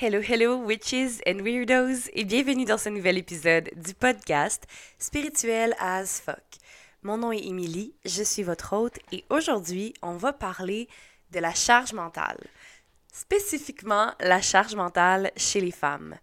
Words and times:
Hello, 0.00 0.20
hello, 0.20 0.56
witches 0.58 1.20
and 1.26 1.40
weirdos, 1.42 2.08
et 2.12 2.22
bienvenue 2.22 2.64
dans 2.64 2.78
ce 2.78 2.88
nouvel 2.88 3.18
épisode 3.18 3.68
du 3.74 3.94
podcast 3.94 4.62
Spirituel 4.96 5.74
as 5.80 6.20
fuck. 6.24 6.44
Mon 7.02 7.16
nom 7.16 7.32
est 7.32 7.44
Émilie, 7.44 7.96
je 8.04 8.22
suis 8.22 8.44
votre 8.44 8.74
hôte, 8.74 9.00
et 9.10 9.24
aujourd'hui, 9.28 9.94
on 10.00 10.12
va 10.12 10.32
parler 10.32 10.88
de 11.32 11.40
la 11.40 11.52
charge 11.52 11.94
mentale. 11.94 12.38
Spécifiquement, 13.12 14.12
la 14.20 14.40
charge 14.40 14.76
mentale 14.76 15.32
chez 15.36 15.60
les 15.60 15.72
femmes. 15.72 16.14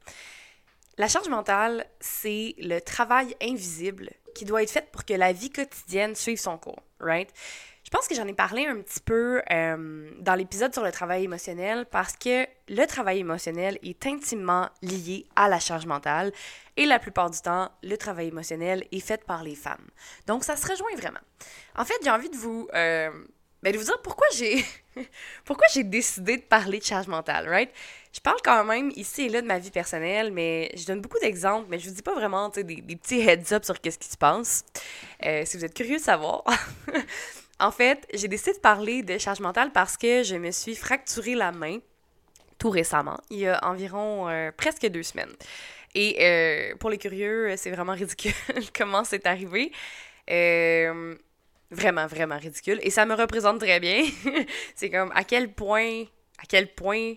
La 0.97 1.09
charge 1.09 1.27
mentale, 1.27 1.85
c'est 1.99 2.55
le 2.59 2.79
travail 2.79 3.35
invisible 3.41 4.11
qui 4.35 4.45
doit 4.45 4.63
être 4.63 4.71
fait 4.71 4.89
pour 4.89 5.03
que 5.03 5.15
la 5.15 5.33
vie 5.33 5.49
quotidienne 5.49 6.15
suive 6.15 6.39
son 6.39 6.57
cours, 6.57 6.81
right? 7.01 7.29
Je 7.85 7.91
pense 7.91 8.07
que 8.07 8.15
j'en 8.15 8.27
ai 8.27 8.33
parlé 8.33 8.65
un 8.65 8.81
petit 8.81 8.99
peu 8.99 9.43
euh, 9.51 10.09
dans 10.19 10.33
l'épisode 10.33 10.73
sur 10.73 10.83
le 10.83 10.91
travail 10.91 11.25
émotionnel 11.25 11.85
parce 11.85 12.13
que 12.17 12.47
le 12.67 12.83
travail 12.87 13.19
émotionnel 13.19 13.77
est 13.83 14.07
intimement 14.07 14.69
lié 14.81 15.27
à 15.35 15.47
la 15.47 15.59
charge 15.59 15.85
mentale 15.85 16.31
et 16.77 16.87
la 16.87 16.97
plupart 16.97 17.29
du 17.29 17.39
temps, 17.39 17.69
le 17.83 17.95
travail 17.95 18.29
émotionnel 18.29 18.87
est 18.91 18.99
fait 18.99 19.23
par 19.23 19.43
les 19.43 19.53
femmes. 19.53 19.85
Donc, 20.25 20.43
ça 20.43 20.57
se 20.57 20.67
rejoint 20.67 20.95
vraiment. 20.97 21.19
En 21.77 21.85
fait, 21.85 21.93
j'ai 22.03 22.09
envie 22.09 22.31
de 22.31 22.35
vous, 22.35 22.67
euh, 22.73 23.11
ben, 23.61 23.71
de 23.71 23.77
vous 23.77 23.83
dire 23.83 24.01
pourquoi 24.01 24.25
j'ai 24.35 24.65
pourquoi 25.45 25.67
j'ai 25.71 25.83
décidé 25.83 26.37
de 26.37 26.43
parler 26.43 26.79
de 26.79 26.83
charge 26.83 27.05
mentale, 27.07 27.47
right? 27.47 27.69
Je 28.13 28.19
parle 28.19 28.39
quand 28.43 28.63
même 28.63 28.91
ici 28.95 29.23
et 29.23 29.29
là 29.29 29.41
de 29.43 29.47
ma 29.47 29.59
vie 29.59 29.69
personnelle, 29.69 30.31
mais 30.31 30.71
je 30.75 30.87
donne 30.87 31.01
beaucoup 31.01 31.19
d'exemples, 31.19 31.67
mais 31.69 31.77
je 31.77 31.87
vous 31.89 31.93
dis 31.93 32.01
pas 32.01 32.15
vraiment 32.15 32.49
des, 32.49 32.63
des 32.63 32.95
petits 32.95 33.19
heads-up 33.19 33.63
sur 33.63 33.79
qu'est-ce 33.79 33.99
qui 33.99 34.09
se 34.09 34.17
passe. 34.17 34.65
Euh, 35.23 35.43
si 35.45 35.55
vous 35.55 35.65
êtes 35.65 35.75
curieux 35.75 35.97
de 35.97 36.01
savoir. 36.01 36.43
En 37.59 37.71
fait, 37.71 38.05
j'ai 38.13 38.27
décidé 38.27 38.53
de 38.53 38.59
parler 38.59 39.01
de 39.01 39.17
charge 39.17 39.39
mentale 39.39 39.71
parce 39.71 39.95
que 39.97 40.23
je 40.23 40.35
me 40.35 40.51
suis 40.51 40.75
fracturé 40.75 41.35
la 41.35 41.51
main 41.51 41.79
tout 42.57 42.69
récemment, 42.69 43.17
il 43.29 43.39
y 43.39 43.47
a 43.47 43.59
environ 43.65 44.29
euh, 44.29 44.51
presque 44.55 44.87
deux 44.87 45.03
semaines. 45.03 45.33
Et 45.93 46.17
euh, 46.19 46.75
pour 46.77 46.89
les 46.89 46.97
curieux, 46.97 47.53
c'est 47.57 47.71
vraiment 47.71 47.93
ridicule 47.93 48.33
comment 48.77 49.03
c'est 49.03 49.25
arrivé. 49.25 49.71
Euh, 50.29 51.15
vraiment, 51.71 52.07
vraiment 52.07 52.37
ridicule. 52.37 52.79
Et 52.81 52.89
ça 52.89 53.05
me 53.05 53.13
représente 53.13 53.59
très 53.59 53.79
bien. 53.79 54.05
c'est 54.75 54.89
comme 54.89 55.11
à 55.13 55.23
quel 55.23 55.53
point, 55.53 56.03
à 56.39 56.45
quel 56.47 56.73
point 56.73 57.13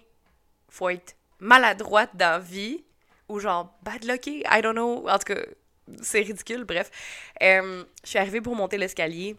faut 0.68 0.90
être 0.90 1.16
maladroite 1.40 2.10
dans 2.14 2.32
la 2.32 2.38
vie 2.38 2.84
ou 3.28 3.40
genre 3.40 3.76
bad 3.82 4.04
lucky, 4.04 4.42
I 4.50 4.60
don't 4.62 4.72
know. 4.72 5.08
En 5.08 5.18
tout 5.18 5.34
cas, 5.34 5.40
c'est 6.02 6.20
ridicule, 6.20 6.64
bref. 6.64 6.90
je 7.40 7.84
suis 8.04 8.18
arrivée 8.18 8.40
pour 8.40 8.54
monter 8.54 8.76
l'escalier 8.76 9.36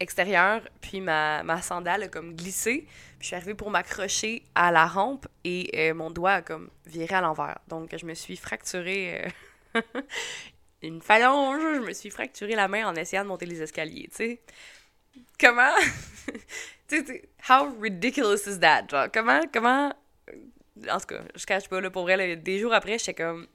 extérieur, 0.00 0.62
puis 0.80 1.00
ma, 1.00 1.42
ma 1.42 1.62
sandale 1.62 2.04
a 2.04 2.08
comme 2.08 2.34
glissé. 2.34 2.86
Puis 3.18 3.20
je 3.20 3.26
suis 3.26 3.36
arrivée 3.36 3.54
pour 3.54 3.70
m'accrocher 3.70 4.42
à 4.54 4.70
la 4.70 4.86
rampe 4.86 5.26
et 5.44 5.70
euh, 5.74 5.94
mon 5.94 6.10
doigt 6.10 6.32
a 6.32 6.42
comme 6.42 6.70
viré 6.86 7.14
à 7.14 7.20
l'envers. 7.20 7.58
Donc 7.68 7.94
je 7.96 8.06
me 8.06 8.14
suis 8.14 8.36
fracturé 8.36 9.32
euh, 9.76 9.80
une 10.82 11.00
phalange, 11.02 11.60
je 11.60 11.80
me 11.80 11.92
suis 11.92 12.10
fracturé 12.10 12.54
la 12.54 12.68
main 12.68 12.86
en 12.86 12.94
essayant 12.94 13.24
de 13.24 13.28
monter 13.28 13.46
les 13.46 13.62
escaliers, 13.62 14.08
tu 14.10 14.16
sais. 14.16 14.40
Comment? 15.40 15.74
Tu 16.88 17.04
sais, 17.04 17.28
how 17.50 17.68
ridiculous 17.78 18.46
is 18.46 18.60
that? 18.60 18.86
Genre, 18.88 19.08
comment 19.12 19.42
comment 19.52 19.92
en 20.90 21.00
tout 21.00 21.06
cas, 21.06 21.22
je 21.34 21.44
cache 21.44 21.68
pas 21.68 21.80
là 21.80 21.90
pour 21.90 22.02
vrai 22.02 22.36
des 22.36 22.58
jours 22.58 22.72
après, 22.72 22.98
j'étais 22.98 23.14
comme 23.14 23.46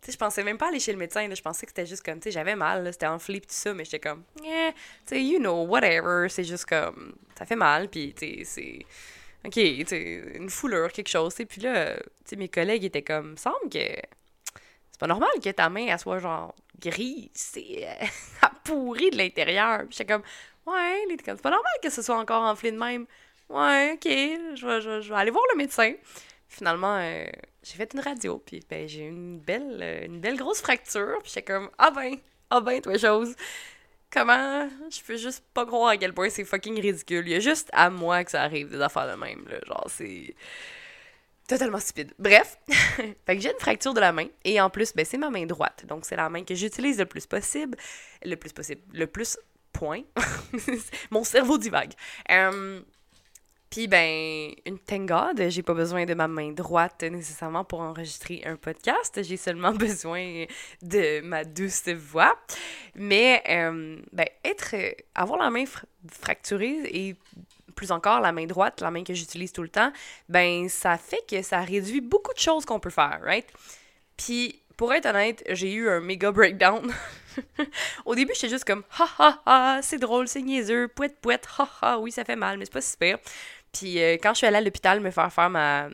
tu 0.00 0.06
sais, 0.06 0.12
je 0.12 0.18
pensais 0.18 0.42
même 0.42 0.56
pas 0.56 0.68
aller 0.68 0.80
chez 0.80 0.92
le 0.92 0.98
médecin. 0.98 1.28
Je 1.32 1.42
pensais 1.42 1.66
que 1.66 1.72
c'était 1.72 1.86
juste 1.86 2.02
comme, 2.04 2.18
tu 2.20 2.24
sais, 2.24 2.30
j'avais 2.30 2.56
mal, 2.56 2.90
c'était 2.92 3.06
enflé 3.06 3.40
pis 3.40 3.48
tout 3.48 3.54
ça, 3.54 3.74
mais 3.74 3.84
j'étais 3.84 3.98
comme, 3.98 4.22
yeah, 4.42 4.72
tu 4.72 4.78
sais, 5.06 5.22
you 5.22 5.38
know, 5.38 5.64
whatever. 5.64 6.28
C'est 6.28 6.44
juste 6.44 6.64
comme, 6.64 7.14
ça 7.38 7.44
fait 7.44 7.56
mal, 7.56 7.88
puis 7.88 8.14
tu 8.14 8.26
sais, 8.26 8.44
c'est. 8.44 8.86
OK, 9.44 9.54
tu 9.54 10.36
une 10.36 10.50
foulure, 10.50 10.92
quelque 10.92 11.08
chose. 11.08 11.38
Et 11.40 11.46
puis 11.46 11.60
là, 11.60 11.96
tu 11.96 12.02
sais, 12.24 12.36
mes 12.36 12.48
collègues 12.48 12.84
étaient 12.84 13.02
comme, 13.02 13.36
semble 13.36 13.70
que 13.70 13.78
c'est 13.78 14.98
pas 14.98 15.06
normal 15.06 15.30
que 15.42 15.50
ta 15.50 15.68
main, 15.68 15.86
elle 15.88 15.98
soit 15.98 16.18
genre 16.18 16.54
grise, 16.78 17.28
c'est 17.34 17.86
euh, 17.86 18.06
pourrie 18.64 19.10
de 19.10 19.18
l'intérieur. 19.18 19.80
Puis 19.80 19.98
j'étais 19.98 20.12
comme, 20.12 20.22
ouais, 20.66 21.04
c'est 21.08 21.42
pas 21.42 21.50
normal 21.50 21.72
que 21.82 21.90
ce 21.90 22.02
soit 22.02 22.18
encore 22.18 22.42
enflé 22.42 22.72
de 22.72 22.78
même. 22.78 23.06
Ouais, 23.48 23.92
OK, 23.94 24.06
je 24.06 25.08
vais 25.08 25.14
aller 25.14 25.30
voir 25.30 25.44
le 25.52 25.58
médecin. 25.58 25.92
Finalement, 26.50 26.96
euh, 26.98 27.26
j'ai 27.62 27.74
fait 27.74 27.94
une 27.94 28.00
radio, 28.00 28.42
puis 28.44 28.60
ben, 28.68 28.88
j'ai 28.88 29.04
eu 29.04 29.08
une 29.08 29.38
belle, 29.38 29.78
euh, 29.80 30.04
une 30.04 30.20
belle 30.20 30.36
grosse 30.36 30.60
fracture, 30.60 31.18
puis 31.22 31.30
j'étais 31.32 31.44
comme, 31.44 31.70
ah 31.78 31.92
ben, 31.92 32.16
ah 32.50 32.60
ben, 32.60 32.82
toi, 32.82 32.98
chose. 32.98 33.36
Comment 34.10 34.68
je 34.90 35.00
peux 35.02 35.16
juste 35.16 35.44
pas 35.54 35.64
croire 35.64 35.90
à 35.90 35.96
quel 35.96 36.12
point 36.12 36.28
c'est 36.28 36.44
fucking 36.44 36.80
ridicule. 36.80 37.22
Il 37.28 37.30
y 37.30 37.36
a 37.36 37.40
juste 37.40 37.70
à 37.72 37.88
moi 37.88 38.24
que 38.24 38.32
ça 38.32 38.42
arrive 38.42 38.68
des 38.68 38.80
affaires 38.80 39.06
de 39.06 39.14
même, 39.14 39.46
là. 39.48 39.58
Genre, 39.64 39.86
c'est 39.88 40.34
totalement 41.46 41.78
stupide. 41.78 42.12
Bref, 42.18 42.58
fait 42.66 43.36
que 43.36 43.40
j'ai 43.40 43.52
une 43.52 43.60
fracture 43.60 43.94
de 43.94 44.00
la 44.00 44.10
main, 44.10 44.26
et 44.44 44.60
en 44.60 44.70
plus, 44.70 44.92
ben, 44.92 45.06
c'est 45.06 45.18
ma 45.18 45.30
main 45.30 45.46
droite. 45.46 45.84
Donc, 45.86 46.04
c'est 46.04 46.16
la 46.16 46.28
main 46.28 46.42
que 46.42 46.56
j'utilise 46.56 46.98
le 46.98 47.06
plus 47.06 47.26
possible. 47.26 47.78
Le 48.24 48.34
plus 48.34 48.52
possible. 48.52 48.82
Le 48.92 49.06
plus 49.06 49.38
point. 49.72 50.02
Mon 51.12 51.22
cerveau 51.22 51.58
divague. 51.58 51.92
Euh, 52.28 52.80
puis 53.70 53.86
ben, 53.86 54.52
une 54.66 54.78
thank 54.80 55.08
God, 55.08 55.48
j'ai 55.48 55.62
pas 55.62 55.74
besoin 55.74 56.04
de 56.04 56.14
ma 56.14 56.26
main 56.26 56.50
droite 56.50 57.04
nécessairement 57.04 57.64
pour 57.64 57.80
enregistrer 57.80 58.42
un 58.44 58.56
podcast. 58.56 59.22
J'ai 59.22 59.36
seulement 59.36 59.72
besoin 59.72 60.44
de 60.82 61.20
ma 61.20 61.44
douce 61.44 61.88
voix. 61.88 62.36
Mais 62.96 63.42
euh, 63.48 63.96
ben, 64.12 64.26
être, 64.44 64.74
avoir 65.14 65.38
la 65.38 65.50
main 65.50 65.64
fracturée 66.10 66.80
et 66.84 67.16
plus 67.76 67.92
encore 67.92 68.20
la 68.20 68.32
main 68.32 68.46
droite, 68.46 68.80
la 68.80 68.90
main 68.90 69.04
que 69.04 69.14
j'utilise 69.14 69.52
tout 69.52 69.62
le 69.62 69.68
temps, 69.68 69.92
ben 70.28 70.68
ça 70.68 70.98
fait 70.98 71.24
que 71.28 71.40
ça 71.40 71.60
réduit 71.60 72.00
beaucoup 72.00 72.34
de 72.34 72.38
choses 72.38 72.64
qu'on 72.64 72.80
peut 72.80 72.90
faire, 72.90 73.20
right? 73.22 73.46
Puis 74.16 74.60
pour 74.76 74.92
être 74.92 75.06
honnête, 75.06 75.44
j'ai 75.50 75.72
eu 75.72 75.88
un 75.88 76.00
méga 76.00 76.32
breakdown. 76.32 76.92
Au 78.04 78.14
début, 78.14 78.32
j'étais 78.34 78.48
juste 78.48 78.64
comme 78.64 78.82
ha 78.98 79.06
ha 79.18 79.42
ha, 79.46 79.82
c'est 79.82 79.98
drôle, 79.98 80.26
c'est 80.26 80.42
niaiseux, 80.42 80.88
pouet 80.88 81.10
pouet, 81.20 81.40
ha 81.58 81.68
ha, 81.80 81.98
oui, 81.98 82.10
ça 82.10 82.24
fait 82.24 82.36
mal, 82.36 82.58
mais 82.58 82.64
c'est 82.64 82.72
pas 82.72 82.80
super. 82.80 83.18
Puis 83.72 84.02
euh, 84.02 84.14
quand 84.14 84.32
je 84.32 84.38
suis 84.38 84.46
allée 84.46 84.58
à 84.58 84.60
l'hôpital 84.60 85.00
me 85.00 85.10
faire 85.10 85.32
faire 85.32 85.50
ma, 85.50 85.88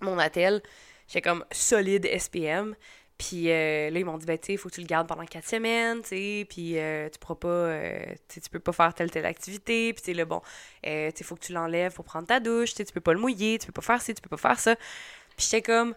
mon 0.00 0.18
attel, 0.18 0.62
j'ai 1.08 1.20
comme 1.20 1.44
solide 1.52 2.06
SPM. 2.18 2.74
Puis 3.18 3.50
euh, 3.50 3.88
là, 3.90 3.98
ils 3.98 4.04
m'ont 4.04 4.18
dit, 4.18 4.26
ben, 4.26 4.36
tu 4.38 4.52
sais, 4.52 4.56
faut 4.58 4.68
que 4.68 4.74
tu 4.74 4.82
le 4.82 4.86
gardes 4.86 5.08
pendant 5.08 5.24
quatre 5.24 5.48
semaines, 5.48 6.02
tu 6.02 6.08
sais, 6.08 6.46
puis 6.50 6.78
euh, 6.78 7.08
tu 7.08 7.18
pourras 7.18 7.36
pas, 7.36 7.78
tu 8.28 8.40
peux 8.50 8.60
pas 8.60 8.72
faire 8.72 8.92
telle, 8.92 9.10
telle 9.10 9.24
activité, 9.24 9.94
puis 9.94 10.02
tu 10.02 10.10
sais, 10.10 10.14
là, 10.14 10.26
bon, 10.26 10.42
tu 10.82 11.24
faut 11.24 11.34
que 11.34 11.40
tu 11.40 11.52
l'enlèves 11.54 11.94
pour 11.94 12.04
prendre 12.04 12.26
ta 12.26 12.40
douche, 12.40 12.72
tu 12.72 12.76
sais, 12.76 12.84
tu 12.84 12.92
peux 12.92 13.00
pas 13.00 13.14
le 13.14 13.18
mouiller, 13.18 13.58
tu 13.58 13.66
peux 13.66 13.72
pas 13.72 13.80
faire 13.80 14.02
ci, 14.02 14.12
tu 14.12 14.20
peux 14.20 14.28
pas 14.28 14.36
faire 14.36 14.60
ça. 14.60 14.76
Puis 14.76 15.46
j'étais 15.50 15.62
comme, 15.62 15.94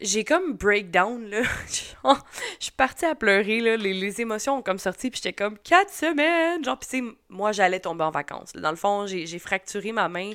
j'ai 0.00 0.24
comme 0.24 0.54
breakdown, 0.54 1.24
là. 1.28 1.42
je 1.68 2.64
suis 2.64 2.72
partie 2.72 3.04
à 3.04 3.14
pleurer, 3.14 3.60
là. 3.60 3.76
Les, 3.76 3.94
les, 3.94 4.20
émotions 4.20 4.58
ont 4.58 4.62
comme 4.62 4.78
sorti, 4.78 5.10
puis 5.10 5.20
j'étais 5.22 5.32
comme 5.32 5.58
quatre 5.58 5.92
semaines. 5.92 6.64
Genre, 6.64 6.78
puis 6.78 7.02
moi, 7.28 7.52
j'allais 7.52 7.80
tomber 7.80 8.04
en 8.04 8.10
vacances. 8.10 8.52
Dans 8.54 8.70
le 8.70 8.76
fond, 8.76 9.06
j'ai 9.06 9.38
fracturé 9.38 9.92
ma 9.92 10.08
main 10.08 10.32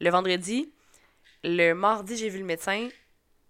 le 0.00 0.10
vendredi. 0.10 0.72
Le 1.44 1.72
mardi, 1.72 2.16
j'ai 2.16 2.28
vu 2.28 2.38
le 2.38 2.44
médecin. 2.44 2.88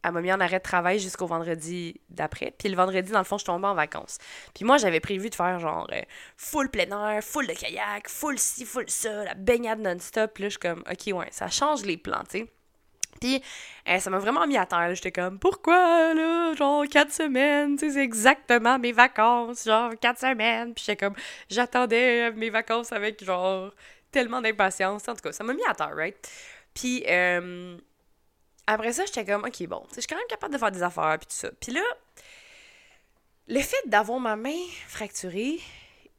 Elle 0.05 0.12
m'a 0.12 0.21
mis 0.21 0.33
en 0.33 0.41
arrêt 0.41 0.59
de 0.59 0.62
travail 0.62 1.00
jusqu'au 1.00 1.27
vendredi 1.27 2.00
d'après. 2.11 2.55
Puis 2.56 2.69
le 2.69 2.77
vendredi, 2.77 3.11
dans 3.11 3.19
le 3.19 3.25
fond, 3.25 3.39
je 3.39 3.45
tombais 3.45 3.66
en 3.66 3.75
vacances. 3.75 4.19
Puis 4.55 4.65
moi, 4.65 4.77
j'avais 4.77 5.00
prévu 5.00 5.31
de 5.31 5.34
faire 5.34 5.59
genre 5.59 5.89
euh, 5.93 6.00
full 6.37 6.71
plein 6.71 6.91
air, 6.91 7.25
full 7.25 7.47
de 7.47 7.55
kayak, 7.55 8.09
full 8.09 8.39
ci, 8.39 8.65
full 8.65 8.89
ça, 8.89 9.25
la 9.25 9.34
baignade 9.34 9.81
non-stop. 9.81 10.39
Là, 10.39 10.47
je 10.47 10.50
suis 10.50 10.59
comme, 10.61 10.84
OK, 10.89 11.12
ouais, 11.12 11.28
ça 11.33 11.49
change 11.49 11.84
les 11.84 11.97
plans, 11.97 12.22
tu 12.31 12.39
sais. 12.39 12.53
Puis 13.21 13.43
euh, 13.88 13.99
ça 13.99 14.10
m'a 14.10 14.19
vraiment 14.19 14.47
mis 14.47 14.56
à 14.56 14.66
terre. 14.66 14.94
J'étais 14.94 15.12
comme, 15.12 15.38
pourquoi, 15.38 16.15
là? 16.15 16.54
Genre, 16.54 16.84
quatre 16.88 17.12
semaines, 17.12 17.78
c'est 17.78 17.97
exactement 17.97 18.78
mes 18.78 18.93
vacances. 18.93 19.65
Genre, 19.65 19.93
quatre 20.00 20.21
semaines. 20.21 20.75
Puis 20.75 20.84
j'étais 20.87 21.04
comme, 21.04 21.15
j'attendais 21.50 22.32
mes 22.32 22.50
vacances 22.50 22.93
avec, 22.93 23.22
genre, 23.25 23.72
tellement 24.10 24.41
d'impatience. 24.41 25.09
En 25.09 25.15
tout 25.15 25.22
cas, 25.22 25.32
ça 25.32 25.44
m'a 25.44 25.54
mis 25.54 25.65
à 25.69 25.75
terre, 25.75 25.94
right? 25.94 26.16
Puis 26.75 27.04
euh, 27.09 27.77
après 28.66 28.93
ça, 28.93 29.04
j'étais 29.06 29.25
comme, 29.25 29.44
ok, 29.44 29.66
bon, 29.66 29.83
je 29.95 30.01
suis 30.01 30.07
quand 30.07 30.16
même 30.16 30.27
capable 30.28 30.53
de 30.53 30.59
faire 30.59 30.72
des 30.72 30.83
affaires, 30.83 31.16
puis 31.18 31.27
tout 31.27 31.36
ça. 31.36 31.51
Puis 31.60 31.72
là, 31.72 31.83
le 33.48 33.60
fait 33.60 33.83
d'avoir 33.86 34.18
ma 34.18 34.36
main 34.36 34.59
fracturée 34.89 35.60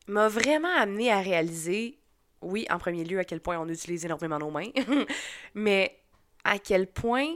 m'a 0.07 0.29
vraiment 0.29 0.73
amené 0.75 1.11
à 1.11 1.19
réaliser, 1.19 1.97
oui, 2.41 2.65
en 2.69 2.79
premier 2.79 3.03
lieu, 3.03 3.19
à 3.19 3.25
quel 3.25 3.41
point 3.41 3.59
on 3.59 3.67
utilise 3.67 4.05
énormément 4.05 4.39
nos 4.39 4.49
mains, 4.49 4.69
mais 5.53 5.99
à 6.47 6.59
quel 6.59 6.88
point 6.88 7.35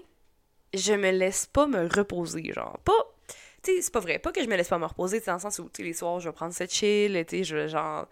je 0.74 0.94
me 0.94 1.12
laisse 1.12 1.46
pas 1.46 1.68
me 1.68 1.88
reposer, 1.88 2.54
genre. 2.54 2.80
Pas, 2.86 2.94
tu 3.62 3.82
c'est 3.82 3.92
pas 3.92 4.00
vrai, 4.00 4.20
pas 4.20 4.32
que 4.32 4.42
je 4.42 4.48
me 4.48 4.56
laisse 4.56 4.70
pas 4.70 4.80
me 4.80 4.86
reposer, 4.86 5.20
dans 5.20 5.34
le 5.34 5.40
sens 5.40 5.60
où, 5.60 5.70
tu 5.72 5.84
les 5.84 5.94
soirs, 5.94 6.22
je 6.22 6.30
vais 6.30 6.34
prendre 6.34 6.54
cette 6.54 6.74
chill, 6.74 7.24
tu 7.28 7.44
je 7.44 7.68
genre, 7.68 8.08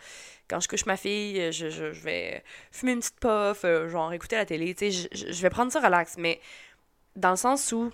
quand 0.50 0.60
je 0.60 0.68
couche 0.68 0.86
ma 0.86 0.98
fille, 0.98 1.54
je, 1.54 1.69
je, 1.69 1.86
vais 1.86 2.44
fumer 2.72 2.92
une 2.92 3.00
petite 3.00 3.19
puff, 3.19 3.63
euh, 3.63 3.88
genre, 3.88 4.12
écouter 4.12 4.36
la 4.36 4.46
télé, 4.46 4.75
tu 4.75 4.92
je, 4.92 5.42
vais 5.42 5.50
prendre 5.50 5.72
ça 5.72 5.80
relax, 5.80 6.16
mais 6.18 6.42
dans 7.16 7.31
le 7.31 7.38
sens 7.38 7.72
où 7.72 7.92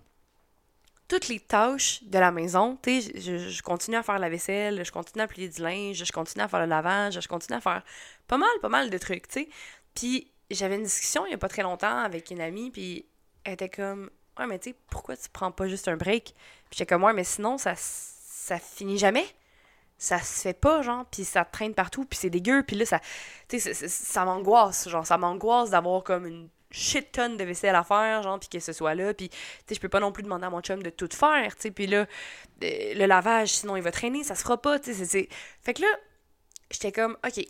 toutes 1.08 1.28
les 1.28 1.40
tâches 1.40 2.04
de 2.06 2.18
la 2.18 2.32
maison, 2.32 2.80
tu 2.82 3.02
je, 3.02 3.62
continue 3.62 3.98
à 3.98 4.04
faire 4.04 4.18
la 4.18 4.30
vaisselle, 4.30 4.84
je 4.84 4.92
continue 4.92 5.22
à 5.22 5.28
plier 5.28 5.48
du 5.48 5.62
linge, 5.62 6.04
je 6.04 6.12
continue 6.12 6.44
à 6.44 6.48
faire 6.48 6.62
le 6.62 6.66
lavage, 6.66 7.22
je 7.22 7.28
continue 7.28 7.56
à 7.56 7.62
faire 7.62 7.84
pas 8.28 8.40
mal, 8.40 8.50
pas 8.64 8.70
mal 8.70 8.90
de 8.90 8.98
trucs, 8.98 9.28
tu 9.28 9.42
sais. 9.42 9.50
Puis 9.94 10.32
j'avais 10.52 10.76
une 10.76 10.84
discussion 10.84 11.26
il 11.26 11.32
y 11.32 11.36
a 11.36 11.38
pas 11.38 11.50
très 11.50 11.64
longtemps 11.64 11.98
avec 11.98 12.32
une 12.32 12.42
amie, 12.42 12.72
puis 12.72 13.06
elle 13.44 13.54
était 13.54 13.70
comme 13.70 14.10
Ouais, 14.38 14.48
mais 14.48 14.60
tu 14.60 14.72
sais, 14.72 14.76
pourquoi 14.90 15.16
tu 15.16 15.30
prends 15.30 15.52
pas 15.52 15.68
juste 15.68 15.88
un 15.88 15.96
break? 15.96 16.34
Puis 16.70 16.78
j'étais 16.78 16.86
comme, 16.86 17.04
ouais, 17.04 17.14
mais 17.14 17.24
sinon, 17.24 17.58
ça, 17.58 17.74
ça 17.78 18.60
finit 18.60 18.98
jamais. 18.98 19.26
Ça 19.98 20.20
se 20.20 20.42
fait 20.42 20.54
pas, 20.54 20.82
genre, 20.82 21.06
puis 21.06 21.24
ça 21.24 21.46
traîne 21.46 21.74
partout, 21.74 22.04
puis 22.04 22.20
c'est 22.20 22.30
dégueu, 22.30 22.64
puis 22.64 22.76
là, 22.76 22.86
ça, 22.86 23.00
tu 23.48 23.60
sais, 23.60 23.74
ça 23.74 24.26
m'angoisse, 24.26 24.90
genre, 24.90 25.08
ça 25.08 25.18
m'angoisse 25.18 25.70
d'avoir 25.70 26.04
comme 26.04 26.26
une 26.26 26.50
shit 26.70 27.14
tonne 27.14 27.38
de 27.38 27.46
vaisselle 27.46 27.76
à 27.76 27.84
faire, 27.86 28.22
genre, 28.24 28.38
puis 28.38 28.50
que 28.50 28.60
ce 28.60 28.74
soit 28.74 28.94
là, 28.94 29.14
puis, 29.14 29.30
tu 29.30 29.38
sais, 29.68 29.76
je 29.76 29.80
peux 29.80 29.88
pas 29.88 30.02
non 30.02 30.12
plus 30.12 30.24
demander 30.24 30.48
à 30.48 30.50
mon 30.50 30.60
chum 30.60 30.84
de 30.84 30.90
tout 30.90 31.08
faire, 31.14 31.56
tu 31.56 31.62
sais, 31.62 31.72
puis 31.72 31.88
là, 31.88 32.00
euh, 32.64 32.94
le 32.94 33.06
lavage, 33.06 33.54
sinon 33.54 33.78
il 33.78 33.84
va 33.84 33.92
traîner, 33.92 34.26
ça 34.26 34.36
se 34.36 34.44
fera 34.44 34.62
pas, 34.62 34.80
tu 34.80 34.94
sais, 34.94 35.06
c'est... 35.06 35.30
Fait 35.62 35.74
que 35.74 35.82
là, 35.82 35.88
j'étais 36.70 36.92
comme, 36.92 37.18
OK, 37.26 37.46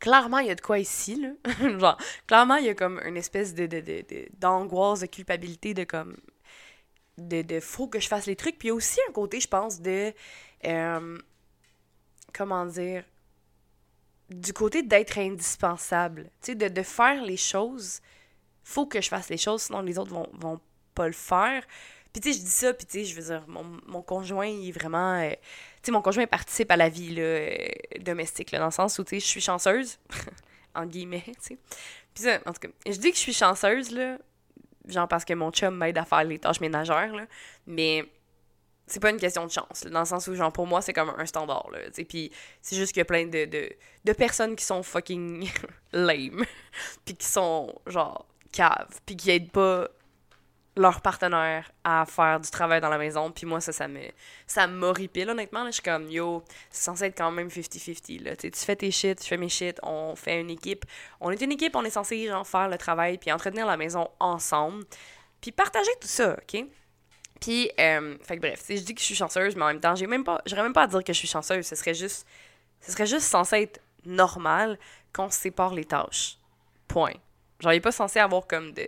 clairement, 0.00 0.38
il 0.38 0.48
y 0.48 0.50
a 0.50 0.54
de 0.54 0.60
quoi 0.60 0.78
ici, 0.78 1.16
là. 1.16 1.30
Genre, 1.78 1.98
clairement, 2.26 2.56
il 2.56 2.66
y 2.66 2.68
a 2.68 2.74
comme 2.74 3.00
une 3.04 3.16
espèce 3.16 3.54
de, 3.54 3.66
d'angoisse, 4.38 5.00
de, 5.00 5.06
de, 5.06 5.10
culpabilité, 5.10 5.74
de 5.74 5.84
comme. 5.84 6.16
De, 7.16 7.42
de 7.42 7.60
faut 7.60 7.88
que 7.88 7.98
je 7.98 8.08
fasse 8.08 8.26
les 8.26 8.36
trucs. 8.36 8.58
Puis 8.58 8.68
il 8.68 8.70
y 8.70 8.72
a 8.72 8.74
aussi 8.74 9.00
un 9.08 9.12
côté, 9.12 9.40
je 9.40 9.48
pense, 9.48 9.80
de. 9.80 10.12
Euh, 10.64 11.18
comment 12.32 12.66
dire. 12.66 13.04
Du 14.30 14.52
côté 14.52 14.82
d'être 14.82 15.18
indispensable. 15.18 16.24
Tu 16.42 16.52
sais, 16.52 16.54
de, 16.54 16.68
de 16.68 16.82
faire 16.82 17.22
les 17.24 17.36
choses. 17.36 18.00
Faut 18.62 18.86
que 18.86 19.00
je 19.00 19.08
fasse 19.08 19.30
les 19.30 19.38
choses, 19.38 19.62
sinon 19.62 19.80
les 19.80 19.98
autres 19.98 20.12
vont, 20.12 20.28
vont 20.34 20.60
pas 20.94 21.06
le 21.06 21.14
faire. 21.14 21.64
Puis 22.18 22.32
tu 22.32 22.32
sais, 22.32 22.40
je 22.40 22.44
dis 22.44 22.50
ça, 22.50 22.74
puis 22.74 22.84
tu 22.84 22.98
sais, 22.98 23.04
je 23.04 23.14
veux 23.14 23.22
dire, 23.22 23.44
mon, 23.46 23.64
mon 23.86 24.02
conjoint, 24.02 24.48
il 24.48 24.70
est 24.70 24.72
vraiment... 24.72 25.20
Euh, 25.20 25.30
tu 25.30 25.36
sais, 25.84 25.92
mon 25.92 26.02
conjoint 26.02 26.26
participe 26.26 26.68
à 26.72 26.76
la 26.76 26.88
vie 26.88 27.14
là, 27.14 27.22
euh, 27.22 27.68
domestique, 28.00 28.50
là, 28.50 28.58
dans 28.58 28.64
le 28.64 28.70
sens 28.72 28.98
où, 28.98 29.04
tu 29.04 29.10
sais, 29.10 29.20
je 29.20 29.26
suis 29.26 29.40
chanceuse, 29.40 30.00
en 30.74 30.84
guillemets, 30.84 31.22
tu 31.24 31.34
sais. 31.40 31.58
Puis 32.12 32.24
ça, 32.24 32.40
en 32.44 32.52
tout 32.52 32.58
cas, 32.58 32.68
je 32.86 32.96
dis 32.96 33.12
que 33.12 33.16
je 33.16 33.20
suis 33.20 33.32
chanceuse, 33.32 33.92
là, 33.92 34.18
genre 34.88 35.06
parce 35.06 35.24
que 35.24 35.32
mon 35.32 35.52
chum 35.52 35.76
m'aide 35.76 35.96
à 35.96 36.04
faire 36.04 36.24
les 36.24 36.40
tâches 36.40 36.60
ménagères, 36.60 37.14
là, 37.14 37.24
mais 37.68 38.04
c'est 38.88 38.98
pas 38.98 39.10
une 39.10 39.18
question 39.18 39.46
de 39.46 39.52
chance, 39.52 39.84
dans 39.88 40.00
le 40.00 40.06
sens 40.06 40.26
où, 40.26 40.34
genre, 40.34 40.52
pour 40.52 40.66
moi, 40.66 40.82
c'est 40.82 40.92
comme 40.92 41.14
un 41.16 41.26
standard, 41.26 41.70
là, 41.70 41.88
tu 41.94 42.04
puis 42.04 42.32
c'est 42.60 42.74
juste 42.74 42.94
qu'il 42.94 43.00
y 43.00 43.02
a 43.02 43.04
plein 43.04 43.26
de, 43.26 43.44
de, 43.44 43.70
de 44.04 44.12
personnes 44.12 44.56
qui 44.56 44.64
sont 44.64 44.82
fucking 44.82 45.48
lame, 45.92 46.44
puis 47.04 47.14
qui 47.14 47.26
sont, 47.26 47.72
genre, 47.86 48.26
caves, 48.50 48.98
puis 49.06 49.16
qui 49.16 49.30
aident 49.30 49.52
pas 49.52 49.88
leur 50.78 51.00
partenaire 51.00 51.70
à 51.82 52.06
faire 52.06 52.40
du 52.40 52.50
travail 52.50 52.80
dans 52.80 52.88
la 52.88 52.98
maison. 52.98 53.30
Puis 53.30 53.46
moi, 53.46 53.60
ça, 53.60 53.72
ça 53.72 53.88
me 53.88 54.00
ça 54.46 54.66
m'horripile, 54.66 55.28
honnêtement. 55.30 55.64
Là. 55.64 55.70
Je 55.70 55.74
suis 55.74 55.82
comme, 55.82 56.08
yo, 56.08 56.42
c'est 56.70 56.84
censé 56.84 57.06
être 57.06 57.18
quand 57.18 57.30
même 57.30 57.48
50-50. 57.48 58.36
Tu 58.36 58.50
fais 58.52 58.76
tes 58.76 58.90
shit, 58.90 59.22
je 59.22 59.26
fais 59.26 59.36
mes 59.36 59.48
shit, 59.48 59.78
on 59.82 60.14
fait 60.14 60.40
une 60.40 60.50
équipe. 60.50 60.84
On 61.20 61.30
est 61.30 61.40
une 61.40 61.52
équipe, 61.52 61.74
on 61.74 61.84
est 61.84 61.90
censé 61.90 62.26
genre, 62.26 62.46
faire 62.46 62.68
le 62.68 62.78
travail, 62.78 63.18
puis 63.18 63.32
entretenir 63.32 63.66
la 63.66 63.76
maison 63.76 64.08
ensemble. 64.20 64.84
Puis 65.40 65.52
partager 65.52 65.90
tout 66.00 66.08
ça, 66.08 66.36
OK? 66.40 66.64
Puis, 67.40 67.70
euh, 67.78 68.16
fait 68.22 68.36
que 68.36 68.40
bref, 68.40 68.64
je 68.68 68.74
dis 68.74 68.94
que 68.94 69.00
je 69.00 69.06
suis 69.06 69.14
chanceuse, 69.14 69.54
mais 69.54 69.62
en 69.62 69.68
même 69.68 69.80
temps, 69.80 69.94
j'ai 69.94 70.06
même 70.06 70.24
j'aurais 70.46 70.62
même 70.62 70.72
pas 70.72 70.82
à 70.82 70.86
dire 70.86 71.04
que 71.04 71.12
je 71.12 71.18
suis 71.18 71.28
chanceuse. 71.28 71.66
Ce 71.66 71.76
serait 71.76 71.94
juste, 71.94 72.26
ce 72.80 72.92
serait 72.92 73.06
juste 73.06 73.26
censé 73.26 73.62
être 73.62 73.80
normal 74.04 74.78
qu'on 75.12 75.30
sépare 75.30 75.74
les 75.74 75.84
tâches. 75.84 76.38
Point. 76.88 77.14
Genre, 77.60 77.72
il 77.72 77.80
pas 77.80 77.92
censé 77.92 78.18
avoir 78.18 78.46
comme 78.46 78.72
de 78.72 78.86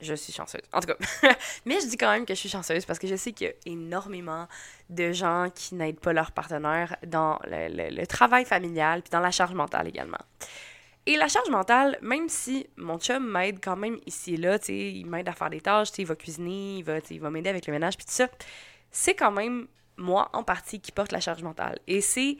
je 0.00 0.14
suis 0.14 0.32
chanceuse. 0.32 0.62
En 0.72 0.80
tout 0.80 0.88
cas, 0.88 0.96
mais 1.64 1.80
je 1.80 1.86
dis 1.86 1.96
quand 1.96 2.10
même 2.10 2.26
que 2.26 2.34
je 2.34 2.38
suis 2.40 2.48
chanceuse 2.48 2.84
parce 2.84 2.98
que 2.98 3.06
je 3.06 3.16
sais 3.16 3.32
qu'il 3.32 3.48
y 3.48 3.50
a 3.50 3.54
énormément 3.66 4.46
de 4.90 5.12
gens 5.12 5.48
qui 5.54 5.74
n'aident 5.74 6.00
pas 6.00 6.12
leur 6.12 6.32
partenaire 6.32 6.96
dans 7.06 7.38
le, 7.44 8.04
travail 8.06 8.44
familial 8.44 9.02
puis 9.02 9.10
dans 9.10 9.20
la 9.20 9.30
charge 9.30 9.54
mentale 9.54 9.88
également. 9.88 10.18
Et 11.06 11.16
la 11.16 11.28
charge 11.28 11.48
mentale, 11.50 11.98
même 12.02 12.28
si 12.28 12.66
mon 12.76 12.98
chum 12.98 13.24
m'aide 13.24 13.60
quand 13.62 13.76
même 13.76 13.98
ici 14.06 14.34
et 14.34 14.36
là, 14.36 14.58
tu 14.58 14.66
sais, 14.66 14.92
il 14.92 15.06
m'aide 15.06 15.28
à 15.28 15.32
faire 15.32 15.50
des 15.50 15.60
tâches, 15.60 15.90
tu 15.90 15.96
sais, 15.96 16.02
il 16.02 16.08
va 16.08 16.16
cuisiner, 16.16 16.78
il 16.78 16.84
va, 16.84 16.98
il 17.10 17.20
va 17.20 17.30
m'aider 17.30 17.48
avec 17.48 17.66
le 17.66 17.72
ménage 17.72 17.96
puis 17.96 18.06
tout 18.06 18.12
ça, 18.12 18.28
c'est 18.90 19.14
quand 19.14 19.30
même 19.30 19.68
moi 19.96 20.28
en 20.32 20.42
partie 20.42 20.80
qui 20.80 20.92
porte 20.92 21.12
la 21.12 21.20
charge 21.20 21.42
mentale. 21.42 21.78
Et 21.86 22.00
c'est 22.00 22.36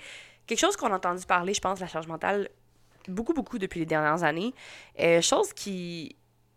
quelque 0.46 0.58
chose 0.58 0.76
qu'on 0.76 0.92
a 0.92 0.96
entendu 0.96 1.24
parler, 1.26 1.54
je 1.54 1.60
pense, 1.60 1.80
la 1.80 1.86
charge 1.86 2.06
mentale 2.08 2.48
beaucoup, 3.08 3.32
beaucoup 3.32 3.58
depuis 3.58 3.80
les 3.80 3.86
dernières 3.86 4.22
années. 4.24 4.54
Euh, 5.00 5.20
chose 5.20 5.52
qui 5.52 6.16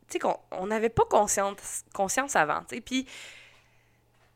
tu 0.09 0.13
sais, 0.13 0.19
qu'on 0.19 0.67
n'avait 0.67 0.89
pas 0.89 1.05
conscience, 1.05 1.83
conscience 1.93 2.35
avant. 2.35 2.63
Puis, 2.85 3.07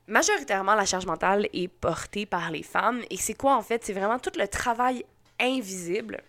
majoritairement, 0.07 0.75
la 0.75 0.85
charge 0.85 1.05
mentale 1.05 1.47
est 1.53 1.67
portée 1.67 2.25
par 2.25 2.51
les 2.51 2.63
femmes. 2.63 3.03
Et 3.09 3.17
c'est 3.17 3.33
quoi, 3.33 3.55
en 3.55 3.61
fait? 3.61 3.83
C'est 3.83 3.93
vraiment 3.93 4.19
tout 4.19 4.31
le 4.37 4.47
travail 4.47 5.05
invisible 5.39 6.21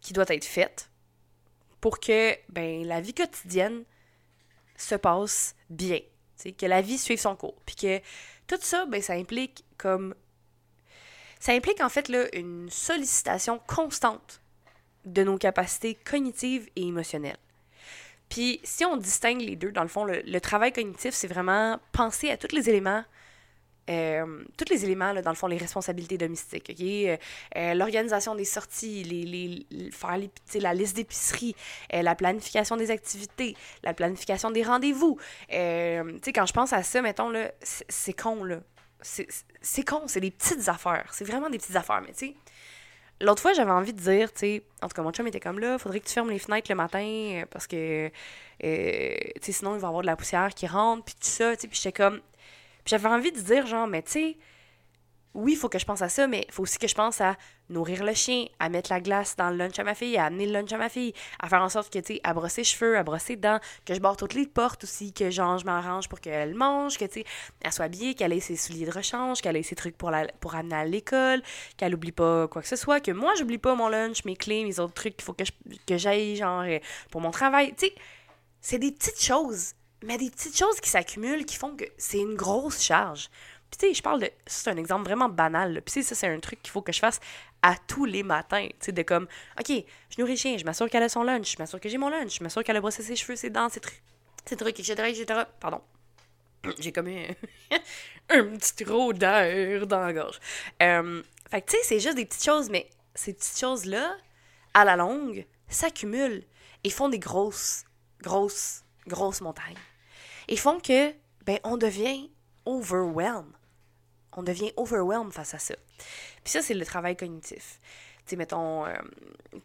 qui 0.00 0.12
doit 0.12 0.26
être 0.28 0.44
fait 0.44 0.90
pour 1.80 2.00
que, 2.00 2.36
ben, 2.48 2.84
la 2.86 3.00
vie 3.00 3.14
quotidienne 3.14 3.84
se 4.76 4.94
passe 4.94 5.54
bien. 5.68 6.00
que 6.58 6.66
la 6.66 6.80
vie 6.80 6.98
suive 6.98 7.20
son 7.20 7.36
cours. 7.36 7.60
Puis 7.66 7.76
que 7.76 7.98
tout 8.46 8.58
ça, 8.60 8.86
ben, 8.86 9.02
ça 9.02 9.14
implique 9.14 9.64
comme... 9.76 10.14
Ça 11.38 11.52
implique, 11.52 11.80
en 11.80 11.88
fait, 11.88 12.08
là, 12.08 12.34
une 12.34 12.68
sollicitation 12.70 13.58
constante 13.66 14.42
de 15.04 15.22
nos 15.22 15.38
capacités 15.38 15.94
cognitives 15.94 16.68
et 16.76 16.82
émotionnelles. 16.82 17.38
Puis 18.30 18.60
si 18.62 18.84
on 18.84 18.96
distingue 18.96 19.42
les 19.42 19.56
deux, 19.56 19.72
dans 19.72 19.82
le 19.82 19.88
fond, 19.88 20.04
le, 20.04 20.40
travail 20.40 20.72
cognitif, 20.72 21.12
c'est 21.12 21.28
vraiment 21.28 21.78
penser 21.92 22.30
à 22.30 22.38
tous 22.38 22.54
les 22.54 22.70
éléments 22.70 23.04
euh, 23.88 24.44
tous 24.56 24.72
les 24.72 24.84
éléments, 24.84 25.12
là, 25.12 25.20
dans 25.20 25.30
le 25.30 25.36
fond, 25.36 25.48
les 25.48 25.56
responsabilités 25.56 26.16
domestiques, 26.16 26.70
OK? 26.70 26.80
Euh, 26.80 27.16
euh, 27.56 27.74
l'organisation 27.74 28.36
des 28.36 28.44
sorties, 28.44 29.02
les, 29.02 29.24
les, 29.70 29.90
faire 29.90 30.16
la 30.54 30.74
liste 30.74 30.94
d'épicerie, 30.94 31.56
la 31.92 32.14
planification 32.14 32.76
des 32.76 32.92
activités, 32.92 33.56
la 33.82 33.92
planification 33.92 34.52
des 34.52 34.62
rendez-vous. 34.62 35.18
tu 35.48 36.32
quand 36.32 36.46
je 36.46 36.52
pense 36.52 36.72
à 36.72 36.84
ça, 36.84 37.02
mettons, 37.02 37.30
là, 37.30 37.50
c'est 37.62 38.12
con. 38.12 38.60
C'est 39.02 39.84
con, 39.84 40.02
c'est 40.06 40.20
des 40.20 40.30
petites 40.30 40.68
affaires. 40.68 41.08
C'est 41.12 41.24
vraiment 41.24 41.50
des 41.50 41.58
petites 41.58 41.74
affaires, 41.74 42.02
mais 42.02 42.12
tu 42.12 42.26
sais, 42.26 42.34
L'autre 43.20 43.42
fois, 43.42 43.52
j'avais 43.52 43.70
envie 43.70 43.92
de 43.92 44.00
dire, 44.00 44.32
tu 44.32 44.38
sais, 44.38 44.62
en 44.82 44.88
tout 44.88 44.94
cas, 44.94 45.02
mon 45.02 45.12
chum 45.12 45.26
était 45.26 45.40
comme 45.40 45.58
là, 45.58 45.78
faudrait 45.78 46.00
que 46.00 46.06
tu 46.06 46.14
fermes 46.14 46.30
les 46.30 46.38
fenêtres 46.38 46.70
le 46.70 46.76
matin 46.76 46.98
euh, 47.04 47.44
parce 47.50 47.66
que, 47.66 48.10
euh, 48.64 49.14
tu 49.36 49.42
sais, 49.42 49.52
sinon 49.52 49.74
il 49.74 49.80
va 49.80 49.86
y 49.86 49.88
avoir 49.88 50.02
de 50.02 50.06
la 50.06 50.16
poussière 50.16 50.54
qui 50.54 50.66
rentre, 50.66 51.04
puis 51.04 51.14
tout 51.14 51.26
ça, 51.26 51.54
tu 51.54 51.62
sais, 51.62 51.68
puis 51.68 51.78
j'étais 51.80 51.92
comme. 51.92 52.20
Puis 52.84 52.86
j'avais 52.96 53.08
envie 53.08 53.30
de 53.30 53.40
dire, 53.40 53.66
genre, 53.66 53.86
mais 53.86 54.02
tu 54.02 54.12
sais, 54.12 54.36
oui, 55.34 55.52
il 55.52 55.56
faut 55.56 55.68
que 55.68 55.78
je 55.78 55.84
pense 55.84 56.02
à 56.02 56.08
ça, 56.08 56.26
mais 56.26 56.44
il 56.48 56.52
faut 56.52 56.64
aussi 56.64 56.78
que 56.78 56.88
je 56.88 56.94
pense 56.94 57.20
à 57.20 57.36
nourrir 57.68 58.02
le 58.02 58.14
chien, 58.14 58.46
à 58.58 58.68
mettre 58.68 58.90
la 58.90 59.00
glace 59.00 59.36
dans 59.36 59.50
le 59.50 59.56
lunch 59.56 59.78
à 59.78 59.84
ma 59.84 59.94
fille, 59.94 60.16
à 60.16 60.24
amener 60.24 60.46
le 60.46 60.52
lunch 60.52 60.72
à 60.72 60.76
ma 60.76 60.88
fille, 60.88 61.12
à 61.38 61.48
faire 61.48 61.62
en 61.62 61.68
sorte 61.68 61.92
que, 61.92 62.00
tu 62.00 62.14
sais, 62.14 62.20
à 62.24 62.34
brosser 62.34 62.62
les 62.62 62.64
cheveux, 62.64 62.98
à 62.98 63.04
brosser 63.04 63.34
les 63.34 63.40
dents, 63.40 63.60
que 63.86 63.94
je 63.94 64.00
barre 64.00 64.16
toutes 64.16 64.34
les 64.34 64.46
portes 64.46 64.82
aussi, 64.82 65.12
que 65.12 65.30
genre, 65.30 65.58
je 65.58 65.64
m'arrange 65.64 66.08
pour 66.08 66.20
qu'elle 66.20 66.54
mange, 66.54 66.98
que, 66.98 67.04
tu 67.04 67.20
sais, 67.20 67.24
elle 67.60 67.72
soit 67.72 67.84
habillée, 67.84 68.14
qu'elle 68.14 68.32
ait 68.32 68.40
ses 68.40 68.56
souliers 68.56 68.86
de 68.86 68.90
rechange, 68.90 69.40
qu'elle 69.40 69.56
ait 69.56 69.62
ses 69.62 69.76
trucs 69.76 69.96
pour, 69.96 70.10
la, 70.10 70.26
pour 70.40 70.56
amener 70.56 70.74
à 70.74 70.84
l'école, 70.84 71.42
qu'elle 71.76 71.94
oublie 71.94 72.12
pas 72.12 72.48
quoi 72.48 72.62
que 72.62 72.68
ce 72.68 72.76
soit, 72.76 72.98
que 72.98 73.12
moi, 73.12 73.32
j'oublie 73.38 73.58
pas 73.58 73.76
mon 73.76 73.88
lunch, 73.88 74.24
mes 74.24 74.36
clés, 74.36 74.64
mes 74.64 74.80
autres 74.80 74.94
trucs 74.94 75.16
qu'il 75.16 75.24
faut 75.24 75.34
que, 75.34 75.96
j'aille, 75.96 76.34
genre, 76.34 76.62
euh, 76.62 76.80
pour 77.12 77.20
mon 77.20 77.30
travail. 77.30 77.72
Tu 77.76 77.86
sais, 77.86 77.94
c'est 78.60 78.78
des 78.78 78.90
petites 78.90 79.22
choses, 79.22 79.74
mais 80.02 80.18
des 80.18 80.30
petites 80.30 80.58
choses 80.58 80.80
qui 80.80 80.90
s'accumulent, 80.90 81.44
qui 81.44 81.56
font 81.56 81.76
que 81.76 81.84
c'est 81.98 82.18
une 82.18 82.34
grosse 82.34 82.82
charge. 82.82 83.30
Puis 83.70 83.78
tu 83.78 83.86
sais, 83.86 83.94
je 83.94 84.02
parle 84.02 84.20
de... 84.20 84.30
C'est 84.46 84.70
un 84.70 84.76
exemple 84.76 85.04
vraiment 85.04 85.28
banal. 85.28 85.80
Puis 85.82 86.02
ça, 86.02 86.14
c'est 86.14 86.26
un 86.26 86.40
truc 86.40 86.60
qu'il 86.62 86.72
faut 86.72 86.82
que 86.82 86.92
je 86.92 86.98
fasse 86.98 87.20
à 87.62 87.74
tous 87.86 88.04
les 88.04 88.22
matins. 88.22 88.66
Tu 88.68 88.86
sais, 88.86 88.92
de 88.92 89.02
comme, 89.02 89.28
OK, 89.58 89.68
je 89.68 90.20
nourris 90.20 90.32
le 90.32 90.38
chien, 90.38 90.56
je 90.58 90.64
m'assure 90.64 90.88
qu'elle 90.88 91.02
a 91.02 91.08
son 91.08 91.22
lunch, 91.22 91.52
je 91.52 91.58
m'assure 91.58 91.80
que 91.80 91.88
j'ai 91.88 91.98
mon 91.98 92.08
lunch, 92.08 92.38
je 92.38 92.42
m'assure 92.42 92.64
qu'elle 92.64 92.76
a 92.76 92.80
brossé 92.80 93.02
ses 93.02 93.16
cheveux, 93.16 93.36
ses 93.36 93.50
dents, 93.50 93.68
ses 93.68 93.80
trucs, 93.80 94.02
ses 94.44 94.56
trucs, 94.56 94.78
etc., 94.80 94.94
etc. 95.08 95.42
Pardon. 95.60 95.80
J'ai 96.78 96.92
comme 96.92 97.08
un, 97.08 97.26
un 98.30 98.44
petit 98.56 98.84
trop 98.84 99.12
d'air 99.12 99.86
dans 99.86 100.00
la 100.00 100.12
gorge. 100.12 100.38
Fait 100.78 101.62
que 101.62 101.70
tu 101.70 101.76
sais, 101.76 101.82
c'est 101.82 102.00
juste 102.00 102.16
des 102.16 102.26
petites 102.26 102.44
choses, 102.44 102.68
mais 102.70 102.88
ces 103.14 103.32
petites 103.32 103.58
choses-là, 103.58 104.14
à 104.74 104.84
la 104.84 104.96
longue, 104.96 105.46
s'accumulent 105.68 106.44
et 106.84 106.90
font 106.90 107.08
des 107.08 107.18
grosses, 107.18 107.84
grosses, 108.22 108.84
grosses 109.06 109.40
montagnes. 109.40 109.76
Et 110.48 110.56
font 110.56 110.80
que, 110.80 111.12
ben, 111.46 111.58
on 111.64 111.76
devient 111.76 112.30
overwhelmed 112.66 113.52
on 114.36 114.42
devient 114.42 114.72
overwhelmed 114.76 115.32
face 115.32 115.54
à 115.54 115.58
ça. 115.58 115.74
Puis 116.44 116.52
ça, 116.52 116.62
c'est 116.62 116.74
le 116.74 116.84
travail 116.84 117.16
cognitif. 117.16 117.80
Tu 118.24 118.30
sais, 118.30 118.36
mettons, 118.36 118.86
euh, 118.86 118.94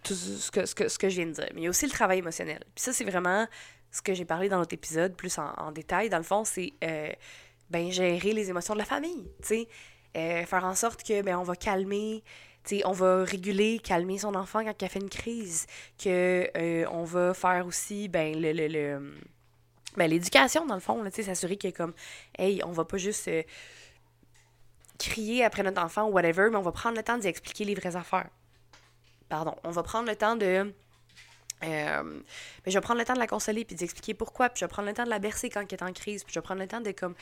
tout 0.03 0.13
ce 0.13 0.49
que, 0.51 0.65
ce, 0.65 0.73
que, 0.73 0.87
ce 0.87 0.97
que 0.97 1.09
je 1.09 1.15
viens 1.15 1.27
de 1.27 1.33
dire. 1.33 1.49
Mais 1.53 1.61
il 1.61 1.63
y 1.65 1.67
a 1.67 1.69
aussi 1.69 1.85
le 1.85 1.91
travail 1.91 2.19
émotionnel. 2.19 2.59
Puis 2.73 2.83
ça, 2.83 2.93
c'est 2.93 3.03
vraiment 3.03 3.47
ce 3.91 4.01
que 4.01 4.13
j'ai 4.13 4.25
parlé 4.25 4.49
dans 4.49 4.57
notre 4.57 4.73
épisode, 4.73 5.15
plus 5.15 5.37
en, 5.37 5.71
détail. 5.71 6.09
Dans 6.09 6.17
le 6.17 6.23
fond, 6.23 6.43
c'est 6.43 6.73
euh, 6.83 7.11
ben, 7.69 7.91
gérer 7.91 8.33
les 8.33 8.49
émotions 8.49 8.73
de 8.73 8.79
la 8.79 8.85
famille. 8.85 9.29
Tu 9.41 9.47
sais, 9.47 9.67
euh, 10.17 10.45
faire 10.45 10.65
en 10.65 10.75
sorte 10.75 11.03
que 11.03 11.21
ben, 11.21 11.37
on 11.37 11.43
va 11.43 11.55
calmer. 11.55 12.23
sais, 12.63 12.81
on 12.85 12.91
va 12.91 13.23
réguler, 13.23 13.79
calmer 13.79 14.17
son 14.17 14.35
enfant 14.35 14.63
quand 14.63 14.81
il 14.81 14.85
a 14.85 14.89
fait 14.89 14.99
une 14.99 15.09
crise, 15.09 15.67
que 16.03 16.87
on 16.89 17.03
va 17.03 17.33
faire 17.33 17.65
aussi 17.67 18.07
ben, 18.07 18.39
le, 18.39 18.51
le, 18.51 18.67
le 18.67 19.13
ben, 19.95 20.09
l'éducation, 20.09 20.65
dans 20.65 20.75
le 20.75 20.81
fond, 20.81 21.01
s'assurer 21.09 21.55
qu'il 21.55 21.71
comme, 21.71 21.93
hey, 22.37 22.61
on 22.65 22.71
va 22.71 22.83
pas 22.83 22.97
juste 22.97 23.29
crier 24.97 25.43
après 25.43 25.63
notre 25.63 25.81
enfant 25.81 26.07
ou 26.07 26.11
whatever, 26.11 26.49
mais 26.49 26.57
on 26.57 26.61
va 26.61 26.71
prendre 26.71 26.95
le 26.97 27.03
temps 27.03 27.17
d'y 27.17 27.27
expliquer 27.27 27.65
les 27.65 27.75
vraies 27.75 27.95
affaires. 27.95 28.29
Pardon. 29.29 29.55
On 29.63 29.71
va 29.71 29.83
prendre 29.83 30.07
le 30.07 30.15
temps 30.15 30.35
de 30.35 30.73
Euh, 31.63 32.03
mais 32.03 32.71
je 32.71 32.73
vais 32.73 32.81
prendre 32.81 32.99
le 32.99 33.05
temps 33.05 33.13
de 33.13 33.19
la 33.19 33.27
consoler 33.27 33.63
puis 33.63 33.75
d'expliquer 33.75 34.13
pourquoi, 34.13 34.49
puis 34.49 34.59
je 34.59 34.65
vais 34.65 34.69
prendre 34.69 34.89
le 34.89 34.93
temps 34.93 35.05
de 35.05 35.09
la 35.09 35.19
bercer 35.19 35.49
quand 35.49 35.61
elle 35.61 35.79
est 35.79 35.83
en 35.83 35.93
crise, 35.93 36.23
puis 36.23 36.33
je 36.33 36.39
vais 36.39 36.43
prendre 36.43 36.61
le 36.61 36.67
temps 36.67 36.81
de 36.81 36.91
comme 36.91 37.15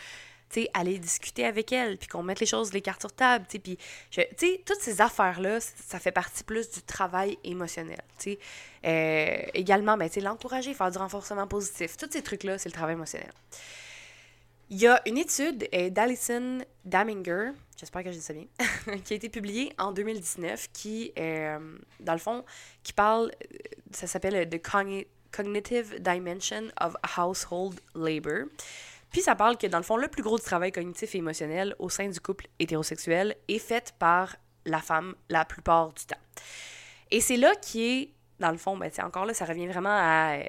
tu 0.49 0.67
aller 0.73 0.99
discuter 0.99 1.45
avec 1.45 1.71
elle, 1.71 1.97
puis 1.97 2.07
qu'on 2.07 2.23
mette 2.23 2.39
les 2.39 2.45
choses, 2.45 2.73
les 2.73 2.81
cartes 2.81 3.01
sur 3.01 3.11
table, 3.13 3.45
tu 3.49 3.59
puis 3.59 3.77
tu 4.09 4.21
sais 4.37 4.61
toutes 4.65 4.81
ces 4.81 5.01
affaires 5.01 5.39
là, 5.39 5.59
ça 5.59 5.99
fait 5.99 6.11
partie 6.11 6.43
plus 6.43 6.69
du 6.71 6.81
travail 6.81 7.37
émotionnel, 7.43 8.01
tu 8.19 8.31
sais. 8.31 8.39
Euh, 8.85 9.49
également, 9.53 9.97
ben 9.97 10.09
tu 10.09 10.15
sais 10.15 10.21
l'encourager, 10.21 10.73
faire 10.73 10.91
du 10.91 10.97
renforcement 10.97 11.47
positif, 11.47 11.95
tous 11.95 12.09
ces 12.11 12.21
trucs 12.21 12.43
là, 12.43 12.57
c'est 12.57 12.69
le 12.69 12.73
travail 12.73 12.95
émotionnel. 12.95 13.31
Il 14.73 14.79
y 14.79 14.87
a 14.87 14.99
une 15.05 15.19
étude 15.19 15.69
euh, 15.71 15.91
d'Alison 15.91 16.57
Daminger, 16.83 17.51
j'espère 17.77 18.03
que 18.03 18.11
je 18.11 18.15
dis 18.17 18.23
ça 18.23 18.33
bien, 18.33 18.47
qui 19.05 19.13
a 19.13 19.15
été 19.15 19.29
publiée 19.29 19.71
en 19.77 19.91
2019, 19.91 20.69
qui, 20.73 21.13
euh, 21.19 21.59
dans 21.99 22.13
le 22.13 22.17
fond, 22.17 22.43
qui 22.81 22.91
parle, 22.91 23.25
euh, 23.25 23.57
ça 23.91 24.07
s'appelle 24.07 24.49
The 24.49 24.59
Cognitive 25.31 26.01
Dimension 26.01 26.71
of 26.81 26.95
Household 27.15 27.81
Labor. 27.93 28.45
Puis 29.11 29.21
ça 29.21 29.35
parle 29.35 29.59
que, 29.59 29.67
dans 29.67 29.77
le 29.77 29.83
fond, 29.83 29.95
le 29.95 30.07
plus 30.07 30.23
gros 30.23 30.39
du 30.39 30.43
travail 30.43 30.71
cognitif 30.71 31.13
et 31.13 31.19
émotionnel 31.19 31.75
au 31.77 31.89
sein 31.89 32.09
du 32.09 32.19
couple 32.19 32.47
hétérosexuel 32.57 33.35
est 33.47 33.59
fait 33.59 33.93
par 33.99 34.35
la 34.65 34.79
femme 34.79 35.13
la 35.29 35.45
plupart 35.45 35.93
du 35.93 36.03
temps. 36.03 36.17
Et 37.11 37.21
c'est 37.21 37.37
là 37.37 37.53
qui 37.61 37.85
est, 37.85 38.13
dans 38.39 38.49
le 38.49 38.57
fond, 38.57 38.75
ben, 38.75 38.89
encore 39.03 39.27
là, 39.27 39.35
ça 39.35 39.45
revient 39.45 39.67
vraiment 39.67 39.95
à 39.95 40.39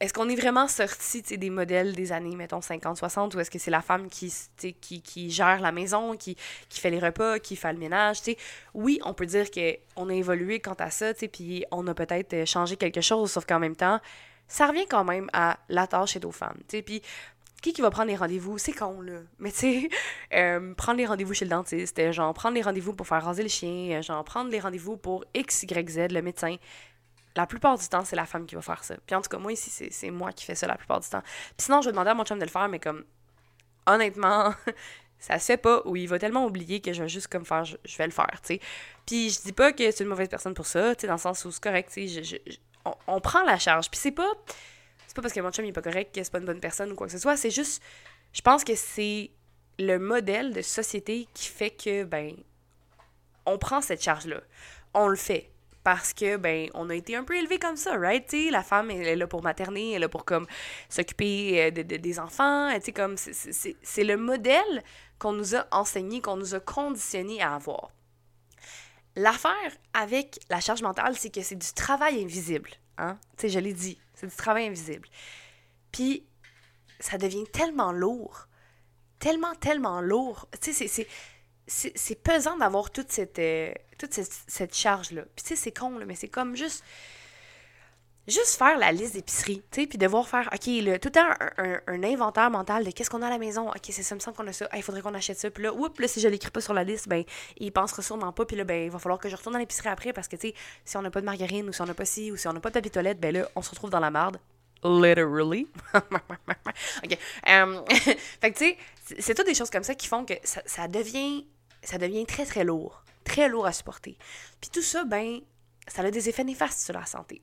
est-ce 0.00 0.14
qu'on 0.14 0.28
est 0.28 0.36
vraiment 0.36 0.68
sorti 0.68 1.22
des 1.22 1.50
modèles 1.50 1.94
des 1.94 2.12
années, 2.12 2.34
mettons, 2.34 2.60
50-60, 2.60 3.36
ou 3.36 3.40
est-ce 3.40 3.50
que 3.50 3.58
c'est 3.58 3.70
la 3.70 3.82
femme 3.82 4.08
qui, 4.08 4.32
qui, 4.80 5.02
qui, 5.02 5.30
gère 5.30 5.60
la 5.60 5.72
maison, 5.72 6.16
qui, 6.16 6.36
qui 6.68 6.80
fait 6.80 6.90
les 6.90 6.98
repas, 6.98 7.38
qui 7.38 7.56
fait 7.56 7.72
le 7.72 7.78
ménage? 7.78 8.18
Oui, 8.72 8.98
on 9.04 9.12
peut 9.12 9.26
dire 9.26 9.50
qu'on 9.50 10.08
a 10.08 10.14
évolué 10.14 10.60
quant 10.60 10.76
à 10.78 10.90
ça, 10.90 11.12
puis 11.14 11.64
on 11.70 11.86
a 11.88 11.94
peut-être 11.94 12.32
euh, 12.32 12.46
changé 12.46 12.76
quelque 12.76 13.02
chose, 13.02 13.30
sauf 13.30 13.44
qu'en 13.44 13.58
même 13.58 13.76
temps, 13.76 14.00
ça 14.48 14.66
revient 14.66 14.86
quand 14.86 15.04
même 15.04 15.28
à 15.32 15.58
la 15.68 15.86
tâche 15.86 16.16
et 16.16 16.24
aux 16.24 16.32
femmes. 16.32 16.60
Puis 16.68 17.02
qui 17.62 17.72
qui 17.72 17.80
va 17.80 17.90
prendre 17.90 18.08
les 18.08 18.16
rendez-vous? 18.16 18.58
C'est 18.58 18.72
con, 18.72 19.00
là. 19.00 19.20
Mais 19.38 19.52
euh, 20.34 20.74
prendre 20.74 20.98
les 20.98 21.06
rendez-vous 21.06 21.34
chez 21.34 21.44
le 21.44 21.50
dentiste, 21.50 21.98
euh, 21.98 22.12
genre 22.12 22.32
prendre 22.32 22.54
les 22.54 22.62
rendez-vous 22.62 22.94
pour 22.94 23.06
faire 23.06 23.22
raser 23.24 23.42
le 23.42 23.48
chien, 23.48 24.00
genre 24.00 24.24
prendre 24.24 24.50
les 24.50 24.60
rendez-vous 24.60 24.96
pour 24.96 25.24
X, 25.34 25.64
Y, 25.64 25.90
Z, 25.90 26.12
le 26.12 26.22
médecin 26.22 26.56
la 27.36 27.46
plupart 27.46 27.78
du 27.78 27.86
temps, 27.88 28.04
c'est 28.04 28.16
la 28.16 28.26
femme 28.26 28.46
qui 28.46 28.54
va 28.54 28.62
faire 28.62 28.82
ça. 28.82 28.96
Puis 29.06 29.14
en 29.14 29.20
tout 29.20 29.28
cas, 29.28 29.38
moi 29.38 29.52
ici, 29.52 29.70
c'est 29.90 30.10
moi 30.10 30.32
qui 30.32 30.44
fais 30.44 30.54
ça 30.54 30.66
la 30.66 30.76
plupart 30.76 31.00
du 31.00 31.08
temps. 31.08 31.22
Puis 31.22 31.66
sinon, 31.66 31.82
je 31.82 31.86
vais 31.86 31.92
demander 31.92 32.10
à 32.10 32.14
mon 32.14 32.24
chum 32.24 32.38
de 32.38 32.44
le 32.44 32.50
faire, 32.50 32.68
mais 32.68 32.78
comme, 32.78 33.04
honnêtement, 33.86 34.54
ça 35.18 35.38
se 35.38 35.44
fait 35.44 35.56
pas, 35.56 35.82
ou 35.84 35.96
il 35.96 36.08
va 36.08 36.18
tellement 36.18 36.46
oublier 36.46 36.80
que 36.80 36.92
je 36.92 37.02
vais 37.02 37.08
juste 37.08 37.28
comme 37.28 37.44
faire, 37.44 37.64
je, 37.64 37.96
vais 37.98 38.06
le 38.06 38.12
faire, 38.12 38.40
tu 38.42 38.54
sais. 38.54 38.60
Puis 39.04 39.30
je 39.30 39.42
dis 39.42 39.52
pas 39.52 39.72
que 39.72 39.90
c'est 39.90 40.02
une 40.02 40.08
mauvaise 40.08 40.28
personne 40.28 40.54
pour 40.54 40.66
ça, 40.66 40.94
tu 40.94 41.02
sais, 41.02 41.06
dans 41.06 41.14
le 41.14 41.20
sens 41.20 41.44
où 41.44 41.50
c'est 41.50 41.62
correct, 41.62 41.90
tu 41.92 42.08
sais, 42.08 42.40
on, 43.06 43.20
prend 43.20 43.42
la 43.42 43.58
charge. 43.58 43.90
Puis 43.90 44.00
c'est 44.00 44.12
pas, 44.12 44.32
c'est 45.06 45.14
pas 45.14 45.22
parce 45.22 45.34
que 45.34 45.40
mon 45.40 45.50
chum 45.50 45.64
il 45.64 45.68
est 45.68 45.72
pas 45.72 45.82
correct 45.82 46.14
que 46.14 46.22
c'est 46.22 46.32
pas 46.32 46.38
une 46.38 46.46
bonne 46.46 46.60
personne 46.60 46.92
ou 46.92 46.94
quoi 46.94 47.06
que 47.06 47.12
ce 47.12 47.18
soit, 47.18 47.36
c'est 47.36 47.50
juste, 47.50 47.82
je 48.32 48.40
pense 48.40 48.64
que 48.64 48.74
c'est 48.74 49.30
le 49.78 49.98
modèle 49.98 50.54
de 50.54 50.62
société 50.62 51.28
qui 51.34 51.48
fait 51.48 51.70
que, 51.70 52.04
ben, 52.04 52.34
on 53.44 53.58
prend 53.58 53.80
cette 53.82 54.02
charge-là. 54.02 54.40
On 54.94 55.08
le 55.08 55.16
fait 55.16 55.50
parce 55.86 56.12
que 56.12 56.36
ben 56.36 56.68
on 56.74 56.90
a 56.90 56.96
été 56.96 57.14
un 57.14 57.22
peu 57.22 57.36
élevé 57.36 57.60
comme 57.60 57.76
ça, 57.76 57.96
right? 57.96 58.34
la 58.50 58.64
femme 58.64 58.90
elle 58.90 59.06
est 59.06 59.14
là 59.14 59.28
pour 59.28 59.44
materner, 59.44 59.90
elle 59.90 59.96
est 59.98 59.98
là 60.00 60.08
pour 60.08 60.24
comme 60.24 60.48
s'occuper 60.88 61.62
euh, 61.62 61.70
de, 61.70 61.82
des 61.82 62.18
enfants, 62.18 62.76
comme 62.92 63.14
c'est 63.16 64.02
le 64.02 64.16
modèle 64.16 64.82
qu'on 65.20 65.32
nous 65.32 65.54
a 65.54 65.64
enseigné, 65.70 66.20
qu'on 66.20 66.36
nous 66.36 66.56
a 66.56 66.58
conditionné 66.58 67.40
à 67.40 67.54
avoir. 67.54 67.92
L'affaire 69.14 69.76
avec 69.94 70.40
la 70.50 70.58
charge 70.58 70.82
mentale, 70.82 71.14
c'est 71.16 71.30
que 71.30 71.42
c'est 71.42 71.54
du 71.54 71.72
travail 71.72 72.20
invisible, 72.20 72.70
hein? 72.98 73.16
Je 73.40 73.60
l'ai 73.60 73.72
dit, 73.72 74.00
c'est 74.14 74.26
du 74.26 74.34
travail 74.34 74.66
invisible. 74.66 75.08
Puis 75.92 76.26
ça 76.98 77.16
devient 77.16 77.44
tellement 77.52 77.92
lourd, 77.92 78.48
tellement 79.20 79.54
tellement 79.54 80.00
lourd. 80.00 80.48
C'est 80.60 81.06
c'est 81.66 82.22
pesant 82.22 82.56
d'avoir 82.56 82.90
toute 82.90 83.10
cette, 83.10 83.38
euh, 83.38 83.72
toute 83.98 84.12
cette, 84.12 84.74
charge-là. 84.74 85.22
Puis 85.34 85.44
tu 85.44 85.48
sais, 85.48 85.56
c'est 85.56 85.72
con, 85.72 85.90
mais 85.90 86.14
c'est 86.14 86.28
comme 86.28 86.54
juste 86.56 86.84
juste 88.28 88.56
faire 88.56 88.76
la 88.78 88.92
liste 88.92 89.14
d'épicerie, 89.14 89.62
tu 89.70 89.82
sais, 89.82 89.86
puis 89.86 89.98
devoir 89.98 90.28
faire, 90.28 90.48
OK, 90.52 90.66
le, 90.66 90.98
tout 90.98 91.12
un, 91.16 91.36
un, 91.86 92.02
inventaire 92.02 92.50
mental 92.50 92.84
de 92.84 92.90
qu'est-ce 92.90 93.08
qu'on 93.08 93.22
a 93.22 93.28
à 93.28 93.30
la 93.30 93.38
maison? 93.38 93.68
OK, 93.68 93.82
c'est 93.90 94.02
ça, 94.02 94.14
me 94.14 94.20
semble 94.20 94.36
qu'on 94.36 94.46
a 94.48 94.52
ça. 94.52 94.68
Il 94.74 94.82
faudrait 94.82 95.00
qu'on 95.00 95.14
achète 95.14 95.38
ça. 95.38 95.50
Puis 95.50 95.62
là, 95.62 95.72
oups, 95.72 96.00
là, 96.00 96.08
si 96.08 96.20
je 96.20 96.28
l'écris 96.28 96.50
pas 96.50 96.60
sur 96.60 96.74
la 96.74 96.84
liste, 96.84 97.08
ben, 97.08 97.22
il 97.58 97.72
pensera 97.72 98.02
sûrement 98.02 98.32
pas. 98.32 98.44
Puis 98.44 98.56
là, 98.56 98.64
ben, 98.64 98.84
il 98.84 98.90
va 98.90 98.98
falloir 98.98 99.20
que 99.20 99.28
je 99.28 99.36
retourne 99.36 99.52
dans 99.52 99.60
l'épicerie 99.60 99.88
après 99.88 100.12
parce 100.12 100.28
que, 100.28 100.36
tu 100.36 100.48
sais, 100.48 100.54
si 100.84 100.96
on 100.96 101.02
n'a 101.02 101.10
pas 101.10 101.20
de 101.20 101.26
margarine 101.26 101.68
ou 101.68 101.72
si 101.72 101.80
on 101.82 101.86
n'a 101.86 101.94
pas 101.94 102.04
ci 102.04 102.32
ou 102.32 102.36
si 102.36 102.48
on 102.48 102.52
n'a 102.52 102.60
pas 102.60 102.70
de 102.70 102.74
papier 102.74 102.90
toilette, 102.90 103.20
ben 103.20 103.32
là, 103.32 103.48
on 103.54 103.62
se 103.62 103.70
retrouve 103.70 103.90
dans 103.90 104.00
la 104.00 104.10
merde. 104.10 104.38
Literally. 104.82 105.68
OK. 105.94 107.18
Um, 107.48 107.84
fait 108.40 108.52
que, 108.52 108.58
tu 108.58 108.64
sais, 108.64 108.76
c'est 109.18 109.34
toutes 109.34 109.46
des 109.46 109.54
choses 109.54 109.70
comme 109.70 109.84
ça 109.84 109.94
qui 109.94 110.08
font 110.08 110.24
que 110.24 110.34
ça 110.42 110.88
devient 110.88 111.46
ça 111.86 111.98
devient 111.98 112.26
très, 112.26 112.44
très 112.44 112.64
lourd. 112.64 113.02
Très 113.24 113.48
lourd 113.48 113.66
à 113.66 113.72
supporter. 113.72 114.16
Puis 114.60 114.70
tout 114.70 114.82
ça, 114.82 115.04
ben, 115.04 115.40
ça 115.88 116.02
a 116.02 116.10
des 116.10 116.28
effets 116.28 116.44
néfastes 116.44 116.80
sur 116.80 116.94
la 116.94 117.06
santé. 117.06 117.42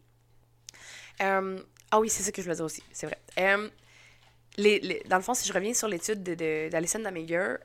Euh, 1.22 1.60
ah 1.92 2.00
oui, 2.00 2.10
c'est 2.10 2.24
ça 2.24 2.32
que 2.32 2.42
je 2.42 2.46
voulais 2.46 2.56
dire 2.56 2.66
aussi, 2.66 2.84
c'est 2.92 3.08
vrai. 3.08 3.20
Euh, 3.40 3.70
dans 5.08 5.18
le 5.18 5.24
fond, 5.24 5.34
si 5.34 5.48
je 5.48 5.54
reviens 5.54 5.74
sur 5.74 5.88
l'étude 5.88 6.24
d'Alison 6.24 7.00
de, 7.00 7.08
euh, 7.08 7.60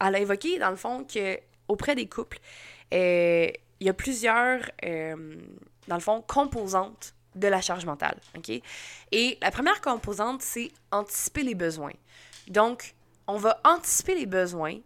elle 0.00 0.14
a 0.14 0.18
évoqué, 0.18 0.58
dans 0.58 0.70
le 0.70 0.76
fond, 0.76 1.04
que 1.04 1.38
auprès 1.68 1.94
des 1.94 2.08
couples, 2.08 2.38
il 2.92 3.52
y 3.80 3.88
a 3.88 3.94
plusieurs, 3.94 4.60
dans 4.82 5.94
le 5.94 6.00
fond, 6.00 6.22
composantes 6.22 7.14
de 7.34 7.48
la 7.48 7.60
charge 7.60 7.84
mentale. 7.84 8.18
OK? 8.36 8.50
Et 9.12 9.38
la 9.40 9.50
première 9.50 9.80
composante, 9.80 10.42
c'est 10.42 10.70
anticiper 10.90 11.42
les 11.42 11.54
besoins. 11.54 11.92
Donc, 12.48 12.94
on 13.26 13.36
va 13.36 13.60
anticiper 13.64 14.14
les 14.14 14.26
besoins 14.26 14.78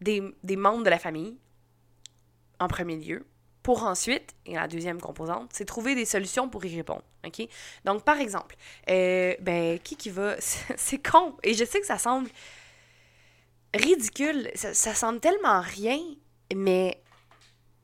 des, 0.00 0.56
membres 0.56 0.82
de 0.82 0.90
la 0.90 0.98
famille, 0.98 1.38
en 2.58 2.68
premier 2.68 2.96
lieu, 2.96 3.26
pour 3.62 3.84
ensuite, 3.84 4.34
et 4.46 4.54
la 4.54 4.68
deuxième 4.68 5.00
composante, 5.00 5.50
c'est 5.52 5.66
trouver 5.66 5.94
des 5.94 6.06
solutions 6.06 6.48
pour 6.48 6.64
y 6.64 6.74
répondre. 6.74 7.02
OK? 7.26 7.46
Donc, 7.84 8.04
par 8.04 8.18
exemple, 8.18 8.56
euh, 8.88 9.34
ben, 9.40 9.78
qui 9.78 9.96
qui 9.96 10.10
va. 10.10 10.36
c'est 10.40 10.98
con. 10.98 11.36
Et 11.42 11.54
je 11.54 11.64
sais 11.64 11.80
que 11.80 11.86
ça 11.86 11.98
semble 11.98 12.30
ridicule. 13.74 14.50
Ça, 14.54 14.72
ça 14.72 14.94
semble 14.94 15.20
tellement 15.20 15.60
rien, 15.60 15.98
mais 16.54 17.02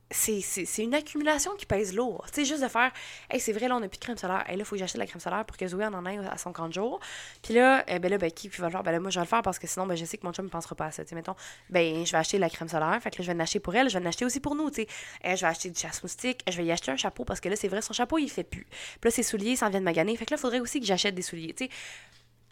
c'est 0.09 0.83
une 0.83 0.93
accumulation 0.93 1.51
qui 1.57 1.65
pèse 1.65 1.93
lourd. 1.93 2.25
Tu 2.27 2.35
sais, 2.35 2.45
juste 2.45 2.63
de 2.63 2.67
faire, 2.67 2.91
hey, 3.29 3.39
c'est 3.39 3.51
vrai, 3.51 3.67
là, 3.67 3.75
on 3.75 3.79
n'a 3.81 3.89
plus 3.89 3.97
de 3.97 4.03
crème 4.03 4.17
solaire. 4.17 4.43
Hey, 4.47 4.55
là, 4.55 4.61
il 4.61 4.65
faut 4.65 4.75
que 4.75 4.79
j'achète 4.79 4.97
la 4.97 5.05
crème 5.05 5.19
solaire 5.19 5.45
pour 5.45 5.57
que 5.57 5.67
Zoé 5.67 5.85
en 5.85 6.05
ait 6.05 6.19
à 6.29 6.37
son 6.37 6.53
camp 6.53 6.67
de 6.67 6.73
jour. 6.73 6.99
Puis 7.43 7.53
là, 7.53 7.83
eh 7.87 7.99
ben 7.99 8.09
là, 8.09 8.17
ben, 8.17 8.31
qui 8.31 8.47
va 8.47 8.67
le 8.67 8.71
faire? 8.71 8.83
Ben 8.83 8.91
là, 8.91 8.99
moi, 8.99 9.09
je 9.09 9.19
vais 9.19 9.25
le 9.25 9.29
faire 9.29 9.41
parce 9.41 9.59
que 9.59 9.67
sinon, 9.67 9.85
ben, 9.85 9.95
je 9.97 10.05
sais 10.05 10.17
que 10.17 10.25
mon 10.25 10.31
chum 10.31 10.45
ne 10.45 10.49
pensera 10.49 10.75
pas 10.75 10.85
à 10.85 10.91
ça. 10.91 11.03
Tu 11.03 11.09
sais, 11.09 11.15
mettons, 11.15 11.35
ben, 11.69 12.05
je 12.05 12.11
vais 12.11 12.17
acheter 12.17 12.37
de 12.37 12.41
la 12.41 12.49
crème 12.49 12.69
solaire. 12.69 12.97
Fait 13.01 13.11
que 13.11 13.17
là, 13.17 13.25
je 13.25 13.31
vais 13.31 13.37
en 13.37 13.39
acheter 13.41 13.59
pour 13.59 13.75
elle. 13.75 13.89
Je 13.89 13.97
vais 13.97 14.05
en 14.05 14.07
acheter 14.07 14.23
aussi 14.23 14.39
pour 14.39 14.55
nous, 14.55 14.69
tu 14.69 14.83
sais. 14.83 14.87
Eh, 15.23 15.35
je 15.35 15.41
vais 15.41 15.47
acheter 15.47 15.69
du 15.69 15.79
chasse 15.79 16.01
moustique. 16.01 16.41
Je 16.49 16.55
vais 16.55 16.65
y 16.65 16.71
acheter 16.71 16.91
un 16.91 16.97
chapeau 16.97 17.25
parce 17.25 17.41
que 17.41 17.49
là, 17.49 17.55
c'est 17.55 17.67
vrai, 17.67 17.81
son 17.81 17.93
chapeau, 17.93 18.17
il 18.17 18.29
fait 18.29 18.43
plus. 18.43 18.65
Puis 19.01 19.09
là, 19.09 19.11
ses 19.11 19.23
souliers, 19.23 19.57
ça 19.57 19.69
vient 19.69 19.79
de 19.79 19.85
maganer. 19.85 20.15
Fait 20.15 20.25
que 20.25 20.33
là, 20.33 20.37
il 20.37 20.41
faudrait 20.41 20.59
aussi 20.59 20.79
que 20.79 20.85
j'achète 20.85 21.15
des 21.15 21.21
souliers, 21.21 21.53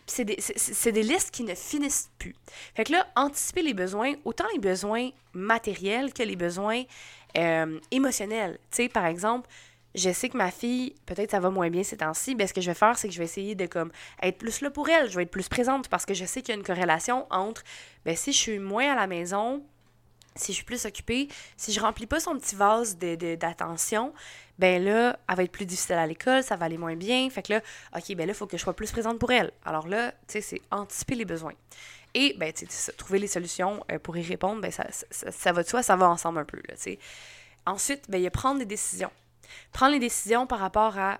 c'est 0.07 0.25
des, 0.25 0.38
des, 0.91 1.03
listes 1.03 1.31
qui 1.31 1.43
ne 1.43 1.55
finissent 1.55 2.09
plus. 2.19 2.35
Fait 2.75 2.83
que 2.83 2.91
là, 2.91 3.07
anticiper 3.15 3.63
les 3.63 3.74
besoins, 3.74 4.13
autant 4.24 4.45
les 4.53 4.59
besoins 4.59 5.09
matériels 5.33 6.13
que 6.13 6.24
les 6.24 6.35
besoins 6.35 6.83
euh, 7.38 7.79
émotionnel. 7.91 8.59
Tu 8.71 8.83
sais, 8.83 8.89
par 8.89 9.05
exemple, 9.05 9.50
je 9.95 10.12
sais 10.12 10.29
que 10.29 10.38
ma 10.38 10.51
fille, 10.51 10.93
peut-être 11.05 11.31
ça 11.31 11.39
va 11.39 11.50
moins 11.50 11.69
bien 11.69 11.83
ces 11.83 11.97
temps-ci, 11.97 12.35
ben 12.35 12.47
ce 12.47 12.53
que 12.53 12.62
je 12.62 12.67
vais 12.69 12.75
faire, 12.75 12.97
c'est 12.97 13.07
que 13.07 13.13
je 13.13 13.19
vais 13.19 13.25
essayer 13.25 13.55
de 13.55 13.65
comme 13.65 13.91
être 14.21 14.38
plus 14.38 14.62
là 14.62 14.69
pour 14.69 14.89
elle, 14.89 15.09
je 15.09 15.15
vais 15.15 15.24
être 15.24 15.31
plus 15.31 15.47
présente 15.47 15.88
parce 15.88 16.05
que 16.05 16.13
je 16.13 16.25
sais 16.25 16.41
qu'il 16.41 16.53
y 16.53 16.57
a 16.57 16.59
une 16.59 16.65
corrélation 16.65 17.25
entre 17.29 17.63
ben 18.03 18.15
si 18.15 18.33
je 18.33 18.38
suis 18.38 18.59
moins 18.59 18.91
à 18.91 18.95
la 18.95 19.07
maison, 19.07 19.63
si 20.35 20.51
je 20.51 20.57
suis 20.57 20.65
plus 20.65 20.85
occupée, 20.85 21.29
si 21.55 21.71
je 21.71 21.79
remplis 21.79 22.07
pas 22.07 22.19
son 22.19 22.38
petit 22.38 22.55
vase 22.55 22.97
d'attention, 22.97 24.07
de, 24.07 24.13
ben 24.57 24.83
là, 24.83 25.19
elle 25.29 25.35
va 25.35 25.43
être 25.43 25.51
plus 25.51 25.65
difficile 25.65 25.95
à 25.95 26.07
l'école, 26.07 26.43
ça 26.43 26.55
va 26.55 26.65
aller 26.65 26.77
moins 26.77 26.95
bien. 26.95 27.29
Fait 27.29 27.41
que 27.41 27.53
là, 27.53 27.62
OK, 27.95 28.15
ben 28.15 28.25
là, 28.25 28.33
il 28.33 28.33
faut 28.33 28.47
que 28.47 28.57
je 28.57 28.63
sois 28.63 28.75
plus 28.75 28.91
présente 28.91 29.19
pour 29.19 29.31
elle. 29.31 29.51
Alors 29.65 29.88
là, 29.88 30.12
tu 30.27 30.33
sais, 30.33 30.41
c'est 30.41 30.62
anticiper 30.71 31.15
les 31.15 31.25
besoins. 31.25 31.53
Et, 32.13 32.33
ben, 32.38 32.53
tu 32.53 32.65
sais, 32.69 32.93
trouver 32.93 33.19
les 33.19 33.27
solutions 33.27 33.83
euh, 33.91 34.00
pour 34.00 34.15
y 34.15 34.21
répondre, 34.21 34.62
ben, 34.62 34.71
ça, 34.71 34.85
ça, 35.12 35.51
va 35.51 35.63
de 35.63 35.67
soi, 35.67 35.83
ça 35.83 35.97
va 35.97 36.09
ensemble 36.09 36.39
un 36.39 36.45
peu, 36.45 36.57
là, 36.57 36.75
tu 36.75 36.83
sais. 36.83 37.00
Ensuite, 37.65 38.09
ben, 38.09 38.19
il 38.19 38.24
y 38.24 38.27
a 38.27 38.31
prendre 38.31 38.59
des 38.59 38.65
décisions. 38.65 39.12
Prendre 39.74 39.91
les 39.91 40.00
décisions 40.00 40.47
par 40.47 40.59
rapport 40.59 40.97
à. 40.97 41.19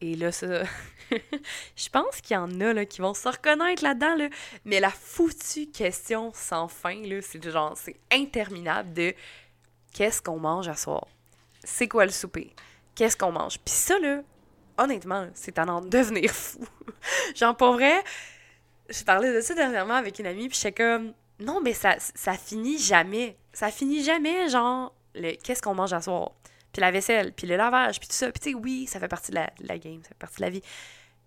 Et 0.00 0.16
là, 0.16 0.32
ça. 0.32 0.64
je 1.76 1.88
pense 1.88 2.20
qu'il 2.20 2.34
y 2.34 2.36
en 2.36 2.60
a 2.60 2.72
là, 2.72 2.84
qui 2.84 3.00
vont 3.00 3.14
se 3.14 3.28
reconnaître 3.28 3.84
là-dedans, 3.84 4.16
là. 4.16 4.28
Mais 4.64 4.80
la 4.80 4.90
foutue 4.90 5.70
question 5.70 6.32
sans 6.34 6.66
fin, 6.66 7.00
là, 7.02 7.20
c'est 7.22 7.48
genre, 7.48 7.76
c'est 7.76 7.96
interminable 8.10 8.92
de 8.92 9.14
qu'est-ce 9.92 10.20
qu'on 10.20 10.40
mange 10.40 10.66
à 10.66 10.74
soir? 10.74 11.06
C'est 11.64 11.88
quoi 11.88 12.04
le 12.04 12.12
souper? 12.12 12.54
Qu'est-ce 12.94 13.16
qu'on 13.16 13.32
mange? 13.32 13.58
Puis 13.58 13.74
ça, 13.74 13.98
là, 13.98 14.22
honnêtement, 14.78 15.28
c'est 15.34 15.58
à 15.58 15.64
en 15.64 15.80
devenir 15.80 16.30
fou. 16.30 16.66
genre, 17.34 17.56
pour 17.56 17.72
vrai, 17.72 18.02
je 18.88 19.02
parlais 19.04 19.34
de 19.34 19.40
ça 19.40 19.54
dernièrement 19.54 19.94
avec 19.94 20.18
une 20.18 20.26
amie, 20.26 20.48
puis 20.48 20.58
j'étais 20.60 20.82
comme, 20.82 21.12
non, 21.40 21.60
mais 21.60 21.72
ça, 21.72 21.96
ça 21.98 22.34
finit 22.34 22.78
jamais. 22.78 23.36
Ça 23.52 23.70
finit 23.70 24.04
jamais, 24.04 24.48
genre, 24.48 24.94
le 25.14 25.32
qu'est-ce 25.42 25.62
qu'on 25.62 25.74
mange 25.74 25.92
à 25.92 26.00
soir? 26.00 26.32
puis 26.74 26.80
la 26.80 26.90
vaisselle, 26.90 27.32
puis 27.32 27.46
le 27.46 27.56
lavage, 27.56 28.00
puis 28.00 28.08
tout 28.08 28.14
ça. 28.14 28.30
Puis 28.32 28.40
tu 28.40 28.50
sais, 28.50 28.54
oui, 28.56 28.86
ça 28.86 28.98
fait 28.98 29.08
partie 29.08 29.30
de 29.30 29.36
la, 29.36 29.46
de 29.60 29.68
la 29.68 29.78
game, 29.78 30.02
ça 30.02 30.08
fait 30.08 30.18
partie 30.18 30.38
de 30.38 30.42
la 30.42 30.50
vie 30.50 30.62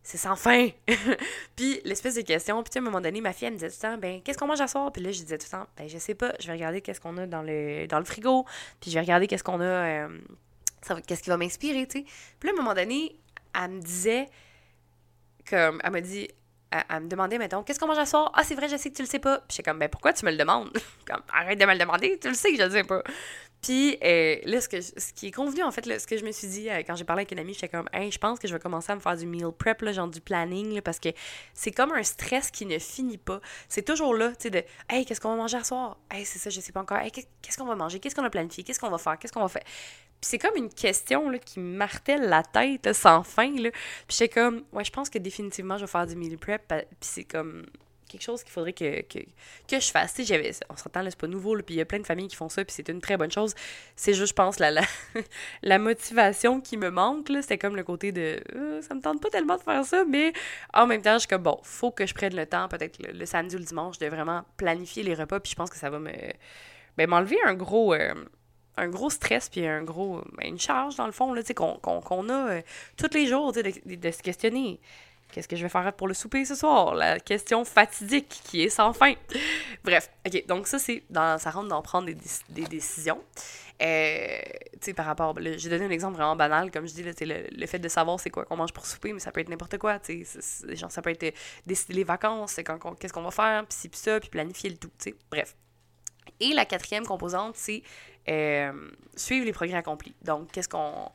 c'est 0.08 0.18
sans 0.18 0.38
fin. 0.38 0.70
puis 1.58 1.82
l'espèce 1.84 2.16
de 2.16 2.22
question, 2.22 2.64
puis 2.64 2.72
à 2.78 2.80
un 2.80 2.82
moment 2.82 3.02
donné, 3.02 3.20
ma 3.20 3.34
fille, 3.34 3.48
elle 3.48 3.56
me 3.56 3.60
disait 3.60 3.70
tout 3.70 3.76
le 3.84 3.90
temps, 3.90 3.98
ben, 3.98 4.22
qu'est-ce 4.22 4.38
qu'on 4.38 4.48
mange 4.48 4.62
à 4.62 4.68
soir? 4.68 4.90
Puis 4.90 5.04
là, 5.04 5.12
je 5.12 5.22
disais 5.22 5.38
tout 5.38 5.48
le 5.52 5.58
temps, 5.58 5.68
ben, 5.76 5.90
je 5.90 5.98
sais 5.98 6.16
pas, 6.16 6.32
je 6.40 6.48
vais 6.48 6.54
regarder 6.54 6.80
qu'est-ce 6.80 7.02
qu'on 7.02 7.18
a 7.18 7.28
dans 7.28 7.42
le, 7.42 7.88
dans 7.88 8.00
le 8.00 8.06
frigo, 8.06 8.46
puis 8.80 8.90
je 8.90 8.96
vais 8.96 9.02
regarder 9.02 9.28
qu'est-ce 9.28 9.44
qu'on 9.44 9.60
a, 9.60 9.66
euh, 9.66 10.08
qu'est-ce 11.06 11.22
qui 11.22 11.30
va 11.30 11.36
m'inspirer, 11.36 11.86
tu 11.88 12.00
sais. 12.00 12.06
Puis 12.40 12.48
là, 12.48 12.56
à 12.56 12.58
un 12.58 12.64
moment 12.64 12.74
donné, 12.74 13.20
elle 13.54 13.70
me 13.70 13.82
disait, 13.82 14.30
comme, 15.50 15.82
elle 15.84 15.92
m'a 15.92 16.00
dit, 16.00 16.30
elle, 16.72 17.02
me 17.02 17.10
demandait, 17.10 17.38
mettons, 17.38 17.64
qu'est-ce 17.64 17.78
qu'on 17.78 17.88
mange 17.88 17.98
à 17.98 18.06
soir? 18.06 18.32
Ah, 18.34 18.46
c'est 18.46 18.56
vrai, 18.56 18.70
je 18.70 18.78
sais 18.78 18.90
que 18.90 18.96
tu 18.96 19.02
le 19.02 19.10
sais 19.10 19.20
pas. 19.20 19.40
Puis 19.40 19.58
j'étais 19.58 19.70
comme, 19.70 19.80
ben, 19.80 19.90
pourquoi 19.90 20.14
tu 20.14 20.26
me 20.26 20.32
le 20.32 20.38
demandes? 20.38 20.72
comme, 21.06 21.22
arrête 21.34 21.60
de 21.60 21.66
me 21.66 21.74
le 21.74 21.80
demander, 21.80 22.18
tu 22.18 22.30
le 22.30 22.34
sais 22.34 22.52
que 22.52 22.58
je 22.58 22.64
le 22.64 22.72
sais 22.72 22.84
pas. 22.86 23.04
Puis 23.68 23.98
euh, 24.02 24.38
là, 24.46 24.62
ce, 24.62 24.70
que 24.70 24.78
qui 25.14 25.28
est 25.28 25.32
convenu, 25.32 25.62
en 25.62 25.72
fait, 25.72 25.84
ce 26.00 26.08
que 26.08 26.16
je 26.16 26.24
me 26.24 26.32
suis 26.32 26.48
dit 26.48 26.70
euh, 26.70 26.84
quand 26.88 26.96
j'ai 26.96 27.04
parlé 27.04 27.24
avec 27.24 27.34
une 27.34 27.40
amie, 27.40 27.54
j'étais 27.54 27.68
comme, 27.68 27.90
hey, 27.92 28.10
je 28.10 28.18
pense 28.18 28.40
que 28.40 28.48
je 28.48 28.54
vais 28.54 28.62
commencer 28.62 28.94
à 28.94 28.96
me 28.96 29.02
faire 29.02 29.18
du 29.18 29.26
meal 29.26 29.52
prep, 29.52 29.82
là, 29.82 29.92
genre 29.92 30.08
du 30.08 30.22
planning, 30.22 30.80
parce 30.80 31.00
que 31.00 31.10
c'est 31.54 31.72
comme 31.72 31.92
un 31.92 32.02
stress 32.02 32.50
qui 32.50 32.66
ne 32.66 32.80
finit 32.80 33.18
pas. 33.18 33.42
C'est 33.68 33.84
toujours 33.84 34.16
là, 34.16 34.30
tu 34.30 34.44
sais, 34.44 34.50
de, 34.52 34.64
hey, 34.88 35.06
qu'est-ce 35.06 35.20
qu'on 35.20 35.32
va 35.32 35.36
manger 35.36 35.58
à 35.58 35.66
soir? 35.66 35.98
Hey, 36.10 36.24
c'est 36.24 36.40
ça, 36.40 36.50
je 36.50 36.62
sais 36.62 36.72
pas 36.72 36.80
encore. 36.80 37.00
Hey, 37.00 37.12
qu'est-ce 37.12 37.58
qu'on 37.58 37.66
va 37.66 37.76
manger? 37.76 38.00
Qu'est-ce 38.00 38.16
qu'on 38.16 38.24
a 38.24 38.30
planifié? 38.30 38.64
Qu'est-ce 38.64 38.80
qu'on 38.80 38.90
va 38.90 38.98
faire? 38.98 39.20
Qu'est-ce 39.20 39.34
qu'on 39.34 39.42
va 39.42 39.50
faire? 39.50 39.64
Puis 39.66 40.30
c'est 40.30 40.40
comme 40.40 40.56
une 40.56 40.70
question 40.70 41.30
là, 41.30 41.38
qui 41.38 41.60
martèle 41.60 42.30
la 42.30 42.44
tête 42.44 42.94
sans 42.94 43.24
fin. 43.24 43.52
Là. 43.52 43.72
Puis 44.08 44.18
j'étais 44.18 44.30
comme, 44.30 44.64
ouais, 44.72 44.86
je 44.86 44.92
pense 44.92 45.10
que 45.10 45.18
définitivement, 45.18 45.76
je 45.76 45.84
vais 45.84 45.92
faire 45.92 46.08
du 46.08 46.16
meal 46.16 46.38
prep. 46.38 46.66
Puis 46.70 46.86
c'est 47.02 47.26
comme 47.26 47.66
quelque 48.08 48.22
chose 48.22 48.44
qu'il 48.44 48.52
faudrait 48.52 48.74
que, 48.74 49.02
que, 49.02 49.20
que, 49.68 49.80
je 49.80 49.92
fasse. 49.92 50.16
j'avais, 50.20 50.52
on 50.70 50.76
s'entend, 50.76 51.04
c'est 51.04 51.18
pas 51.18 51.28
nouveau, 51.28 51.56
puis 51.58 51.76
il 51.76 51.78
y 51.78 51.82
a 51.82 51.86
plein 51.86 52.00
de 52.00 52.06
familles 52.06 52.28
qui 52.28 52.36
font 52.36 52.50
ça, 52.50 52.64
puis 52.64 52.74
c'est 52.74 52.88
une 52.90 53.02
très 53.02 53.18
bonne 53.18 53.32
chose. 53.32 53.54
C'est 53.96 54.14
juste, 54.14 54.30
je 54.30 54.34
pense, 54.34 54.60
la, 54.60 54.72
la, 54.72 54.82
la 55.64 55.80
motivation 55.80 56.62
qui 56.62 56.78
me 56.78 56.90
manque, 56.90 57.28
c'était 57.42 57.58
comme 57.58 57.76
le 57.76 57.84
côté 57.84 58.12
de 58.12 58.42
euh, 58.56 58.82
ça 58.82 58.96
me 58.96 59.02
tente 59.02 59.22
pas 59.22 59.30
tellement 59.30 59.58
de 59.58 59.64
faire 59.64 59.84
ça, 59.86 60.06
mais 60.06 60.34
en 60.74 60.88
même 60.88 61.02
temps, 61.02 61.14
je 61.14 61.20
suis 61.20 61.28
comme, 61.28 61.44
bon, 61.44 61.60
faut 61.64 61.92
que 61.92 62.06
je 62.06 62.14
prenne 62.14 62.36
le 62.36 62.46
temps, 62.46 62.68
peut-être 62.68 63.00
le, 63.00 63.26
samedi 63.26 63.56
ou 63.56 63.60
le 63.60 63.66
dimanche, 63.66 63.98
de 64.00 64.08
vraiment 64.08 64.44
planifier 64.58 65.04
les 65.04 65.14
repas, 65.14 65.40
puis 65.40 65.52
je 65.52 65.56
pense 65.56 65.70
que 65.70 65.78
ça 65.78 65.90
va 65.90 66.00
me 66.00 66.12
ben, 66.98 67.10
m'enlever 67.10 67.38
un 67.46 67.54
gros. 67.54 67.94
Euh, 67.94 68.14
un 68.78 68.90
gros 68.90 69.10
stress 69.10 69.50
puis 69.50 69.66
un 69.66 69.84
gros 69.84 70.22
ben, 70.38 70.50
une 70.50 70.60
charge 70.60 70.96
dans 70.96 71.08
le 71.08 71.12
fond 71.12 71.34
là 71.34 71.42
qu'on 71.54 72.30
a 72.30 72.50
euh, 72.52 72.62
tous 72.96 73.14
les 73.14 73.26
jours 73.26 73.52
de, 73.52 73.64
se 73.64 74.22
questionner 74.22 74.80
Qu'est-ce 75.32 75.48
que 75.48 75.56
je 75.56 75.64
vais 75.64 75.70
faire 75.70 75.92
pour 75.94 76.08
le 76.08 76.14
souper 76.14 76.46
ce 76.46 76.56
soir? 76.56 76.96
La 76.96 77.20
question 77.20 77.66
fatidique 77.66 78.42
qui 78.46 78.64
est 78.64 78.70
sans 78.70 78.94
fin. 78.94 79.14
Bref, 79.84 80.10
ok, 80.26 80.46
donc 80.48 80.68
ça, 80.68 80.80
c'est 80.80 81.04
dans, 81.10 81.38
ça 81.38 81.52
rentre 81.52 81.68
dans 81.68 81.82
prendre 81.82 82.08
des, 82.08 82.64
décisions. 82.64 83.22
Euh, 83.82 84.40
tu 84.74 84.80
sais, 84.82 84.94
par 84.94 85.06
rapport, 85.06 85.36
j'ai 85.40 85.70
donné 85.70 85.86
un 85.86 85.90
exemple 85.90 86.16
vraiment 86.16 86.36
banal, 86.36 86.72
comme 86.72 86.88
je 86.88 86.94
dis, 86.94 87.04
là, 87.04 87.12
le, 87.20 87.48
le 87.56 87.68
fait 87.68 87.78
de 87.78 87.88
savoir 87.90 88.20
c'est 88.20 88.32
quoi 88.32 88.46
qu'on 88.46 88.56
mange 88.56 88.74
pour 88.74 88.86
souper, 88.86 89.14
mais 89.14 89.20
ça 89.20 89.32
peut 89.32 89.42
être 89.42 89.50
n'importe 89.50 89.78
quoi, 89.78 90.00
tu 90.00 90.26
sais, 90.26 90.76
genre, 90.76 90.92
ça 90.92 91.02
peut 91.02 91.12
être 91.12 91.36
décider 91.68 91.94
les 91.94 92.04
vacances, 92.04 92.56
qu'est-ce 92.56 93.14
qu'on 93.14 93.22
va 93.22 93.32
faire, 93.32 93.66
puis 93.68 93.78
ci, 93.78 93.90
puis 93.90 94.00
ça, 94.00 94.20
puis 94.20 94.30
planifier 94.30 94.72
le 94.72 94.78
tout, 94.78 94.90
tu 94.98 95.12
sais, 95.12 95.16
bref. 95.30 95.56
Et 96.40 96.54
la 96.54 96.66
quatrième 96.66 97.06
composante, 97.06 97.56
c'est 97.56 97.84
euh, 98.30 98.90
suivre 99.16 99.46
les 99.46 99.54
progrès 99.54 99.78
accomplis. 99.78 100.16
Donc, 100.24 100.52
qu'est-ce 100.52 100.70
qu'on 100.70 101.12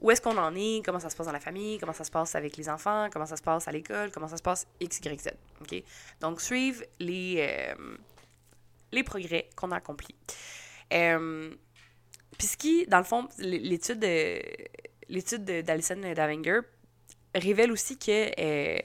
où 0.00 0.10
est-ce 0.10 0.20
qu'on 0.20 0.36
en 0.38 0.54
est, 0.54 0.82
comment 0.84 1.00
ça 1.00 1.10
se 1.10 1.16
passe 1.16 1.26
dans 1.26 1.32
la 1.32 1.40
famille, 1.40 1.78
comment 1.78 1.92
ça 1.92 2.04
se 2.04 2.10
passe 2.10 2.34
avec 2.34 2.56
les 2.56 2.68
enfants, 2.68 3.08
comment 3.12 3.26
ça 3.26 3.36
se 3.36 3.42
passe 3.42 3.68
à 3.68 3.72
l'école, 3.72 4.10
comment 4.10 4.28
ça 4.28 4.36
se 4.36 4.42
passe 4.42 4.66
X, 4.80 4.98
Y, 4.98 5.20
Z. 5.20 5.28
OK? 5.60 5.82
Donc, 6.20 6.40
suivre 6.40 6.82
les, 6.98 7.36
euh, 7.38 7.96
les 8.92 9.02
progrès 9.02 9.48
qu'on 9.56 9.70
a 9.72 9.76
accomplis. 9.76 10.14
Euh, 10.92 11.50
Puis 12.38 12.46
ce 12.46 12.56
qui, 12.56 12.86
dans 12.86 12.98
le 12.98 13.04
fond, 13.04 13.28
l'étude 13.38 14.04
l'étude 15.08 15.44
d'Alison 15.44 15.96
Davinger 15.96 16.60
révèle 17.34 17.72
aussi 17.72 17.98
que 17.98 18.30
euh, 18.40 18.78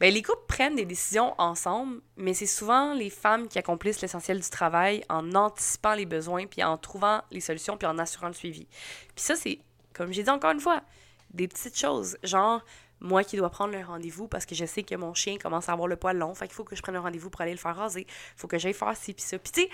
ben, 0.00 0.12
les 0.12 0.22
couples 0.22 0.46
prennent 0.48 0.76
des 0.76 0.86
décisions 0.86 1.34
ensemble, 1.38 2.00
mais 2.16 2.32
c'est 2.32 2.46
souvent 2.46 2.94
les 2.94 3.10
femmes 3.10 3.48
qui 3.48 3.58
accomplissent 3.58 4.00
l'essentiel 4.00 4.40
du 4.40 4.48
travail 4.48 5.04
en 5.10 5.34
anticipant 5.34 5.94
les 5.94 6.06
besoins, 6.06 6.46
puis 6.46 6.64
en 6.64 6.78
trouvant 6.78 7.22
les 7.30 7.40
solutions, 7.40 7.76
puis 7.76 7.86
en 7.86 7.98
assurant 7.98 8.28
le 8.28 8.32
suivi. 8.32 8.66
Puis 9.14 9.24
ça, 9.24 9.36
c'est 9.36 9.60
comme 9.94 10.12
j'ai 10.12 10.22
dit 10.22 10.30
encore 10.30 10.52
une 10.52 10.60
fois, 10.60 10.82
des 11.30 11.48
petites 11.48 11.78
choses, 11.78 12.16
genre 12.22 12.64
moi 13.00 13.24
qui 13.24 13.36
dois 13.36 13.50
prendre 13.50 13.72
le 13.72 13.82
rendez-vous 13.82 14.28
parce 14.28 14.44
que 14.44 14.54
je 14.54 14.64
sais 14.66 14.82
que 14.82 14.94
mon 14.94 15.14
chien 15.14 15.38
commence 15.38 15.68
à 15.68 15.72
avoir 15.72 15.88
le 15.88 15.96
poil 15.96 16.16
long, 16.18 16.34
fait 16.34 16.46
qu'il 16.46 16.54
faut 16.54 16.64
que 16.64 16.76
je 16.76 16.82
prenne 16.82 16.94
le 16.94 17.00
rendez-vous 17.00 17.30
pour 17.30 17.40
aller 17.40 17.52
le 17.52 17.58
faire 17.58 17.76
raser, 17.76 18.06
faut 18.36 18.46
que 18.46 18.58
j'aille 18.58 18.74
faire 18.74 18.96
ci 18.96 19.14
puis 19.14 19.22
ça. 19.22 19.38
Puis 19.38 19.52
tu 19.52 19.62
sais, 19.62 19.70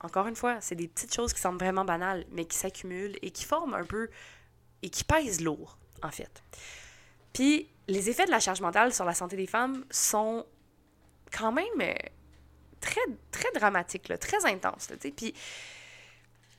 encore 0.00 0.26
une 0.26 0.36
fois, 0.36 0.60
c'est 0.60 0.74
des 0.74 0.88
petites 0.88 1.14
choses 1.14 1.32
qui 1.32 1.40
semblent 1.40 1.58
vraiment 1.58 1.84
banales, 1.84 2.24
mais 2.32 2.44
qui 2.44 2.56
s'accumulent 2.56 3.16
et 3.22 3.30
qui 3.30 3.44
forment 3.44 3.74
un 3.74 3.84
peu 3.84 4.08
et 4.82 4.90
qui 4.90 5.04
pèsent 5.04 5.40
lourd, 5.40 5.78
en 6.02 6.10
fait. 6.10 6.42
Puis 7.32 7.68
les 7.88 8.10
effets 8.10 8.26
de 8.26 8.30
la 8.30 8.40
charge 8.40 8.60
mentale 8.60 8.92
sur 8.92 9.04
la 9.04 9.14
santé 9.14 9.36
des 9.36 9.46
femmes 9.46 9.84
sont 9.90 10.46
quand 11.30 11.52
même 11.52 11.64
euh, 11.80 11.94
très, 12.80 13.00
très 13.30 13.50
dramatiques, 13.54 14.12
très 14.20 14.44
intenses. 14.44 14.90
Là, 14.90 14.96
puis 14.96 15.34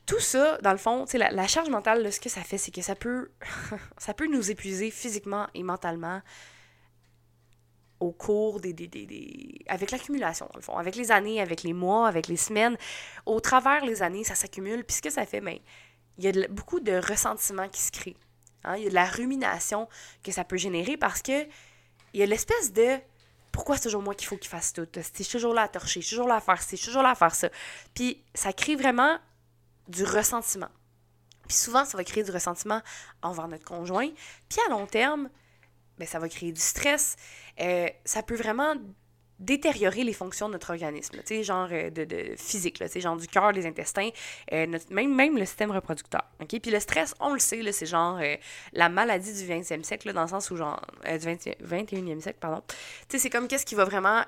tout 0.05 0.19
ça, 0.19 0.57
dans 0.61 0.71
le 0.71 0.77
fond, 0.77 1.05
la, 1.13 1.31
la 1.31 1.47
charge 1.47 1.69
mentale, 1.69 2.11
ce 2.11 2.19
que 2.19 2.29
ça 2.29 2.41
fait, 2.41 2.57
c'est 2.57 2.71
que 2.71 2.81
ça 2.81 2.95
peut, 2.95 3.31
ça 3.97 4.13
peut 4.13 4.27
nous 4.27 4.51
épuiser 4.51 4.91
physiquement 4.91 5.47
et 5.53 5.63
mentalement 5.63 6.21
au 7.99 8.11
cours 8.11 8.59
des, 8.59 8.73
des, 8.73 8.87
des, 8.87 9.59
avec 9.67 9.91
l'accumulation, 9.91 10.47
dans 10.51 10.57
le 10.57 10.61
fond, 10.61 10.77
avec 10.77 10.95
les 10.95 11.11
années, 11.11 11.39
avec 11.39 11.63
les 11.63 11.73
mois, 11.73 12.07
avec 12.07 12.27
les 12.27 12.37
semaines. 12.37 12.77
Au 13.25 13.39
travers 13.39 13.85
les 13.85 14.01
années, 14.03 14.25
ça 14.25 14.35
s'accumule. 14.35 14.83
Puis 14.83 14.97
ce 14.97 15.01
que 15.01 15.09
ça 15.09 15.25
fait, 15.25 15.39
ben, 15.39 15.57
il 16.17 16.25
y 16.25 16.27
a 16.27 16.47
beaucoup 16.49 16.81
de 16.81 16.93
ressentiments 16.93 17.69
qui 17.69 17.81
se 17.81 17.91
créent. 17.91 18.17
Hein? 18.65 18.75
Il 18.77 18.83
y 18.83 18.87
a 18.87 18.89
de 18.89 18.95
la 18.95 19.05
rumination 19.05 19.87
que 20.21 20.31
ça 20.31 20.43
peut 20.43 20.57
générer 20.57 20.97
parce 20.97 21.21
que 21.21 21.43
il 22.13 22.19
y 22.19 22.23
a 22.23 22.25
l'espèce 22.25 22.73
de 22.73 22.99
pourquoi 23.51 23.77
c'est 23.77 23.83
toujours 23.83 24.01
moi 24.01 24.15
qu'il 24.15 24.27
faut 24.27 24.37
qu'il 24.37 24.49
fasse 24.49 24.73
tout? 24.73 24.87
Suis 25.13 25.25
toujours 25.25 25.53
là 25.53 25.63
à 25.63 25.67
torcher, 25.67 26.01
toujours 26.01 26.27
là 26.27 26.35
à 26.35 26.41
faire 26.41 26.61
ci, 26.61 26.77
toujours 26.77 27.03
là 27.03 27.11
à 27.11 27.15
faire 27.15 27.33
ça. 27.33 27.49
Puis 27.93 28.23
ça 28.33 28.51
crée 28.51 28.75
vraiment 28.75 29.17
du 29.87 30.03
ressentiment. 30.03 30.69
Puis 31.47 31.57
souvent, 31.57 31.85
ça 31.85 31.97
va 31.97 32.03
créer 32.03 32.23
du 32.23 32.31
ressentiment 32.31 32.81
envers 33.21 33.47
notre 33.47 33.65
conjoint. 33.65 34.09
Puis 34.49 34.59
à 34.67 34.71
long 34.71 34.85
terme, 34.85 35.29
ben, 35.97 36.07
ça 36.07 36.19
va 36.19 36.29
créer 36.29 36.51
du 36.51 36.61
stress. 36.61 37.15
Euh, 37.59 37.87
ça 38.05 38.23
peut 38.23 38.35
vraiment 38.35 38.75
détériorer 39.39 40.03
les 40.03 40.13
fonctions 40.13 40.47
de 40.47 40.53
notre 40.53 40.69
organisme, 40.69 41.17
tu 41.17 41.23
sais, 41.25 41.43
genre 41.43 41.67
euh, 41.71 41.89
de, 41.89 42.05
de 42.05 42.35
physique, 42.37 42.81
sais, 42.87 43.01
genre 43.01 43.17
du 43.17 43.27
cœur, 43.27 43.51
des 43.51 43.65
intestins, 43.65 44.09
euh, 44.53 44.67
même, 44.89 45.13
même 45.13 45.37
le 45.37 45.45
système 45.45 45.71
reproducteur, 45.71 46.23
OK? 46.39 46.59
Puis 46.61 46.71
le 46.71 46.79
stress, 46.79 47.13
on 47.19 47.33
le 47.33 47.39
sait, 47.39 47.69
c'est 47.73 47.85
genre 47.85 48.21
la 48.71 48.89
maladie 48.89 49.33
du 49.33 49.51
20e 49.51 49.83
siècle, 49.83 50.13
dans 50.13 50.21
le 50.21 50.27
sens 50.29 50.49
où 50.49 50.55
genre, 50.55 50.79
du 51.03 51.27
21e 51.27 52.21
siècle, 52.21 52.37
pardon. 52.39 52.61
C'est 53.09 53.29
comme 53.29 53.47
qu'est-ce 53.47 53.65
qui 53.65 53.75
va 53.75 53.83
vraiment 53.83 54.23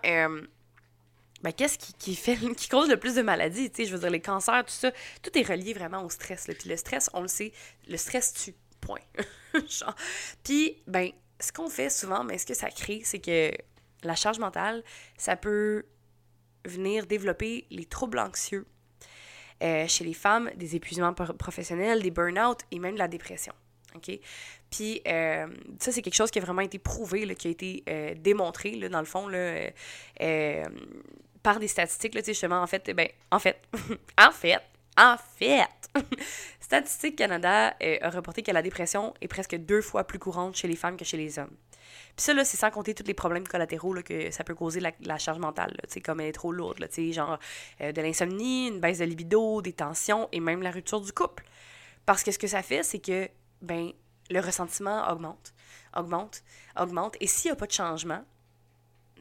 ben, 1.41 1.51
qu'est-ce 1.51 1.77
qui, 1.77 1.93
qui, 1.93 2.15
fait, 2.15 2.37
qui 2.57 2.69
cause 2.69 2.89
le 2.89 2.97
plus 2.97 3.15
de 3.15 3.21
maladies? 3.21 3.71
Je 3.77 3.91
veux 3.91 3.99
dire, 3.99 4.09
les 4.09 4.21
cancers, 4.21 4.65
tout 4.65 4.73
ça, 4.73 4.91
tout 5.21 5.37
est 5.37 5.47
relié 5.47 5.73
vraiment 5.73 6.03
au 6.03 6.09
stress. 6.09 6.45
Puis 6.45 6.69
le 6.69 6.77
stress, 6.77 7.09
on 7.13 7.21
le 7.21 7.27
sait, 7.27 7.51
le 7.87 7.97
stress 7.97 8.33
tue. 8.33 8.55
Point. 8.81 8.99
Puis, 10.43 10.77
ben, 10.85 11.09
ce 11.39 11.51
qu'on 11.51 11.69
fait 11.69 11.89
souvent, 11.89 12.23
mais 12.23 12.37
ce 12.37 12.45
que 12.45 12.53
ça 12.53 12.69
crée, 12.69 13.01
c'est 13.03 13.19
que 13.19 13.51
la 14.03 14.15
charge 14.15 14.37
mentale, 14.37 14.83
ça 15.17 15.35
peut 15.35 15.85
venir 16.65 17.07
développer 17.07 17.65
les 17.71 17.85
troubles 17.85 18.19
anxieux 18.19 18.67
euh, 19.63 19.87
chez 19.87 20.03
les 20.03 20.13
femmes, 20.13 20.51
des 20.55 20.75
épuisements 20.75 21.13
professionnels, 21.13 22.01
des 22.01 22.11
burn-out 22.11 22.59
et 22.71 22.79
même 22.79 22.93
de 22.93 22.99
la 22.99 23.07
dépression. 23.07 23.53
OK? 23.95 24.11
Puis 24.75 25.01
euh, 25.07 25.47
ça, 25.79 25.91
c'est 25.91 26.01
quelque 26.01 26.15
chose 26.15 26.31
qui 26.31 26.39
a 26.39 26.41
vraiment 26.41 26.61
été 26.61 26.79
prouvé, 26.79 27.25
là, 27.25 27.35
qui 27.35 27.47
a 27.47 27.51
été 27.51 27.83
euh, 27.87 28.13
démontré, 28.17 28.71
là, 28.71 28.89
dans 28.89 28.99
le 28.99 29.05
fond, 29.05 29.27
là, 29.27 29.69
par 31.43 31.59
des 31.59 31.67
statistiques, 31.67 32.15
là, 32.15 32.21
justement, 32.25 32.61
en 32.61 32.67
fait, 32.67 32.89
ben, 32.91 33.07
en 33.31 33.39
fait, 33.39 33.61
en 34.17 34.31
fait, 34.31 34.61
en 34.97 35.15
fait, 35.37 35.69
Statistique 36.59 37.17
Canada 37.17 37.75
euh, 37.81 37.97
a 38.01 38.09
reporté 38.09 38.41
que 38.41 38.51
la 38.51 38.61
dépression 38.61 39.13
est 39.21 39.27
presque 39.27 39.55
deux 39.55 39.81
fois 39.81 40.03
plus 40.05 40.19
courante 40.19 40.55
chez 40.55 40.67
les 40.67 40.75
femmes 40.75 40.97
que 40.97 41.05
chez 41.05 41.17
les 41.17 41.37
hommes. 41.37 41.55
Puis 42.15 42.23
ça, 42.23 42.33
là, 42.33 42.43
c'est 42.43 42.57
sans 42.57 42.71
compter 42.71 42.93
tous 42.93 43.05
les 43.05 43.13
problèmes 43.13 43.47
collatéraux 43.47 43.93
que 44.03 44.31
ça 44.31 44.43
peut 44.43 44.55
causer 44.55 44.79
la, 44.79 45.17
charge 45.17 45.39
mentale, 45.39 45.75
là, 45.77 46.01
comme 46.03 46.21
elle 46.21 46.27
est 46.27 46.33
trop 46.33 46.51
lourde, 46.51 46.79
là, 46.79 46.87
genre 47.11 47.37
euh, 47.81 47.91
de 47.91 48.01
l'insomnie, 48.01 48.69
une 48.69 48.79
baisse 48.79 48.99
de 48.99 49.05
libido, 49.05 49.61
des 49.61 49.73
tensions 49.73 50.27
et 50.31 50.39
même 50.39 50.61
la 50.61 50.71
rupture 50.71 51.01
du 51.01 51.11
couple. 51.11 51.45
Parce 52.05 52.23
que 52.23 52.31
ce 52.31 52.39
que 52.39 52.47
ça 52.47 52.61
fait, 52.61 52.83
c'est 52.83 52.99
que 52.99 53.29
ben, 53.61 53.91
le 54.29 54.39
ressentiment 54.39 55.07
augmente, 55.09 55.53
augmente, 55.95 56.43
augmente. 56.77 57.15
Et 57.19 57.27
s'il 57.27 57.49
n'y 57.49 57.53
a 57.53 57.55
pas 57.55 57.67
de 57.67 57.71
changement, 57.71 58.23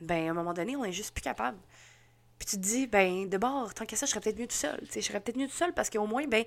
ben, 0.01 0.29
à 0.29 0.31
un 0.31 0.35
moment 0.35 0.55
donné, 0.55 0.77
on 0.77 0.85
est 0.85 0.93
juste 0.93 1.13
plus 1.15 1.23
capable. 1.23 1.59
Puis 2.39 2.47
tu 2.47 2.57
te 2.57 2.63
dis, 2.63 2.87
ben, 2.87 3.29
de 3.29 3.39
bord, 3.39 3.73
tant 3.75 3.87
qu'à 3.87 3.97
ça, 3.97 4.07
je 4.07 4.11
serais 4.11 4.21
peut-être 4.21 4.39
mieux 4.39 4.47
tout 4.47 4.57
seul. 4.57 4.81
je 4.93 5.01
serais 5.01 5.21
peut-être 5.21 5.37
mieux 5.37 5.47
tout 5.47 5.55
seul 5.55 5.73
parce 5.73 5.91
qu'au 5.91 6.07
moins, 6.07 6.27
ben, 6.27 6.45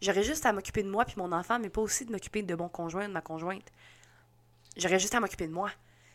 j'aurais 0.00 0.22
juste 0.22 0.46
à 0.46 0.52
m'occuper 0.52 0.82
de 0.82 0.90
moi 0.90 1.04
puis 1.04 1.16
mon 1.18 1.32
enfant, 1.32 1.58
mais 1.58 1.68
pas 1.68 1.80
aussi 1.80 2.04
de 2.04 2.12
m'occuper 2.12 2.42
de 2.42 2.54
mon 2.54 2.68
conjoint, 2.68 3.08
de 3.08 3.12
ma 3.12 3.20
conjointe. 3.20 3.66
J'aurais 4.76 4.98
juste 4.98 5.14
à 5.14 5.20
m'occuper 5.20 5.46
de 5.46 5.52
moi. 5.52 5.70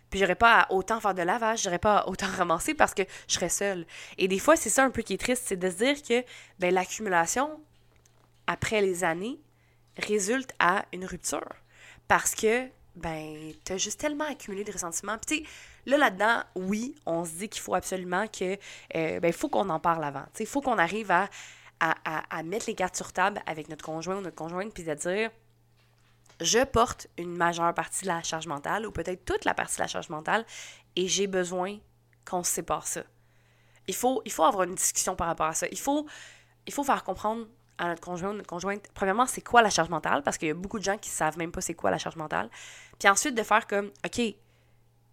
Puis 0.10 0.20
j'aurais 0.20 0.36
pas 0.36 0.62
à 0.62 0.72
autant 0.72 1.00
faire 1.00 1.14
de 1.14 1.22
lavage, 1.22 1.64
j'aurais 1.64 1.80
pas 1.80 2.00
à 2.00 2.08
autant 2.08 2.28
ramasser 2.38 2.74
parce 2.74 2.94
que 2.94 3.04
je 3.28 3.34
serais 3.34 3.50
seule. 3.50 3.86
Et 4.18 4.28
des 4.28 4.40
fois, 4.40 4.56
c'est 4.56 4.70
ça 4.70 4.84
un 4.84 4.90
peu 4.90 5.02
qui 5.02 5.14
est 5.14 5.18
triste, 5.18 5.44
c'est 5.46 5.58
de 5.58 5.70
se 5.70 5.76
dire 5.76 6.02
que 6.02 6.26
ben, 6.60 6.74
l'accumulation, 6.74 7.60
après 8.48 8.82
les 8.82 9.04
années, 9.04 9.40
résulte 9.98 10.54
à 10.60 10.86
une 10.94 11.06
rupture. 11.06 11.50
Parce 12.10 12.34
que, 12.34 12.68
ben, 12.96 13.54
t'as 13.64 13.78
juste 13.78 14.00
tellement 14.00 14.26
accumulé 14.26 14.64
de 14.64 14.72
ressentiments. 14.72 15.18
Puis, 15.20 15.38
tu 15.38 15.46
sais, 15.46 15.50
là, 15.86 15.98
là-dedans, 15.98 16.42
oui, 16.56 16.96
on 17.06 17.24
se 17.24 17.34
dit 17.34 17.50
qu'il 17.50 17.62
faut 17.62 17.76
absolument 17.76 18.28
que, 18.28 18.58
euh, 18.96 19.20
ben, 19.20 19.32
faut 19.32 19.48
qu'on 19.48 19.70
en 19.70 19.80
parle 19.80 20.04
avant. 20.04 20.24
Tu 20.34 20.40
sais, 20.40 20.46
faut 20.46 20.60
qu'on 20.60 20.80
arrive 20.80 21.12
à, 21.12 21.30
à, 21.80 21.96
à, 22.36 22.42
mettre 22.42 22.66
les 22.66 22.74
cartes 22.74 22.96
sur 22.96 23.14
table 23.14 23.40
avec 23.46 23.70
notre 23.70 23.86
conjoint 23.86 24.18
ou 24.18 24.22
notre 24.22 24.36
conjointe, 24.36 24.74
puis 24.74 24.84
de 24.84 24.94
dire, 24.96 25.30
je 26.42 26.64
porte 26.66 27.06
une 27.20 27.38
majeure 27.38 27.76
partie 27.76 28.02
de 28.02 28.08
la 28.08 28.24
charge 28.24 28.48
mentale, 28.48 28.88
ou 28.88 28.92
peut-être 28.92 29.24
toute 29.24 29.46
la 29.46 29.54
partie 29.54 29.76
de 29.76 29.84
la 29.84 29.88
charge 29.88 30.10
mentale, 30.10 30.48
et 30.96 31.08
j'ai 31.08 31.28
besoin 31.28 31.78
qu'on 32.26 32.44
se 32.44 32.52
sépare 32.52 32.88
ça. 32.88 33.04
Il 33.88 33.94
faut, 33.94 34.24
il 34.26 34.32
faut 34.32 34.46
avoir 34.46 34.64
une 34.64 34.74
discussion 34.74 35.16
par 35.16 35.28
rapport 35.28 35.46
à 35.46 35.54
ça. 35.54 35.68
Il 35.72 35.80
faut, 35.80 36.08
il 36.66 36.74
faut 36.74 36.84
faire 36.84 37.04
comprendre 37.04 37.46
à 37.80 37.88
notre 37.88 38.02
conjoint 38.02 38.34
notre 38.34 38.48
conjointe, 38.48 38.84
premièrement, 38.94 39.26
c'est 39.26 39.42
quoi 39.42 39.62
la 39.62 39.70
charge 39.70 39.90
mentale, 39.90 40.22
parce 40.22 40.38
qu'il 40.38 40.50
y 40.50 40.52
a 40.52 40.54
beaucoup 40.54 40.78
de 40.78 40.84
gens 40.84 40.98
qui 40.98 41.10
savent 41.10 41.38
même 41.38 41.52
pas 41.52 41.62
c'est 41.62 41.74
quoi 41.74 41.90
la 41.90 41.98
charge 41.98 42.18
mentale. 42.18 42.50
Puis 43.00 43.10
ensuite, 43.10 43.36
de 43.36 43.44
faire 43.44 43.66
comme, 43.66 43.88
OK, 44.06 44.22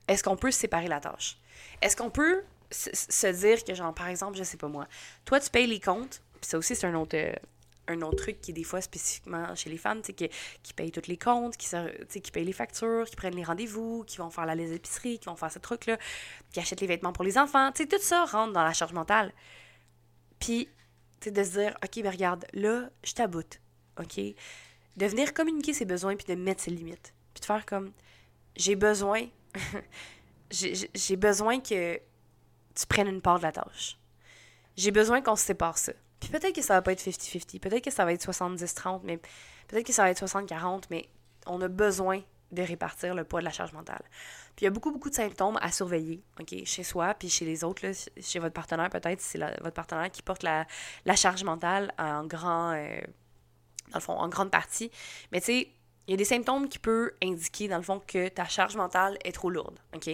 est-ce 0.08 0.22
qu'on 0.22 0.36
peut 0.36 0.50
séparer 0.50 0.88
la 0.88 1.00
tâche? 1.00 1.38
Est-ce 1.80 1.96
qu'on 1.96 2.10
peut 2.10 2.42
se 2.70 3.28
dire 3.28 3.64
que, 3.64 3.74
genre, 3.74 3.94
par 3.94 4.08
exemple, 4.08 4.36
je 4.36 4.42
sais 4.42 4.56
pas 4.56 4.68
moi, 4.68 4.86
toi, 5.24 5.38
tu 5.38 5.48
payes 5.48 5.68
les 5.68 5.80
comptes, 5.80 6.20
puis 6.40 6.50
ça 6.50 6.58
aussi, 6.58 6.74
c'est 6.74 6.86
un 6.86 6.94
autre, 6.94 7.16
euh, 7.16 7.32
un 7.86 8.02
autre 8.02 8.16
truc 8.16 8.40
qui 8.40 8.50
est 8.50 8.54
des 8.54 8.64
fois 8.64 8.80
spécifiquement 8.80 9.54
chez 9.54 9.70
les 9.70 9.78
femmes, 9.78 10.02
qui, 10.02 10.14
qui 10.62 10.72
payent 10.74 10.90
tous 10.90 11.06
les 11.06 11.16
comptes, 11.16 11.56
qui, 11.56 11.68
qui 12.20 12.30
payent 12.32 12.44
les 12.44 12.52
factures, 12.52 13.04
qui 13.06 13.14
prennent 13.14 13.36
les 13.36 13.44
rendez-vous, 13.44 14.02
qui 14.04 14.16
vont 14.16 14.30
faire 14.30 14.44
la 14.44 14.56
les 14.56 14.72
épiceries, 14.72 15.20
qui 15.20 15.26
vont 15.26 15.36
faire 15.36 15.52
ce 15.52 15.60
truc-là, 15.60 15.96
qui 16.52 16.58
achètent 16.58 16.80
les 16.80 16.88
vêtements 16.88 17.12
pour 17.12 17.22
les 17.22 17.38
enfants, 17.38 17.70
sais, 17.76 17.86
tout 17.86 18.00
ça 18.00 18.24
rentre 18.24 18.52
dans 18.52 18.64
la 18.64 18.72
charge 18.72 18.92
mentale. 18.92 19.32
Puis 20.40 20.68
c'est 21.26 21.32
de 21.32 21.42
se 21.42 21.58
dire, 21.58 21.76
OK, 21.82 21.96
mais 22.04 22.10
regarde, 22.10 22.46
là, 22.52 22.88
je 23.02 23.12
t'aboute. 23.12 23.60
OK? 23.98 24.16
De 24.16 25.06
venir 25.06 25.34
communiquer 25.34 25.72
ses 25.72 25.84
besoins 25.84 26.14
puis 26.14 26.26
de 26.32 26.40
mettre 26.40 26.62
ses 26.62 26.70
limites. 26.70 27.12
Puis 27.34 27.40
de 27.40 27.46
faire 27.46 27.66
comme, 27.66 27.90
j'ai 28.54 28.76
besoin, 28.76 29.26
j'ai 30.50 31.16
besoin 31.16 31.58
que 31.58 31.96
tu 31.96 32.86
prennes 32.88 33.08
une 33.08 33.20
part 33.20 33.38
de 33.38 33.42
la 33.42 33.50
tâche. 33.50 33.98
J'ai 34.76 34.92
besoin 34.92 35.20
qu'on 35.20 35.34
se 35.34 35.44
sépare 35.44 35.78
ça. 35.78 35.92
Puis 36.20 36.30
peut-être 36.30 36.54
que 36.54 36.62
ça 36.62 36.74
va 36.74 36.82
pas 36.82 36.92
être 36.92 37.02
50-50, 37.02 37.58
peut-être 37.58 37.82
que 37.82 37.90
ça 37.90 38.04
va 38.04 38.12
être 38.12 38.24
70-30, 38.24 39.00
mais 39.02 39.16
peut-être 39.66 39.84
que 39.84 39.92
ça 39.92 40.04
va 40.04 40.10
être 40.10 40.24
60-40, 40.24 40.84
mais 40.90 41.08
on 41.46 41.60
a 41.60 41.66
besoin 41.66 42.22
de 42.52 42.62
répartir 42.62 43.16
le 43.16 43.24
poids 43.24 43.40
de 43.40 43.46
la 43.46 43.50
charge 43.50 43.72
mentale. 43.72 44.04
Puis 44.56 44.64
il 44.64 44.64
y 44.64 44.68
a 44.68 44.70
beaucoup, 44.70 44.90
beaucoup 44.90 45.10
de 45.10 45.14
symptômes 45.14 45.58
à 45.60 45.70
surveiller, 45.70 46.22
OK, 46.40 46.54
chez 46.64 46.82
soi, 46.82 47.12
puis 47.12 47.28
chez 47.28 47.44
les 47.44 47.62
autres, 47.62 47.82
chez 48.20 48.38
votre 48.38 48.54
partenaire 48.54 48.88
peut-être, 48.88 49.20
c'est 49.20 49.38
votre 49.38 49.74
partenaire 49.74 50.10
qui 50.10 50.22
porte 50.22 50.42
la, 50.42 50.66
charge 51.14 51.44
mentale 51.44 51.92
en 51.98 52.24
grand, 52.24 52.72
euh, 52.72 53.00
dans 53.90 53.98
le 53.98 54.00
fond, 54.00 54.14
en 54.14 54.28
grande 54.28 54.50
partie. 54.50 54.90
Mais 55.30 55.40
tu 55.40 55.46
sais, 55.46 55.68
il 56.06 56.12
y 56.12 56.14
a 56.14 56.16
des 56.16 56.24
symptômes 56.24 56.70
qui 56.70 56.78
peuvent 56.78 57.10
indiquer, 57.22 57.68
dans 57.68 57.76
le 57.76 57.82
fond, 57.82 58.00
que 58.06 58.28
ta 58.28 58.46
charge 58.46 58.76
mentale 58.76 59.18
est 59.24 59.32
trop 59.32 59.50
lourde, 59.50 59.78
OK? 59.94 60.08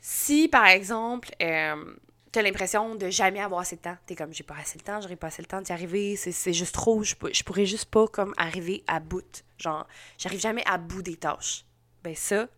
Si, 0.00 0.48
par 0.48 0.66
exemple, 0.66 1.30
euh, 1.40 1.94
tu 2.32 2.40
as 2.40 2.42
l'impression 2.42 2.96
de 2.96 3.10
jamais 3.10 3.40
avoir 3.40 3.60
assez 3.60 3.76
de 3.76 3.82
temps, 3.82 3.96
tu 4.08 4.14
es 4.14 4.16
comme, 4.16 4.34
j'ai 4.34 4.42
pas 4.42 4.56
assez 4.60 4.76
de 4.76 4.82
temps, 4.82 5.00
j'aurais 5.00 5.14
pas 5.14 5.28
assez 5.28 5.40
le 5.40 5.46
temps 5.46 5.60
d'y 5.60 5.70
arriver, 5.70 6.16
c'est 6.16 6.52
juste 6.52 6.74
trop, 6.74 7.04
je, 7.04 7.14
je 7.32 7.42
pourrais 7.44 7.64
juste 7.64 7.84
pas, 7.84 8.08
comme, 8.08 8.34
arriver 8.36 8.82
à 8.88 8.98
bout. 8.98 9.44
Genre, 9.58 9.86
j'arrive 10.18 10.40
jamais 10.40 10.64
à 10.66 10.78
bout 10.78 11.02
des 11.02 11.16
tâches. 11.16 11.64
Ben 12.02 12.14
ça, 12.16 12.48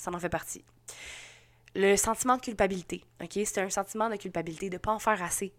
ça 0.00 0.10
en 0.10 0.18
fait 0.18 0.28
partie. 0.28 0.64
Le 1.74 1.96
sentiment 1.96 2.36
de 2.36 2.42
culpabilité, 2.42 3.04
OK? 3.22 3.38
C'est 3.44 3.58
un 3.58 3.70
sentiment 3.70 4.08
de 4.08 4.16
culpabilité 4.16 4.68
de 4.68 4.74
ne 4.74 4.78
pas 4.78 4.92
en 4.92 4.98
faire 4.98 5.22
assez. 5.22 5.52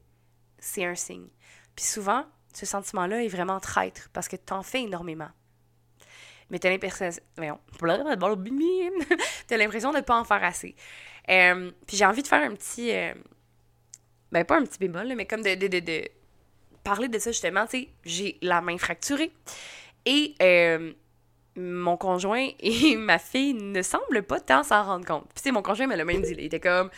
C'est 0.60 0.86
un 0.86 0.96
signe. 0.96 1.28
Puis 1.76 1.86
souvent, 1.86 2.26
ce 2.54 2.66
sentiment-là 2.66 3.24
est 3.24 3.30
vraiment 3.30 3.60
traître 3.60 4.10
parce 4.12 4.28
que 4.28 4.36
tu 4.36 4.54
en 4.54 4.62
fais 4.62 4.82
énormément. 4.82 5.30
Mais 6.50 6.60
tu 6.60 6.68
as 6.68 6.70
l'impression... 6.72 7.12
de 9.92 9.98
ne 9.98 10.02
pas 10.02 10.20
en 10.20 10.26
faire 10.26 10.44
assez. 10.44 10.76
Euh, 11.30 11.72
puis 11.88 11.96
j'ai 11.96 12.06
envie 12.06 12.24
de 12.24 12.28
faire 12.28 12.44
un 12.44 12.54
petit... 12.54 12.92
Euh, 12.92 13.14
ben, 14.34 14.44
pas 14.44 14.58
un 14.58 14.64
petit 14.64 14.80
bémol, 14.80 15.14
mais 15.16 15.26
comme 15.26 15.42
de, 15.42 15.56
de, 15.56 15.80
de, 15.80 16.04
parler 16.84 17.08
de 17.08 17.20
ça 17.20 17.32
justement. 17.32 17.66
Tu 17.66 17.80
sais, 17.80 17.90
j'ai 18.04 18.38
la 18.42 18.62
main 18.62 18.78
fracturée. 18.78 19.32
Et 20.06 20.36
euh, 20.42 20.94
mon 21.56 21.98
conjoint 21.98 22.50
et 22.60 22.96
ma 22.96 23.20
fille 23.20 23.54
ne 23.54 23.82
semblent 23.82 24.24
pas 24.24 24.40
tant 24.40 24.64
s'en 24.64 24.84
rendre 24.84 25.06
compte. 25.06 25.28
Puis, 25.34 25.42
c'est 25.44 25.52
mon 25.52 25.62
conjoint 25.62 25.88
me 25.88 25.96
l'a 25.96 26.06
même 26.06 26.22
dit. 26.22 26.32
Il 26.32 26.46
était 26.46 26.60
comme, 26.60 26.90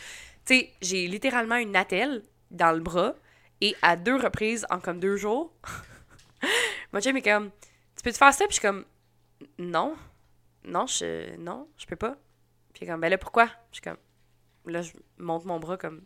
tu 0.44 0.54
sais, 0.54 0.72
j'ai 0.80 1.06
littéralement 1.06 1.56
une 1.56 1.76
attelle 1.76 2.22
dans 2.50 2.72
le 2.72 2.80
bras 2.80 3.14
et 3.60 3.76
à 3.82 3.96
deux 3.96 4.16
reprises 4.16 4.66
en 4.70 4.78
comme 4.80 5.00
deux 5.00 5.16
jours. 5.16 5.52
mon 6.92 7.00
chum 7.00 7.16
est 7.16 7.22
comme, 7.22 7.50
tu 7.96 8.02
peux 8.02 8.12
te 8.12 8.18
faire 8.18 8.32
ça? 8.32 8.46
Puis 8.46 8.56
je 8.56 8.60
suis 8.60 8.68
comme, 8.68 8.84
non, 9.58 9.96
non, 10.64 10.86
je, 10.86 11.36
non, 11.36 11.68
je 11.76 11.86
peux 11.86 11.96
pas. 11.96 12.16
Puis 12.72 12.86
comme, 12.86 13.00
ben 13.00 13.08
là, 13.08 13.18
pourquoi? 13.18 13.46
Je 13.70 13.76
suis 13.76 13.82
comme, 13.82 13.98
là, 14.66 14.82
je 14.82 14.92
monte 15.18 15.44
mon 15.44 15.58
bras 15.58 15.76
comme, 15.76 16.02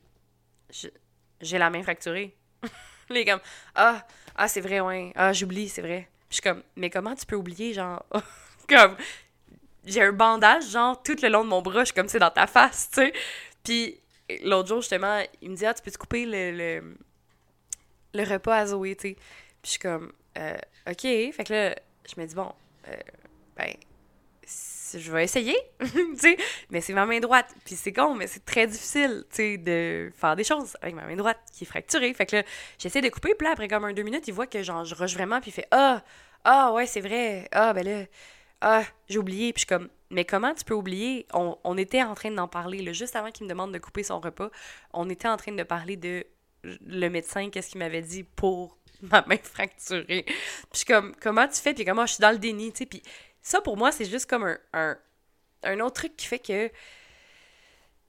j'ai 0.70 1.58
la 1.58 1.70
main 1.70 1.82
fracturée. 1.82 2.36
il 3.10 3.16
est 3.16 3.24
comme, 3.24 3.40
ah, 3.74 4.06
ah, 4.36 4.48
c'est 4.48 4.60
vrai, 4.60 4.80
ouais, 4.80 5.12
ah, 5.16 5.32
j'oublie, 5.32 5.68
c'est 5.68 5.82
vrai 5.82 6.08
je 6.28 6.34
suis 6.34 6.42
comme, 6.42 6.62
mais 6.76 6.90
comment 6.90 7.14
tu 7.14 7.26
peux 7.26 7.36
oublier, 7.36 7.72
genre, 7.72 8.04
comme, 8.68 8.96
j'ai 9.84 10.02
un 10.02 10.12
bandage, 10.12 10.70
genre, 10.70 11.02
tout 11.02 11.16
le 11.22 11.28
long 11.28 11.44
de 11.44 11.48
mon 11.48 11.62
bras, 11.62 11.80
je 11.80 11.86
suis 11.86 11.94
comme, 11.94 12.08
c'est 12.08 12.18
dans 12.18 12.30
ta 12.30 12.46
face, 12.46 12.90
tu 12.92 13.00
sais. 13.00 13.12
Puis 13.64 13.98
l'autre 14.42 14.68
jour, 14.68 14.80
justement, 14.80 15.22
il 15.40 15.50
me 15.50 15.56
dit, 15.56 15.66
ah, 15.66 15.74
tu 15.74 15.82
peux 15.82 15.90
te 15.90 15.98
couper 15.98 16.26
le, 16.26 16.52
le, 16.52 16.96
le 18.14 18.24
repas 18.24 18.56
à 18.56 18.66
Zoé, 18.66 18.94
tu 18.96 19.08
sais. 19.08 19.14
Puis 19.14 19.24
je 19.64 19.70
suis 19.70 19.78
comme, 19.80 20.12
euh, 20.38 20.56
OK. 20.88 21.02
Fait 21.02 21.44
que 21.44 21.52
là, 21.52 21.74
je 22.04 22.20
me 22.20 22.26
dis, 22.26 22.34
bon, 22.34 22.52
euh, 22.88 22.96
ben, 23.56 23.74
je 24.94 25.12
vais 25.12 25.24
essayer, 25.24 25.56
tu 26.20 26.36
mais 26.70 26.80
c'est 26.80 26.92
ma 26.92 27.06
main 27.06 27.20
droite. 27.20 27.54
Puis 27.64 27.74
c'est 27.74 27.92
con, 27.92 28.14
mais 28.14 28.26
c'est 28.26 28.44
très 28.44 28.66
difficile, 28.66 29.24
tu 29.30 29.36
sais, 29.36 29.58
de 29.58 30.10
faire 30.14 30.36
des 30.36 30.44
choses 30.44 30.76
avec 30.80 30.94
ma 30.94 31.04
main 31.04 31.16
droite 31.16 31.38
qui 31.52 31.64
est 31.64 31.66
fracturée. 31.66 32.12
Fait 32.14 32.26
que 32.26 32.36
là, 32.36 32.42
j'essaie 32.78 33.00
de 33.00 33.08
couper, 33.08 33.34
puis 33.34 33.46
là, 33.46 33.52
après 33.52 33.68
comme 33.68 33.84
un 33.84 33.92
deux 33.92 34.02
minutes, 34.02 34.28
il 34.28 34.34
voit 34.34 34.46
que 34.46 34.62
genre, 34.62 34.84
je 34.84 34.94
rush 34.94 35.14
vraiment, 35.14 35.40
puis 35.40 35.50
il 35.50 35.54
fait 35.54 35.68
Ah, 35.70 36.02
ah, 36.44 36.72
ouais, 36.72 36.86
c'est 36.86 37.00
vrai, 37.00 37.48
ah, 37.52 37.72
ben 37.72 37.84
là, 37.84 38.04
ah, 38.60 38.82
j'ai 39.08 39.18
oublié. 39.18 39.52
Puis 39.52 39.62
je 39.62 39.66
suis 39.66 39.66
comme, 39.66 39.88
mais 40.10 40.24
comment 40.24 40.54
tu 40.54 40.64
peux 40.64 40.74
oublier? 40.74 41.26
On, 41.32 41.56
on 41.64 41.76
était 41.76 42.02
en 42.02 42.14
train 42.14 42.30
d'en 42.30 42.48
parler, 42.48 42.82
là, 42.82 42.92
juste 42.92 43.16
avant 43.16 43.30
qu'il 43.30 43.44
me 43.44 43.50
demande 43.50 43.72
de 43.72 43.78
couper 43.78 44.02
son 44.02 44.20
repas, 44.20 44.50
on 44.92 45.08
était 45.10 45.28
en 45.28 45.36
train 45.36 45.52
de 45.52 45.62
parler 45.62 45.96
de 45.96 46.24
le 46.64 47.08
médecin, 47.08 47.50
qu'est-ce 47.50 47.70
qu'il 47.70 47.78
m'avait 47.78 48.02
dit 48.02 48.24
pour 48.24 48.78
ma 49.02 49.24
main 49.26 49.36
fracturée. 49.42 50.24
Puis 50.72 50.84
comme, 50.86 51.14
comment 51.20 51.46
tu 51.46 51.60
fais? 51.60 51.74
Puis 51.74 51.84
comment 51.84 52.06
je 52.06 52.14
suis 52.14 52.20
dans 52.20 52.32
le 52.32 52.38
déni, 52.38 52.72
tu 52.72 52.78
sais, 52.78 52.86
puis 52.86 53.02
ça, 53.42 53.60
pour 53.60 53.76
moi, 53.76 53.92
c'est 53.92 54.04
juste 54.04 54.26
comme 54.28 54.56
un, 54.72 54.96
un, 55.62 55.80
autre 55.80 55.94
truc 55.94 56.16
qui 56.16 56.26
fait 56.26 56.38
que 56.38 56.70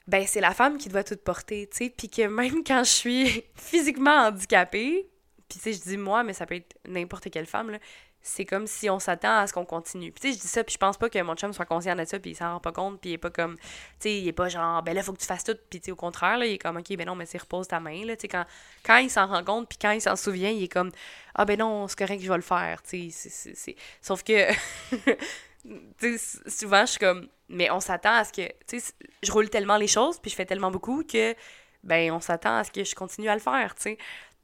ben 0.07 0.25
c'est 0.25 0.41
la 0.41 0.53
femme 0.53 0.77
qui 0.77 0.89
doit 0.89 1.03
tout 1.03 1.17
porter, 1.17 1.67
tu 1.67 1.77
sais, 1.77 1.93
puis 1.95 2.09
que 2.09 2.23
même 2.23 2.63
quand 2.67 2.83
je 2.83 2.89
suis 2.89 3.43
physiquement 3.55 4.27
handicapée, 4.27 5.07
puis 5.47 5.59
tu 5.59 5.63
sais, 5.63 5.73
je 5.73 5.81
dis 5.81 5.97
moi, 5.97 6.23
mais 6.23 6.33
ça 6.33 6.45
peut 6.45 6.55
être 6.55 6.77
n'importe 6.87 7.29
quelle 7.29 7.45
femme, 7.45 7.69
là, 7.71 7.79
c'est 8.21 8.45
comme 8.45 8.67
si 8.67 8.89
on 8.89 8.99
s'attend 8.99 9.39
à 9.39 9.47
ce 9.47 9.53
qu'on 9.53 9.65
continue. 9.65 10.11
Puis 10.11 10.21
tu 10.21 10.27
sais, 10.27 10.37
je 10.37 10.41
dis 10.41 10.47
ça, 10.47 10.63
puis 10.63 10.73
je 10.73 10.77
pense 10.77 10.97
pas 10.97 11.09
que 11.09 11.21
mon 11.21 11.35
chum 11.35 11.53
soit 11.53 11.65
conscient 11.65 11.95
de 11.95 12.03
ça, 12.05 12.19
puis 12.19 12.31
il 12.31 12.35
s'en 12.35 12.53
rend 12.53 12.59
pas 12.59 12.71
compte, 12.71 12.99
puis 12.99 13.11
il 13.11 13.13
est 13.13 13.17
pas 13.17 13.29
comme, 13.29 13.55
tu 13.57 13.63
sais, 13.99 14.17
il 14.17 14.27
est 14.27 14.33
pas 14.33 14.49
genre, 14.49 14.83
ben 14.83 14.93
là, 14.93 15.03
faut 15.03 15.13
que 15.13 15.19
tu 15.19 15.25
fasses 15.25 15.43
tout, 15.43 15.55
puis 15.69 15.79
tu 15.79 15.85
sais, 15.85 15.91
au 15.91 15.95
contraire, 15.95 16.37
là, 16.37 16.45
il 16.45 16.53
est 16.53 16.57
comme, 16.57 16.77
ok, 16.77 16.95
ben 16.97 17.07
non, 17.07 17.15
mais 17.15 17.25
c'est 17.25 17.37
repose 17.39 17.67
ta 17.67 17.79
main, 17.79 18.05
là, 18.05 18.15
tu 18.15 18.21
sais, 18.21 18.27
quand, 18.27 18.45
quand 18.83 18.97
il 18.97 19.09
s'en 19.09 19.27
rend 19.27 19.43
compte, 19.43 19.69
puis 19.69 19.77
quand 19.81 19.91
il 19.91 20.01
s'en 20.01 20.15
souvient, 20.15 20.49
il 20.49 20.63
est 20.63 20.67
comme, 20.67 20.91
ah 21.35 21.45
ben 21.45 21.57
non, 21.57 21.87
c'est 21.87 21.97
correct, 21.97 22.21
je 22.21 22.29
vais 22.29 22.35
le 22.35 22.41
faire, 22.41 22.81
tu 22.83 23.09
sais, 23.11 23.53
c'est... 23.55 23.75
Sauf 24.01 24.23
que, 24.23 24.51
tu 25.99 26.17
sais, 26.17 26.49
souvent, 26.49 26.85
je 26.85 26.91
suis 26.91 26.99
comme, 26.99 27.27
mais 27.47 27.71
on 27.71 27.79
s'attend 27.79 28.13
à 28.13 28.25
ce 28.25 28.33
que, 28.33 28.47
tu 28.67 28.79
sais, 28.79 28.93
je 29.23 29.31
roule 29.31 29.49
tellement 29.49 29.77
les 29.77 29.87
choses, 29.87 30.19
puis 30.19 30.29
je 30.29 30.35
fais 30.35 30.45
tellement 30.45 30.71
beaucoup 30.71 31.03
que, 31.03 31.35
ben, 31.83 32.11
on 32.11 32.19
s'attend 32.19 32.57
à 32.57 32.63
ce 32.63 32.71
que 32.71 32.83
je 32.83 32.93
continue 32.95 33.29
à 33.29 33.33
le 33.33 33.41
faire, 33.41 33.75
tu 33.75 33.83
sais. 33.83 33.97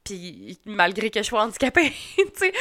Puis 0.03 0.59
malgré 0.65 1.09
que 1.09 1.21
je 1.21 1.27
sois 1.27 1.43
handicapée, 1.43 1.91
tu 2.15 2.25
sais. 2.35 2.53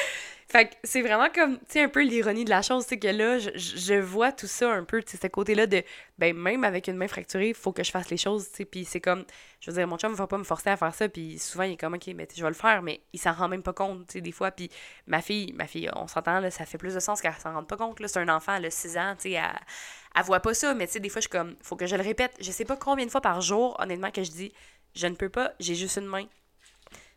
Fait 0.55 0.69
que 0.69 0.75
c'est 0.85 1.03
vraiment 1.03 1.31
comme, 1.35 1.59
tu 1.59 1.65
sais, 1.71 1.83
un 1.83 1.89
peu 1.89 2.05
l'ironie 2.05 2.45
de 2.45 2.51
la 2.51 2.63
chose, 2.63 2.85
c'est 2.87 3.01
que 3.01 3.09
là, 3.09 3.41
je, 3.41 3.51
je, 3.57 3.95
vois 3.95 4.31
tout 4.31 4.47
ça 4.47 4.71
un 4.71 4.85
peu, 4.85 5.03
tu 5.03 5.11
sais, 5.11 5.19
ce 5.21 5.27
côté-là 5.27 5.67
de, 5.67 5.83
ben, 6.17 6.33
même 6.33 6.63
avec 6.63 6.87
une 6.87 6.97
main 6.97 7.09
fracturée, 7.09 7.53
faut 7.55 7.73
que 7.73 7.83
je 7.83 7.91
fasse 7.91 8.09
les 8.09 8.17
choses, 8.17 8.49
tu 8.51 8.59
sais, 8.59 8.65
puis 8.65 8.85
c'est 8.85 9.01
comme, 9.01 9.25
je 9.59 9.73
veux 9.73 9.77
dire, 9.77 9.89
mon 9.89 9.99
chum 9.99 10.13
ne 10.13 10.17
va 10.17 10.29
pas 10.29 10.39
me 10.39 10.45
forcer 10.45 10.71
à 10.71 10.77
faire 10.77 10.95
ça, 10.95 11.09
puis 11.09 11.41
souvent, 11.41 11.65
il 11.65 11.73
est 11.73 11.77
comme, 11.77 11.95
OK, 11.95 12.07
mais 12.15 12.29
je 12.33 12.41
vais 12.41 12.49
le 12.49 12.55
faire, 12.55 12.83
mais 12.83 13.01
il 13.13 13.19
s'en 13.19 13.33
rend 13.33 13.49
même 13.49 13.65
pas 13.65 13.73
compte, 13.73 14.07
tu 14.07 14.13
sais, 14.13 14.21
des 14.21 14.31
fois, 14.31 14.53
puis 14.53 14.71
ma 15.09 15.21
fille, 15.23 15.53
ma 15.55 15.67
fille, 15.67 15.91
on 15.97 16.07
s'entend, 16.07 16.39
là, 16.39 16.53
ça 16.53 16.65
fait 16.67 16.79
plus 16.79 16.95
de 16.95 17.01
sens 17.01 17.21
qu'elle 17.21 17.35
s'en 17.35 17.53
rende 17.53 17.67
pas 17.67 17.77
compte, 17.77 17.99
là, 17.99 18.07
c'est 18.07 18.21
un 18.21 18.29
enfant, 18.29 18.53
a 18.53 18.71
6 18.71 18.97
ans, 18.97 19.17
tu 19.17 19.31
sais, 19.31 19.33
elle, 19.33 19.51
elle 20.15 20.23
voit 20.23 20.39
pas 20.39 20.55
ça, 20.55 20.73
mais 20.73 20.87
tu 20.87 20.93
sais, 20.93 21.01
des 21.01 21.09
fois, 21.09 21.19
je 21.19 21.27
suis 21.27 21.37
comme, 21.37 21.57
faut 21.63 21.75
que 21.75 21.89
je 21.89 21.97
le 21.97 22.03
répète, 22.05 22.33
je 22.41 22.53
sais 22.53 22.65
pas 22.65 22.77
combien 22.77 23.05
de 23.05 23.11
fois 23.11 23.21
par 23.21 23.41
jour, 23.41 23.75
honnêtement, 23.81 24.13
que 24.13 24.23
je 24.23 24.31
dis, 24.31 24.53
je 24.95 25.09
ne 25.09 25.17
peux 25.17 25.31
pas, 25.31 25.53
j'ai 25.59 25.75
juste 25.75 25.97
une 25.97 26.07
main, 26.07 26.27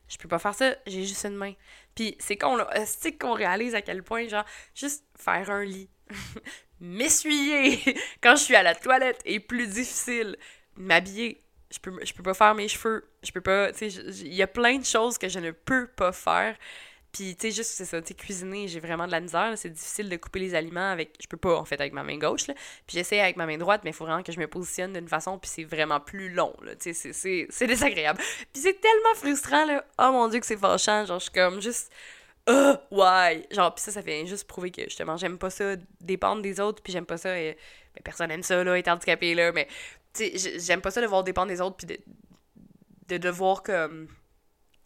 je 0.08 0.18
peux 0.18 0.28
pas 0.28 0.40
faire 0.40 0.56
ça, 0.56 0.76
j'ai 0.86 1.04
juste 1.04 1.26
une 1.26 1.36
main. 1.36 1.54
Puis 1.96 2.16
c'est 2.20 2.38
qu'on 2.38 2.58
c'est 2.86 3.18
qu'on 3.18 3.34
réalise 3.34 3.76
à 3.76 3.82
quel 3.82 4.04
point, 4.04 4.28
genre, 4.28 4.46
juste 4.76 5.06
faire 5.16 5.50
un 5.50 5.64
lit, 5.64 5.90
m'essuyer 6.80 7.80
quand 8.22 8.36
je 8.36 8.44
suis 8.44 8.56
à 8.56 8.64
la 8.64 8.76
toilette 8.76 9.20
est 9.26 9.40
plus 9.40 9.68
difficile. 9.68 10.38
M'habiller, 10.76 11.44
je 11.72 11.80
peux, 11.80 11.94
je 12.06 12.14
peux 12.14 12.24
pas 12.24 12.36
faire 12.36 12.54
mes 12.54 12.68
cheveux, 12.68 13.10
je 13.24 13.32
peux 13.32 13.42
pas, 13.42 13.72
tu 13.72 13.90
sais, 13.90 14.02
il 14.22 14.34
y 14.34 14.44
a 14.44 14.48
plein 14.48 14.78
de 14.78 14.86
choses 14.86 15.18
que 15.18 15.28
je 15.28 15.40
ne 15.40 15.52
peux 15.52 15.88
pas 15.88 16.12
faire. 16.12 16.56
Puis, 17.18 17.36
tu 17.36 17.48
sais, 17.48 17.52
juste, 17.52 17.72
c'est 17.72 17.86
ça, 17.86 18.00
tu 18.00 18.10
sais, 18.10 18.14
cuisiner, 18.14 18.68
j'ai 18.68 18.80
vraiment 18.80 19.08
de 19.08 19.12
la 19.12 19.20
misère. 19.20 19.52
C'est 19.56 19.72
difficile 19.72 20.08
de 20.08 20.16
couper 20.18 20.38
les 20.38 20.54
aliments 20.54 20.92
avec. 20.92 21.16
Je 21.20 21.26
peux 21.26 21.38
pas, 21.38 21.58
en 21.58 21.66
fait, 21.66 21.82
avec 21.82 21.92
ma 21.92 22.04
main 22.04 22.20
gauche, 22.20 22.46
là. 22.46 22.54
Puis, 22.86 22.96
j'essaie 22.96 23.20
avec 23.20 23.38
ma 23.38 23.48
main 23.48 23.58
droite, 23.58 23.82
mais 23.84 23.90
il 23.90 23.94
faut 23.94 24.06
vraiment 24.06 24.22
que 24.22 24.32
je 24.32 24.40
me 24.40 24.48
positionne 24.48 24.94
d'une 24.94 25.08
façon, 25.08 25.40
puis 25.40 25.50
c'est 25.50 25.64
vraiment 25.64 26.00
plus 26.00 26.30
long, 26.30 26.54
là. 26.62 26.76
Tu 26.76 26.94
sais, 26.94 27.48
c'est 27.50 27.68
désagréable. 27.68 28.22
Puis, 28.54 28.62
c'est 28.62 28.80
tellement 28.80 29.16
frustrant, 29.16 29.66
là. 29.66 29.84
Oh 29.98 30.12
mon 30.12 30.28
dieu, 30.28 30.40
que 30.40 30.46
c'est 30.46 30.58
fâchant. 30.58 31.06
Genre, 31.08 31.18
je 31.18 31.24
suis 31.24 31.34
comme 31.34 31.60
juste. 31.60 31.92
Oh, 32.48 32.76
ouais! 32.92 33.48
Genre, 33.50 33.74
puis 33.74 33.84
ça, 33.84 33.92
ça 33.92 34.04
fait 34.04 34.28
juste 34.28 34.48
prouver 34.48 34.70
que 34.70 34.84
justement, 34.84 35.18
j'aime 35.18 35.40
pas 35.40 35.50
ça 35.50 35.76
dépendre 36.00 36.44
des 36.44 36.60
autres, 36.60 36.84
puis 36.84 36.94
j'aime 36.94 37.08
pas 37.08 37.18
ça. 37.18 37.36
Et, 37.40 37.58
ben, 37.96 38.02
personne 38.04 38.30
aime 38.30 38.44
ça, 38.44 38.64
là, 38.64 38.78
être 38.78 38.90
handicapé, 38.90 39.34
là, 39.34 39.52
mais. 39.52 39.68
Tu 40.14 40.38
sais, 40.38 40.60
j'aime 40.60 40.82
pas 40.82 40.92
ça 40.92 41.02
de 41.02 41.08
voir 41.08 41.24
dépendre 41.24 41.48
des 41.48 41.62
autres, 41.62 41.78
puis 41.78 41.88
de, 41.88 41.98
de 43.08 43.18
devoir 43.18 43.64
comme 43.64 44.08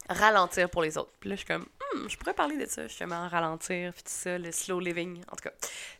ralentir 0.07 0.69
pour 0.69 0.81
les 0.81 0.97
autres. 0.97 1.11
Puis 1.19 1.29
là, 1.29 1.35
je 1.35 1.41
suis 1.41 1.47
comme, 1.47 1.65
hmm, 1.93 2.09
je 2.09 2.17
pourrais 2.17 2.33
parler 2.33 2.57
de 2.57 2.65
ça, 2.65 2.87
justement, 2.87 3.27
ralentir, 3.27 3.93
puis 3.93 4.03
tout 4.03 4.11
ça, 4.11 4.37
le 4.37 4.51
slow 4.51 4.79
living. 4.79 5.21
En 5.31 5.35
tout 5.35 5.43
cas, 5.43 5.51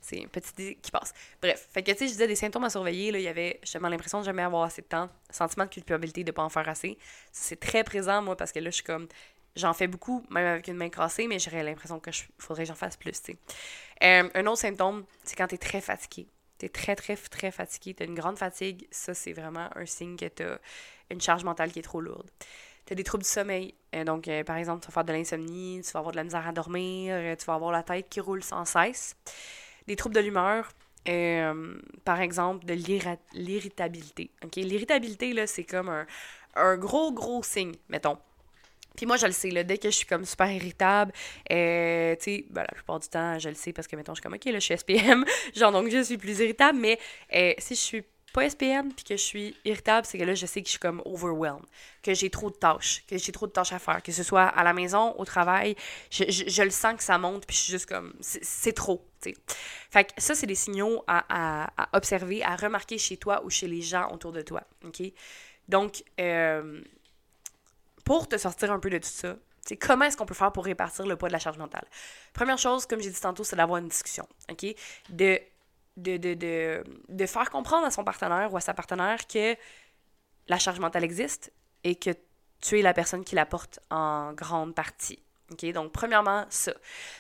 c'est 0.01 0.17
une 0.17 0.29
petite 0.29 0.59
idée 0.59 0.77
qui 0.81 0.91
passe. 0.91 1.13
Bref, 1.41 1.67
fait 1.71 1.83
que, 1.83 1.91
tu 1.91 1.99
sais, 1.99 2.07
je 2.07 2.11
disais 2.11 2.27
des 2.27 2.35
symptômes 2.35 2.63
à 2.63 2.69
surveiller, 2.69 3.11
là, 3.11 3.19
il 3.19 3.23
y 3.23 3.27
avait 3.27 3.59
justement 3.61 3.89
l'impression 3.89 4.19
de 4.19 4.25
jamais 4.25 4.43
avoir 4.43 4.63
assez 4.63 4.81
de 4.81 4.87
temps, 4.87 5.09
sentiment 5.29 5.65
de 5.65 5.69
culpabilité 5.69 6.23
de 6.23 6.31
pas 6.31 6.43
en 6.43 6.49
faire 6.49 6.67
assez. 6.69 6.97
C'est 7.31 7.59
très 7.59 7.83
présent, 7.83 8.21
moi, 8.21 8.35
parce 8.35 8.51
que 8.51 8.59
là, 8.59 8.69
je 8.69 8.75
suis 8.75 8.83
comme, 8.83 9.07
j'en 9.55 9.73
fais 9.73 9.87
beaucoup, 9.87 10.23
même 10.29 10.45
avec 10.45 10.67
une 10.67 10.77
main 10.77 10.89
cassée, 10.89 11.27
mais 11.27 11.39
j'aurais 11.39 11.63
l'impression 11.63 11.99
que 11.99 12.11
je 12.11 12.23
faudrait 12.37 12.63
que 12.63 12.69
j'en 12.69 12.75
fasse 12.75 12.97
plus. 12.97 13.21
Euh, 14.03 14.29
un 14.33 14.45
autre 14.47 14.61
symptôme, 14.61 15.05
c'est 15.23 15.35
quand 15.35 15.47
tu 15.47 15.55
es 15.55 15.57
très 15.57 15.81
fatigué. 15.81 16.27
Tu 16.57 16.67
es 16.67 16.69
très, 16.69 16.95
très, 16.95 17.15
très 17.15 17.51
fatigué, 17.51 17.93
tu 17.93 18.03
as 18.03 18.05
une 18.05 18.15
grande 18.15 18.37
fatigue, 18.37 18.87
ça, 18.91 19.13
c'est 19.13 19.33
vraiment 19.33 19.69
un 19.75 19.85
signe 19.85 20.15
que 20.15 20.27
tu 20.27 20.43
as 20.43 20.59
une 21.09 21.21
charge 21.21 21.43
mentale 21.43 21.71
qui 21.71 21.79
est 21.79 21.83
trop 21.83 22.01
lourde 22.01 22.29
tu 22.85 22.93
as 22.93 22.95
des 22.95 23.03
troubles 23.03 23.23
du 23.23 23.29
sommeil. 23.29 23.73
Euh, 23.95 24.03
donc, 24.03 24.27
euh, 24.27 24.43
par 24.43 24.57
exemple, 24.57 24.81
tu 24.81 24.87
vas 24.87 24.93
faire 24.93 25.03
de 25.03 25.13
l'insomnie, 25.13 25.81
tu 25.83 25.91
vas 25.91 25.99
avoir 25.99 26.11
de 26.11 26.17
la 26.17 26.23
misère 26.23 26.47
à 26.47 26.51
dormir, 26.51 27.13
euh, 27.15 27.35
tu 27.35 27.45
vas 27.45 27.55
avoir 27.55 27.71
la 27.71 27.83
tête 27.83 28.07
qui 28.09 28.19
roule 28.19 28.43
sans 28.43 28.65
cesse. 28.65 29.15
Des 29.87 29.95
troubles 29.95 30.15
de 30.15 30.21
l'humeur, 30.21 30.71
par 32.05 32.21
exemple, 32.21 32.65
de 32.65 32.73
l'irritabilité. 33.33 34.31
L'irritabilité, 34.55 35.33
là, 35.33 35.47
c'est 35.47 35.63
comme 35.63 36.05
un, 36.55 36.77
gros, 36.77 37.11
gros 37.11 37.41
signe, 37.41 37.73
mettons. 37.89 38.17
Puis 38.95 39.05
moi, 39.05 39.17
je 39.17 39.25
le 39.25 39.31
sais, 39.31 39.49
là, 39.49 39.63
dès 39.63 39.77
que 39.77 39.89
je 39.89 39.95
suis 39.95 40.05
comme 40.05 40.25
super 40.25 40.51
irritable, 40.51 41.11
tu 41.13 41.15
sais, 41.49 42.45
ben, 42.49 42.61
la 42.61 42.73
plupart 42.73 42.99
du 42.99 43.07
temps, 43.07 43.39
je 43.39 43.49
le 43.49 43.55
sais 43.55 43.73
parce 43.73 43.87
que, 43.87 43.95
mettons, 43.95 44.13
je 44.13 44.21
suis 44.21 44.23
comme, 44.23 44.35
OK, 44.35 44.45
là, 44.45 44.59
je 44.59 44.59
suis 44.59 44.77
SPM, 44.77 45.25
genre, 45.55 45.71
donc 45.71 45.89
je 45.89 46.03
suis 46.03 46.17
plus 46.17 46.39
irritable, 46.39 46.77
mais 46.77 46.99
si 47.57 47.73
je 47.73 47.79
suis 47.79 48.03
pas 48.33 48.49
SPM 48.49 48.93
puis 48.93 49.03
que 49.03 49.17
je 49.17 49.21
suis 49.21 49.55
irritable, 49.65 50.05
c'est 50.05 50.17
que 50.17 50.23
là, 50.23 50.33
je 50.33 50.45
sais 50.45 50.61
que 50.61 50.67
je 50.67 50.71
suis 50.71 50.79
comme 50.79 51.01
overwhelmed, 51.05 51.65
que 52.01 52.13
j'ai 52.13 52.29
trop 52.29 52.49
de 52.49 52.55
tâches, 52.55 53.03
que 53.07 53.17
j'ai 53.17 53.31
trop 53.31 53.47
de 53.47 53.51
tâches 53.51 53.73
à 53.73 53.79
faire, 53.79 54.01
que 54.01 54.11
ce 54.11 54.23
soit 54.23 54.45
à 54.45 54.63
la 54.63 54.73
maison, 54.73 55.13
au 55.17 55.25
travail, 55.25 55.75
je, 56.09 56.23
je, 56.29 56.63
le 56.63 56.69
sens 56.69 56.95
que 56.95 57.03
ça 57.03 57.17
monte, 57.17 57.45
puis 57.45 57.55
je 57.55 57.61
suis 57.61 57.71
juste 57.71 57.87
comme, 57.87 58.13
c'est 58.21 58.73
trop, 58.73 59.05
tu 59.21 59.31
sais. 59.31 59.37
Fait 59.89 60.05
que 60.05 60.11
ça, 60.17 60.35
c'est 60.35 60.47
des 60.47 60.55
signaux 60.55 61.03
à, 61.07 61.25
à, 61.77 61.89
observer, 61.97 62.43
à 62.43 62.55
remarquer 62.55 62.97
chez 62.97 63.17
toi 63.17 63.43
ou 63.43 63.49
chez 63.49 63.67
les 63.67 63.81
gens 63.81 64.09
autour 64.11 64.31
de 64.31 64.41
toi, 64.41 64.63
OK? 64.85 65.01
Donc, 65.67 66.03
euh, 66.19 66.81
pour 68.05 68.27
te 68.27 68.37
sortir 68.37 68.71
un 68.71 68.79
peu 68.79 68.89
de 68.89 68.97
tout 68.97 69.07
ça, 69.07 69.35
c'est 69.65 69.77
comment 69.77 70.05
est-ce 70.05 70.17
qu'on 70.17 70.25
peut 70.25 70.33
faire 70.33 70.51
pour 70.51 70.65
répartir 70.65 71.05
le 71.05 71.15
poids 71.15 71.29
de 71.29 71.33
la 71.33 71.39
charge 71.39 71.57
mentale? 71.57 71.85
Première 72.33 72.57
chose, 72.57 72.85
comme 72.85 72.99
j'ai 72.99 73.11
dit 73.11 73.21
tantôt, 73.21 73.43
c'est 73.43 73.55
d'avoir 73.55 73.77
une 73.77 73.87
discussion, 73.87 74.27
OK? 74.49 74.65
De 75.09 75.39
de, 76.01 76.17
de, 76.17 76.83
de, 77.09 77.25
faire 77.25 77.49
comprendre 77.49 77.85
à 77.85 77.91
son 77.91 78.03
partenaire 78.03 78.51
ou 78.53 78.57
à 78.57 78.61
sa 78.61 78.73
partenaire 78.73 79.27
que 79.27 79.55
la 80.47 80.57
charge 80.57 80.79
mentale 80.79 81.03
existe 81.03 81.51
et 81.83 81.95
que 81.95 82.11
tu 82.61 82.79
es 82.79 82.81
la 82.81 82.93
personne 82.93 83.23
qui 83.23 83.35
la 83.35 83.45
porte 83.45 83.79
en 83.89 84.33
grande 84.33 84.75
partie. 84.75 85.19
OK? 85.51 85.65
Donc, 85.73 85.91
premièrement, 85.91 86.45
ça. 86.49 86.71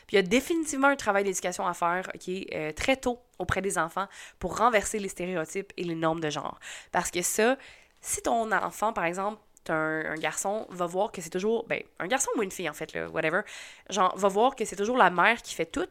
Puis, 0.07 0.13
il 0.13 0.15
y 0.15 0.19
a 0.19 0.23
définitivement 0.23 0.87
un 0.87 0.95
travail 0.95 1.23
d'éducation 1.23 1.67
à 1.67 1.73
faire, 1.73 2.09
OK, 2.13 2.29
euh, 2.53 2.71
très 2.71 2.95
tôt 2.95 3.19
auprès 3.39 3.61
des 3.61 3.77
enfants 3.77 4.07
pour 4.39 4.57
renverser 4.57 4.99
les 4.99 5.09
stéréotypes 5.09 5.73
et 5.77 5.83
les 5.83 5.95
normes 5.95 6.19
de 6.19 6.29
genre. 6.29 6.59
Parce 6.91 7.11
que 7.11 7.21
ça, 7.21 7.57
si 7.99 8.21
ton 8.21 8.51
enfant, 8.51 8.93
par 8.93 9.05
exemple, 9.05 9.41
un, 9.69 10.13
un, 10.13 10.15
garçon 10.15 10.65
va 10.69 10.85
voir 10.85 11.11
que 11.11 11.21
c'est 11.21 11.29
toujours, 11.29 11.65
ben, 11.67 11.83
un 11.99 12.07
garçon 12.07 12.29
ou 12.35 12.43
une 12.43 12.51
fille, 12.51 12.69
en 12.69 12.73
fait, 12.73 12.93
là, 12.93 13.07
whatever, 13.09 13.41
genre, 13.89 14.15
va 14.17 14.27
voir 14.27 14.55
que 14.55 14.65
c'est 14.65 14.75
toujours 14.75 14.97
la 14.97 15.09
mère 15.09 15.41
qui 15.41 15.53
fait 15.53 15.65
tout, 15.65 15.87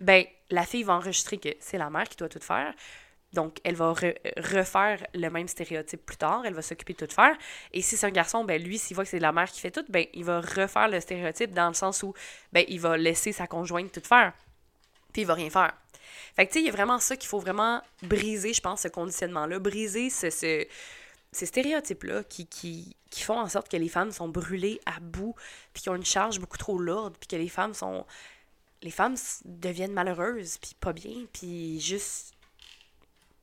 ben, 0.00 0.24
la 0.50 0.64
fille 0.64 0.82
va 0.82 0.94
enregistrer 0.94 1.38
que 1.38 1.50
c'est 1.60 1.78
la 1.78 1.90
mère 1.90 2.08
qui 2.08 2.16
doit 2.16 2.28
tout 2.28 2.40
faire. 2.40 2.74
Donc, 3.32 3.58
elle 3.64 3.74
va 3.74 3.92
refaire 3.92 5.04
le 5.12 5.28
même 5.28 5.48
stéréotype 5.48 6.06
plus 6.06 6.16
tard, 6.16 6.42
elle 6.46 6.54
va 6.54 6.62
s'occuper 6.62 6.92
de 6.92 7.04
tout 7.04 7.12
faire. 7.12 7.36
Et 7.72 7.82
si 7.82 7.96
c'est 7.96 8.06
un 8.06 8.10
garçon, 8.10 8.44
ben 8.44 8.62
lui, 8.62 8.78
s'il 8.78 8.94
voit 8.94 9.04
que 9.04 9.10
c'est 9.10 9.18
la 9.18 9.32
mère 9.32 9.50
qui 9.50 9.60
fait 9.60 9.72
tout, 9.72 9.84
ben 9.88 10.06
il 10.14 10.24
va 10.24 10.40
refaire 10.40 10.88
le 10.88 11.00
stéréotype 11.00 11.52
dans 11.52 11.68
le 11.68 11.74
sens 11.74 12.04
où 12.04 12.14
ben 12.52 12.64
il 12.68 12.80
va 12.80 12.96
laisser 12.96 13.32
sa 13.32 13.48
conjointe 13.48 13.90
tout 13.90 14.06
faire. 14.06 14.32
Puis 15.12 15.22
il 15.22 15.26
va 15.26 15.34
rien 15.34 15.50
faire. 15.50 15.72
Fait 16.36 16.46
que 16.46 16.52
tu 16.52 16.58
sais, 16.58 16.62
il 16.62 16.66
y 16.66 16.68
a 16.68 16.72
vraiment 16.72 17.00
ça 17.00 17.16
qu'il 17.16 17.28
faut 17.28 17.40
vraiment 17.40 17.82
briser, 18.02 18.52
je 18.52 18.60
pense, 18.60 18.82
ce 18.82 18.88
conditionnement-là, 18.88 19.58
briser 19.58 20.10
ce, 20.10 20.30
ce 20.30 20.66
ces 21.32 21.46
stéréotypes-là 21.46 22.22
qui, 22.22 22.46
qui, 22.46 22.96
qui, 23.10 23.22
font 23.22 23.40
en 23.40 23.48
sorte 23.48 23.68
que 23.68 23.76
les 23.76 23.88
femmes 23.88 24.12
sont 24.12 24.28
brûlées 24.28 24.80
à 24.86 25.00
bout, 25.00 25.34
puis 25.72 25.82
qui 25.82 25.90
ont 25.90 25.96
une 25.96 26.04
charge 26.04 26.38
beaucoup 26.38 26.58
trop 26.58 26.78
lourde, 26.78 27.16
puis 27.18 27.26
que 27.26 27.34
les 27.34 27.48
femmes 27.48 27.74
sont 27.74 28.06
les 28.84 28.90
femmes 28.90 29.16
deviennent 29.46 29.94
malheureuses, 29.94 30.58
puis 30.58 30.76
pas 30.78 30.92
bien, 30.92 31.24
puis 31.32 31.80
juste 31.80 32.34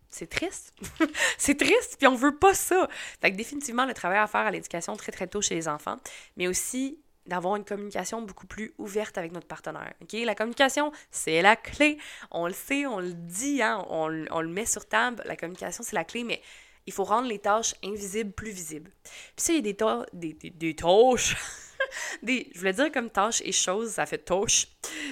c'est 0.07 0.29
triste. 0.29 0.73
c'est 1.37 1.57
triste, 1.57 1.95
puis 1.97 2.07
on 2.07 2.15
veut 2.15 2.35
pas 2.35 2.53
ça. 2.53 2.87
Fait 3.21 3.31
que 3.31 3.37
définitivement, 3.37 3.85
le 3.85 3.93
travail 3.93 4.19
à 4.19 4.27
faire 4.27 4.41
à 4.41 4.51
l'éducation 4.51 4.95
très 4.95 5.11
très 5.11 5.25
tôt 5.25 5.41
chez 5.41 5.55
les 5.55 5.67
enfants, 5.67 5.97
mais 6.37 6.47
aussi 6.47 6.99
d'avoir 7.25 7.55
une 7.55 7.65
communication 7.65 8.21
beaucoup 8.21 8.45
plus 8.45 8.73
ouverte 8.77 9.17
avec 9.17 9.31
notre 9.31 9.47
partenaire. 9.47 9.93
OK? 10.01 10.13
La 10.13 10.35
communication, 10.35 10.91
c'est 11.09 11.41
la 11.41 11.55
clé. 11.55 11.97
On 12.29 12.45
le 12.45 12.53
sait, 12.53 12.85
on 12.85 12.99
le 12.99 13.13
dit, 13.13 13.63
hein? 13.63 13.83
on, 13.89 14.07
le 14.07 14.47
met 14.47 14.65
sur 14.65 14.87
table. 14.87 15.23
La 15.25 15.35
communication, 15.35 15.83
c'est 15.83 15.95
la 15.95 16.03
clé, 16.03 16.23
mais 16.23 16.41
il 16.85 16.93
faut 16.93 17.03
rendre 17.03 17.27
les 17.27 17.39
tâches 17.39 17.73
invisibles 17.83 18.31
plus 18.31 18.51
visibles. 18.51 18.91
Puis 19.03 19.45
ça, 19.45 19.53
il 19.53 19.65
y 19.65 19.69
a 19.69 20.05
des, 20.13 20.33
des, 20.33 20.49
des 20.49 20.75
tâches 20.75 21.35
des, 22.23 22.49
je 22.53 22.59
voulais 22.59 22.73
dire 22.73 22.91
comme 22.91 23.09
tâches 23.09 23.41
et 23.43 23.51
choses, 23.51 23.91
ça 23.91 24.05
fait 24.05 24.19
tâche. 24.19 24.67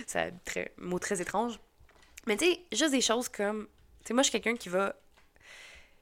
C'est 0.08 0.20
un 0.20 0.32
mot 0.78 1.00
très 1.00 1.22
étrange. 1.22 1.60
Mais 2.28 2.38
tu 2.38 2.46
sais, 2.46 2.60
juste 2.72 2.92
des 2.92 3.02
choses 3.02 3.30
comme. 3.30 3.68
Tu 4.04 4.08
sais, 4.08 4.14
moi, 4.14 4.24
je 4.24 4.30
suis 4.30 4.40
quelqu'un 4.40 4.58
qui 4.58 4.70
va. 4.70 4.96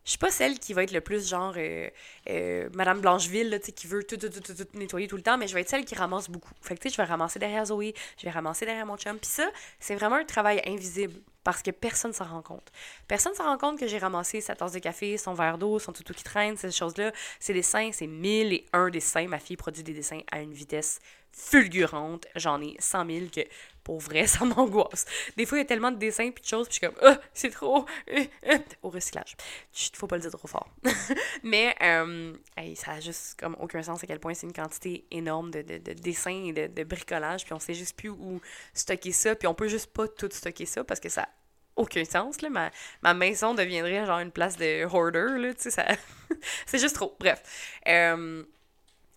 Je 0.03 0.11
suis 0.11 0.19
pas 0.19 0.31
celle 0.31 0.57
qui 0.57 0.73
va 0.73 0.83
être 0.83 0.91
le 0.91 1.01
plus 1.01 1.27
genre 1.27 1.53
euh, 1.57 1.89
euh, 2.29 2.69
Madame 2.73 3.01
Blancheville, 3.01 3.49
là, 3.49 3.59
qui 3.59 3.87
veut 3.87 4.05
tout, 4.05 4.15
tout, 4.15 4.29
tout, 4.29 4.41
tout, 4.41 4.67
nettoyer 4.73 5.05
tout 5.05 5.17
le 5.17 5.21
temps, 5.21 5.37
mais 5.37 5.49
je 5.49 5.53
vais 5.53 5.61
être 5.61 5.69
celle 5.69 5.83
qui 5.83 5.95
ramasse 5.95 6.29
beaucoup. 6.29 6.53
Fait 6.61 6.75
que 6.75 6.81
tu 6.81 6.89
sais, 6.89 6.95
je 6.95 7.01
vais 7.01 7.07
ramasser 7.07 7.39
derrière 7.39 7.65
Zoé, 7.65 7.93
je 8.17 8.23
vais 8.23 8.29
ramasser 8.29 8.65
derrière 8.65 8.85
mon 8.85 8.95
chum. 8.95 9.17
Puis 9.19 9.29
ça, 9.29 9.49
c'est 9.81 9.95
vraiment 9.95 10.15
un 10.15 10.23
travail 10.23 10.61
invisible 10.65 11.13
parce 11.47 11.63
que 11.63 11.71
personne 11.71 12.11
s'en 12.11 12.25
rend 12.25 12.41
compte. 12.41 12.73
Personne 13.07 13.33
s'en 13.33 13.45
rend 13.45 13.57
compte 13.57 13.79
que 13.79 13.87
j'ai 13.87 13.99
ramassé 13.99 14.41
sa 14.41 14.53
tasse 14.53 14.73
de 14.73 14.79
café, 14.79 15.17
son 15.17 15.33
verre 15.33 15.57
d'eau, 15.57 15.79
son 15.79 15.93
toutou 15.93 16.13
qui 16.13 16.25
traîne, 16.25 16.57
ces 16.57 16.73
choses-là. 16.73 17.13
Ces 17.39 17.53
dessins, 17.53 17.91
c'est 17.93 18.05
mille 18.05 18.51
et 18.51 18.65
un 18.73 18.89
dessins. 18.89 19.29
Ma 19.29 19.39
fille 19.39 19.55
produit 19.55 19.81
des 19.81 19.93
dessins 19.93 20.19
à 20.29 20.41
une 20.41 20.51
vitesse 20.51 20.99
fulgurante. 21.31 22.27
J'en 22.35 22.61
ai 22.61 22.75
cent 22.79 23.05
mille 23.05 23.31
que, 23.31 23.39
pour 23.87 23.99
vrai, 23.99 24.27
ça 24.27 24.43
m'angoisse. 24.43 25.05
Des 25.37 25.45
fois, 25.45 25.57
il 25.57 25.61
y 25.61 25.63
a 25.63 25.65
tellement 25.65 25.91
de 25.91 25.97
dessins 25.97 26.29
puis 26.31 26.41
de 26.41 26.47
choses, 26.47 26.67
puis 26.67 26.77
je 26.81 26.85
suis 26.85 26.93
comme, 26.93 27.09
oh, 27.09 27.15
c'est 27.33 27.51
trop, 27.51 27.85
euh, 28.11 28.25
euh, 28.49 28.57
au 28.83 28.89
recyclage. 28.89 29.37
Il 29.73 29.95
faut 29.95 30.07
pas 30.07 30.17
le 30.17 30.23
dire 30.23 30.31
trop 30.31 30.49
fort. 30.49 30.69
Mais, 31.43 31.73
euh, 31.81 32.33
ça 32.75 32.91
a 32.91 32.99
juste 32.99 33.39
comme 33.39 33.55
aucun 33.61 33.81
sens 33.81 34.03
à 34.03 34.07
quel 34.07 34.19
point 34.19 34.33
c'est 34.33 34.45
une 34.45 34.51
quantité 34.51 35.05
énorme 35.09 35.51
de, 35.51 35.61
de, 35.61 35.77
de 35.77 35.93
dessins 35.93 36.51
et 36.53 36.67
de, 36.67 36.83
bricolage, 36.83 37.45
puis 37.45 37.53
on 37.53 37.59
sait 37.59 37.73
juste 37.73 37.95
plus 37.95 38.09
où 38.09 38.41
stocker 38.73 39.13
ça, 39.13 39.35
puis 39.35 39.47
on 39.47 39.53
peut 39.53 39.69
juste 39.69 39.93
pas 39.93 40.09
tout 40.09 40.27
stocker 40.29 40.65
ça 40.65 40.83
parce 40.83 40.99
que 40.99 41.07
ça 41.07 41.29
aucun 41.77 42.03
sens. 42.03 42.41
Là. 42.41 42.49
Ma, 42.49 42.71
ma 43.03 43.13
maison 43.13 43.53
deviendrait 43.53 44.05
genre 44.05 44.19
une 44.19 44.31
place 44.31 44.57
de 44.57 44.83
hoarder. 44.83 45.37
Là, 45.37 45.53
ça... 45.55 45.85
c'est 46.65 46.79
juste 46.79 46.95
trop. 46.95 47.15
Bref. 47.19 47.41
Euh... 47.87 48.43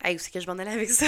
Hey, 0.02 0.14
où 0.14 0.18
que 0.32 0.40
je 0.40 0.46
m'en 0.46 0.58
allais 0.58 0.70
avec 0.70 0.90
ça? 0.90 1.06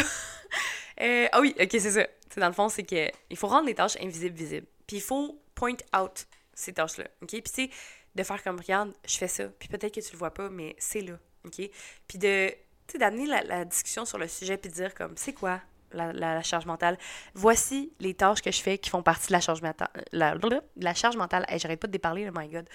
euh, 1.01 1.29
ah 1.31 1.41
oui, 1.41 1.55
ok, 1.61 1.69
c'est 1.71 1.93
ça. 1.93 2.07
C'est 2.33 2.41
dans 2.41 2.47
le 2.47 2.55
fond, 2.55 2.69
c'est 2.69 2.83
que 2.83 3.09
il 3.29 3.37
faut 3.37 3.47
rendre 3.47 3.67
les 3.67 3.75
tâches 3.75 3.97
invisibles 4.01 4.37
visibles. 4.37 4.67
Puis 4.87 4.97
il 4.97 5.03
faut 5.03 5.39
point 5.55 5.77
out 5.95 6.27
ces 6.55 6.73
tâches-là. 6.73 7.05
OK? 7.21 7.29
Puis 7.29 7.43
sais, 7.47 7.71
de 8.15 8.23
faire 8.23 8.43
comme, 8.43 8.59
regarde, 8.59 8.93
je 9.07 9.17
fais 9.17 9.29
ça. 9.29 9.49
Puis 9.59 9.69
peut-être 9.69 9.95
que 9.95 10.01
tu 10.01 10.13
le 10.13 10.19
vois 10.19 10.33
pas, 10.33 10.49
mais 10.49 10.75
c'est 10.79 11.03
là. 11.03 11.19
OK? 11.45 11.61
Puis 12.09 12.19
de, 12.19 12.55
d'amener 12.99 13.27
la, 13.27 13.43
la, 13.43 13.65
discussion 13.65 14.05
sur 14.07 14.17
le 14.17 14.29
sujet, 14.29 14.57
puis 14.57 14.71
de 14.71 14.75
dire 14.75 14.95
comme, 14.95 15.15
c'est 15.17 15.35
quoi 15.35 15.61
la, 15.93 16.43
charge 16.43 16.65
mentale? 16.65 16.97
Voici 17.35 17.93
les 18.01 18.15
tâches 18.15 18.41
que 18.41 18.51
je 18.51 18.63
fais 18.63 18.79
qui 18.79 18.89
font 18.89 19.03
partie 19.03 19.29
de 19.29 19.33
la 19.33 19.41
charge 19.41 19.61
mentale. 19.61 19.91
La, 20.13 20.35
la 20.77 20.95
charge 20.95 21.17
mentale. 21.17 21.45
Hey, 21.49 21.59
J'arrête 21.59 21.81
pas 21.81 21.87
de 21.87 21.93
déparler, 21.93 22.29
oh 22.31 22.39
my 22.39 22.49
god. 22.49 22.67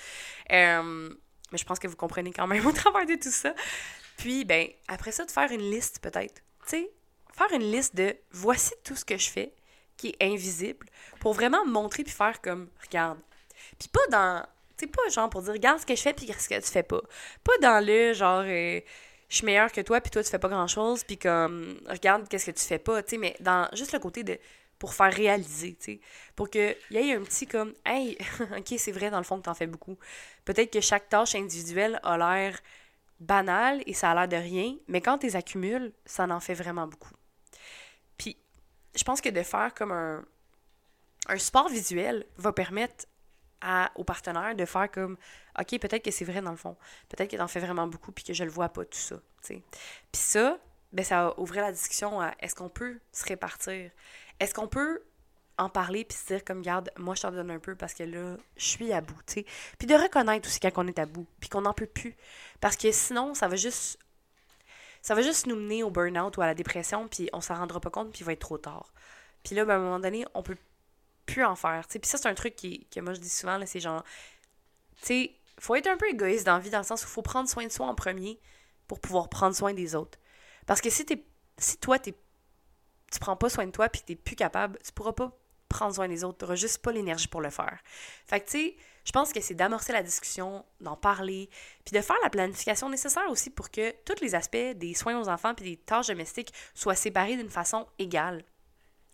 Mais 0.49 1.57
je 1.57 1.63
pense 1.63 1.79
que 1.79 1.87
vous 1.87 1.95
comprenez 1.95 2.31
quand 2.31 2.45
même 2.45 2.65
au 2.67 2.71
travers 2.71 3.07
de 3.07 3.15
tout 3.15 3.31
ça. 3.31 3.55
Puis, 4.17 4.45
ben, 4.45 4.67
après 4.87 5.11
ça, 5.11 5.25
de 5.25 5.31
faire 5.31 5.51
une 5.51 5.71
liste 5.71 5.99
peut-être. 5.99 6.41
Tu 6.67 6.69
sais, 6.69 6.91
faire 7.37 7.51
une 7.53 7.71
liste 7.71 7.95
de 7.95 8.15
voici 8.31 8.73
tout 8.83 8.95
ce 8.95 9.05
que 9.05 9.17
je 9.17 9.29
fais 9.29 9.53
qui 9.95 10.09
est 10.09 10.25
invisible 10.25 10.85
pour 11.19 11.33
vraiment 11.33 11.65
montrer 11.65 12.03
puis 12.03 12.13
faire 12.13 12.41
comme 12.41 12.69
regarde. 12.83 13.19
Puis 13.79 13.89
pas 13.89 14.05
dans. 14.11 14.45
Sais, 14.77 14.87
pas 14.87 15.09
genre 15.09 15.29
pour 15.29 15.41
dire 15.41 15.53
regarde 15.53 15.79
ce 15.79 15.85
que 15.85 15.95
je 15.95 16.01
fais 16.01 16.13
puis 16.13 16.27
ce 16.27 16.47
que 16.47 16.59
tu 16.59 16.71
fais 16.71 16.83
pas. 16.83 17.01
Pas 17.43 17.57
dans 17.61 17.83
le 17.83 18.13
genre. 18.13 18.43
Euh, 18.45 18.79
je 19.29 19.35
suis 19.37 19.45
meilleure 19.45 19.71
que 19.71 19.81
toi, 19.81 19.99
puis 19.99 20.09
toi, 20.09 20.23
tu 20.23 20.29
fais 20.29 20.39
pas 20.39 20.47
grand-chose, 20.47 21.03
puis 21.03 21.17
comme, 21.17 21.77
regarde 21.87 22.29
qu'est-ce 22.29 22.45
que 22.45 22.57
tu 22.57 22.63
fais 22.63 22.79
pas, 22.79 23.03
tu 23.03 23.09
sais, 23.09 23.17
mais 23.17 23.35
dans 23.41 23.67
juste 23.73 23.91
le 23.91 23.99
côté 23.99 24.23
de 24.23 24.39
pour 24.79 24.93
faire 24.93 25.11
réaliser, 25.11 25.75
tu 25.75 25.93
sais. 25.93 25.99
Pour 26.35 26.49
qu'il 26.49 26.75
y 26.91 26.97
ait 26.97 27.13
un 27.13 27.23
petit 27.23 27.45
comme, 27.45 27.73
hey, 27.85 28.17
ok, 28.57 28.75
c'est 28.77 28.91
vrai 28.91 29.09
dans 29.09 29.17
le 29.17 29.23
fond 29.23 29.37
que 29.37 29.43
t'en 29.43 29.53
fais 29.53 29.67
beaucoup. 29.67 29.97
Peut-être 30.45 30.71
que 30.71 30.79
chaque 30.79 31.09
tâche 31.09 31.35
individuelle 31.35 31.99
a 32.03 32.17
l'air 32.17 32.57
banale 33.19 33.81
et 33.85 33.93
ça 33.93 34.11
a 34.11 34.15
l'air 34.15 34.27
de 34.27 34.37
rien, 34.37 34.75
mais 34.87 35.01
quand 35.01 35.17
tu 35.17 35.27
les 35.27 35.91
ça 36.05 36.23
en 36.25 36.39
fait 36.39 36.53
vraiment 36.53 36.87
beaucoup. 36.87 37.13
Je 38.97 39.03
pense 39.03 39.21
que 39.21 39.29
de 39.29 39.43
faire 39.43 39.73
comme 39.73 39.91
un, 39.91 40.25
un 41.27 41.37
support 41.37 41.69
visuel 41.69 42.25
va 42.37 42.51
permettre 42.51 43.05
à, 43.61 43.91
aux 43.95 44.03
partenaires 44.03 44.55
de 44.55 44.65
faire 44.65 44.89
comme 44.91 45.17
OK, 45.59 45.79
peut-être 45.79 46.03
que 46.03 46.11
c'est 46.11 46.25
vrai 46.25 46.41
dans 46.41 46.51
le 46.51 46.57
fond. 46.57 46.75
Peut-être 47.09 47.31
que 47.31 47.37
t'en 47.37 47.47
fais 47.47 47.59
vraiment 47.59 47.87
beaucoup 47.87 48.11
puis 48.11 48.23
que 48.23 48.33
je 48.33 48.43
le 48.43 48.51
vois 48.51 48.69
pas, 48.69 48.85
tout 48.85 48.97
ça. 48.97 49.15
Puis 49.41 49.61
ça, 50.13 50.57
ben, 50.93 51.03
ça 51.03 51.25
va 51.25 51.39
ouvrir 51.39 51.63
la 51.63 51.71
discussion 51.71 52.21
à 52.21 52.33
est-ce 52.39 52.55
qu'on 52.55 52.69
peut 52.69 52.99
se 53.11 53.25
répartir? 53.25 53.91
Est-ce 54.39 54.53
qu'on 54.53 54.67
peut 54.67 55.01
en 55.57 55.69
parler 55.69 56.05
puis 56.05 56.15
se 56.15 56.27
dire 56.27 56.45
comme 56.45 56.61
garde 56.61 56.91
moi 56.99 57.15
je 57.15 57.23
t'en 57.23 57.31
donne 57.31 57.49
un 57.49 57.57
peu 57.57 57.73
parce 57.73 57.95
que 57.95 58.03
là 58.03 58.37
je 58.57 58.63
suis 58.63 58.93
à 58.93 59.01
bout 59.01 59.17
tu 59.25 59.33
sais 59.33 59.45
puis 59.79 59.87
de 59.87 59.95
reconnaître 59.95 60.47
aussi 60.47 60.59
quand 60.59 60.69
on 60.75 60.87
est 60.87 60.99
à 60.99 61.07
bout 61.07 61.25
puis 61.39 61.49
qu'on 61.49 61.61
n'en 61.61 61.73
peut 61.73 61.87
plus 61.87 62.15
parce 62.61 62.77
que 62.77 62.91
sinon 62.91 63.33
ça 63.33 63.47
va 63.47 63.55
juste 63.55 63.97
ça 65.07 65.15
va 65.15 65.21
juste 65.21 65.47
nous 65.47 65.55
mener 65.55 65.83
au 65.83 65.89
burn-out 65.89 66.35
ou 66.35 66.41
à 66.41 66.47
la 66.47 66.53
dépression 66.53 67.07
puis 67.07 67.29
on 67.31 67.39
s'en 67.39 67.55
rendra 67.55 67.79
pas 67.79 67.89
compte 67.89 68.11
puis 68.11 68.19
il 68.19 68.25
va 68.25 68.33
être 68.33 68.41
trop 68.41 68.57
tard. 68.57 68.91
Puis 69.41 69.55
là 69.55 69.63
ben, 69.63 69.75
à 69.75 69.77
un 69.77 69.79
moment 69.79 69.99
donné 70.01 70.25
on 70.33 70.43
peut 70.43 70.57
plus 71.25 71.45
en 71.45 71.55
faire 71.55 71.87
tu 71.87 71.93
sais. 71.93 71.99
Puis 71.99 72.09
ça 72.09 72.17
c'est 72.17 72.27
un 72.27 72.33
truc 72.33 72.57
qui, 72.57 72.85
que 72.93 72.99
moi 72.99 73.13
je 73.13 73.21
dis 73.21 73.29
souvent 73.29 73.57
c'est 73.65 73.79
genre 73.79 74.03
tu 74.97 75.05
sais 75.05 75.31
faut 75.59 75.75
être 75.75 75.87
un 75.87 75.95
peu 75.95 76.09
égoïste 76.09 76.45
dans 76.45 76.55
la 76.55 76.59
vie 76.59 76.71
dans 76.71 76.79
le 76.79 76.83
sens 76.83 77.03
où 77.03 77.07
il 77.07 77.11
faut 77.11 77.21
prendre 77.21 77.47
soin 77.47 77.65
de 77.65 77.71
soi 77.71 77.87
en 77.87 77.95
premier 77.95 78.37
pour 78.89 78.99
pouvoir 78.99 79.29
prendre 79.29 79.55
soin 79.55 79.73
des 79.73 79.95
autres. 79.95 80.19
Parce 80.65 80.81
que 80.81 80.89
si 80.89 81.05
t'es 81.05 81.23
si 81.57 81.77
toi 81.77 81.99
t'es 81.99 82.13
tu 83.09 83.19
prends 83.19 83.37
pas 83.37 83.47
soin 83.47 83.65
de 83.65 83.71
toi 83.71 83.87
puis 83.87 84.01
que 84.01 84.07
t'es 84.07 84.15
plus 84.15 84.35
capable 84.35 84.77
tu 84.83 84.91
pourras 84.91 85.13
pas 85.13 85.31
prendre 85.77 85.93
soin 85.93 86.07
des 86.07 86.23
autres. 86.23 86.39
Tu 86.39 86.45
n'auras 86.45 86.55
juste 86.55 86.79
pas 86.79 86.91
l'énergie 86.91 87.27
pour 87.27 87.41
le 87.41 87.49
faire. 87.49 87.79
Fait 88.25 88.39
que, 88.39 88.45
tu 88.45 88.51
sais, 88.51 88.75
je 89.05 89.11
pense 89.11 89.31
que 89.31 89.39
c'est 89.39 89.53
d'amorcer 89.53 89.93
la 89.93 90.03
discussion, 90.03 90.65
d'en 90.81 90.97
parler, 90.97 91.49
puis 91.85 91.95
de 91.95 92.01
faire 92.01 92.17
la 92.23 92.29
planification 92.29 92.89
nécessaire 92.89 93.29
aussi 93.29 93.49
pour 93.49 93.69
que 93.69 93.91
tous 94.03 94.21
les 94.21 94.35
aspects 94.35 94.57
des 94.75 94.93
soins 94.93 95.19
aux 95.19 95.29
enfants 95.29 95.53
puis 95.53 95.71
des 95.71 95.77
tâches 95.77 96.07
domestiques 96.07 96.53
soient 96.73 96.95
séparés 96.95 97.37
d'une 97.37 97.49
façon 97.49 97.87
égale. 97.99 98.43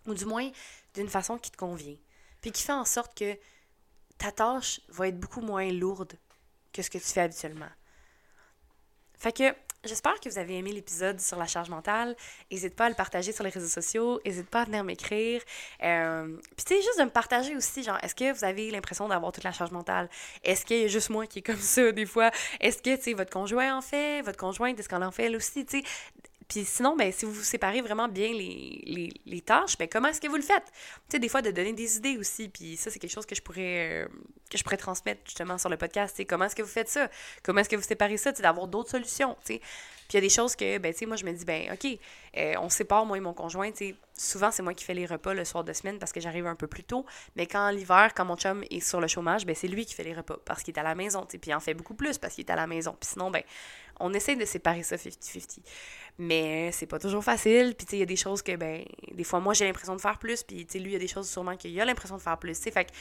Ou 0.07 0.13
du 0.13 0.25
moins, 0.25 0.49
d'une 0.95 1.09
façon 1.09 1.37
qui 1.37 1.51
te 1.51 1.57
convient. 1.57 1.97
Puis 2.41 2.51
qui 2.51 2.63
fait 2.63 2.73
en 2.73 2.85
sorte 2.85 3.17
que 3.17 3.37
ta 4.17 4.31
tâche 4.31 4.81
va 4.89 5.07
être 5.07 5.19
beaucoup 5.19 5.41
moins 5.41 5.71
lourde 5.71 6.13
que 6.71 6.81
ce 6.81 6.89
que 6.89 6.97
tu 6.97 7.05
fais 7.05 7.21
habituellement. 7.21 7.69
Fait 9.13 9.31
que 9.31 9.53
J'espère 9.85 10.17
que 10.21 10.29
vous 10.29 10.37
avez 10.37 10.57
aimé 10.57 10.71
l'épisode 10.71 11.19
sur 11.19 11.37
la 11.37 11.45
charge 11.45 11.69
mentale. 11.69 12.15
N'hésite 12.49 12.73
pas 12.73 12.85
à 12.85 12.89
le 12.89 12.95
partager 12.95 13.33
sur 13.33 13.43
les 13.43 13.49
réseaux 13.49 13.67
sociaux. 13.67 14.21
N'hésite 14.25 14.49
pas 14.49 14.61
à 14.61 14.63
venir 14.63 14.81
m'écrire. 14.85 15.41
Euh, 15.83 16.37
puis, 16.55 16.65
tu 16.65 16.75
juste 16.75 16.99
de 16.99 17.03
me 17.03 17.09
partager 17.09 17.53
aussi, 17.57 17.83
genre, 17.83 17.97
est-ce 18.01 18.15
que 18.15 18.31
vous 18.31 18.45
avez 18.45 18.71
l'impression 18.71 19.09
d'avoir 19.09 19.33
toute 19.33 19.43
la 19.43 19.51
charge 19.51 19.71
mentale? 19.71 20.09
Est-ce 20.45 20.65
qu'il 20.65 20.79
y 20.79 20.85
a 20.85 20.87
juste 20.87 21.09
moi 21.09 21.27
qui 21.27 21.39
est 21.39 21.41
comme 21.41 21.57
ça, 21.57 21.91
des 21.91 22.05
fois? 22.05 22.31
Est-ce 22.61 22.81
que, 22.81 22.95
tu 22.95 23.01
sais, 23.01 23.13
votre 23.13 23.31
conjoint 23.31 23.77
en 23.77 23.81
fait? 23.81 24.21
Votre 24.21 24.37
conjointe, 24.37 24.79
est-ce 24.79 24.87
qu'elle 24.87 25.03
en 25.03 25.11
fait 25.11 25.25
elle 25.25 25.35
aussi? 25.35 25.65
Tu 25.65 25.81
sais, 25.81 25.83
puis 26.47 26.65
sinon, 26.65 26.95
ben, 26.95 27.11
si 27.11 27.25
vous 27.25 27.41
séparez 27.41 27.81
vraiment 27.81 28.07
bien 28.07 28.33
les, 28.33 29.11
les, 29.25 29.41
tâches, 29.41 29.77
ben, 29.77 29.87
comment 29.87 30.09
est-ce 30.09 30.21
que 30.21 30.27
vous 30.27 30.35
le 30.35 30.41
faites? 30.41 30.65
Tu 31.09 31.13
sais, 31.13 31.19
des 31.19 31.29
fois, 31.29 31.41
de 31.41 31.51
donner 31.51 31.73
des 31.73 31.97
idées 31.97 32.17
aussi. 32.17 32.49
Puis 32.49 32.77
ça, 32.77 32.89
c'est 32.89 32.99
quelque 32.99 33.13
chose 33.13 33.25
que 33.25 33.35
je 33.35 33.41
pourrais, 33.41 34.03
euh, 34.03 34.07
que 34.49 34.57
je 34.57 34.63
pourrais 34.63 34.77
transmettre 34.77 35.21
justement 35.25 35.57
sur 35.57 35.69
le 35.69 35.77
podcast. 35.77 36.15
sais 36.17 36.25
comment 36.25 36.45
est-ce 36.45 36.55
que 36.55 36.61
vous 36.61 36.69
faites 36.69 36.89
ça? 36.89 37.09
Comment 37.43 37.61
est-ce 37.61 37.69
que 37.69 37.75
vous 37.75 37.83
séparez 37.83 38.17
ça? 38.17 38.31
D'avoir 38.31 38.67
d'autres 38.67 38.91
solutions. 38.91 39.37
Puis 39.45 39.61
il 40.11 40.15
y 40.15 40.17
a 40.17 40.21
des 40.21 40.29
choses 40.29 40.55
que, 40.55 40.77
ben, 40.77 40.91
tu 40.91 40.99
sais, 40.99 41.05
moi, 41.05 41.15
je 41.15 41.25
me 41.25 41.31
dis, 41.31 41.45
ben, 41.45 41.71
OK, 41.71 41.97
euh, 42.37 42.53
on 42.59 42.69
sépare, 42.69 43.05
moi 43.05 43.17
et 43.17 43.21
mon 43.21 43.33
conjoint. 43.33 43.69
sais 43.73 43.95
souvent, 44.15 44.51
c'est 44.51 44.63
moi 44.63 44.73
qui 44.73 44.83
fais 44.83 44.93
les 44.93 45.05
repas 45.05 45.33
le 45.33 45.45
soir 45.45 45.63
de 45.63 45.73
semaine 45.73 45.99
parce 45.99 46.11
que 46.11 46.19
j'arrive 46.19 46.47
un 46.47 46.55
peu 46.55 46.67
plus 46.67 46.83
tôt. 46.83 47.05
Mais 47.35 47.47
quand 47.47 47.69
l'hiver, 47.69 48.13
quand 48.15 48.25
mon 48.25 48.35
chum 48.35 48.63
est 48.69 48.79
sur 48.79 49.01
le 49.01 49.07
chômage, 49.07 49.45
ben, 49.45 49.55
c'est 49.55 49.67
lui 49.67 49.85
qui 49.85 49.93
fait 49.93 50.03
les 50.03 50.13
repas 50.13 50.37
parce 50.45 50.63
qu'il 50.63 50.75
est 50.75 50.79
à 50.79 50.83
la 50.83 50.95
maison. 50.95 51.25
Puis 51.27 51.39
il 51.45 51.53
en 51.53 51.59
fait 51.59 51.73
beaucoup 51.73 51.95
plus 51.95 52.17
parce 52.17 52.35
qu'il 52.35 52.45
est 52.45 52.51
à 52.51 52.55
la 52.55 52.67
maison. 52.67 52.95
Puis 52.99 53.11
sinon, 53.11 53.31
ben, 53.31 53.43
on 53.99 54.13
essaie 54.13 54.35
de 54.35 54.45
séparer 54.45 54.83
ça 54.83 54.95
50-50. 54.95 55.59
Mais 56.19 56.71
c'est 56.71 56.85
pas 56.85 56.99
toujours 56.99 57.23
facile. 57.23 57.75
Puis, 57.75 57.87
il 57.93 57.99
y 57.99 58.01
a 58.03 58.05
des 58.05 58.15
choses 58.15 58.41
que, 58.41 58.55
ben, 58.55 58.83
des 59.11 59.23
fois, 59.23 59.39
moi, 59.39 59.53
j'ai 59.53 59.65
l'impression 59.65 59.95
de 59.95 60.01
faire 60.01 60.19
plus. 60.19 60.43
Puis, 60.43 60.67
lui, 60.75 60.81
il 60.81 60.91
y 60.91 60.95
a 60.95 60.99
des 60.99 61.07
choses 61.07 61.29
sûrement 61.29 61.55
qu'il 61.55 61.79
a 61.79 61.85
l'impression 61.85 62.17
de 62.17 62.21
faire 62.21 62.37
plus. 62.37 62.53
T'sais. 62.53 62.71
Fait 62.71 62.85
que 62.85 62.91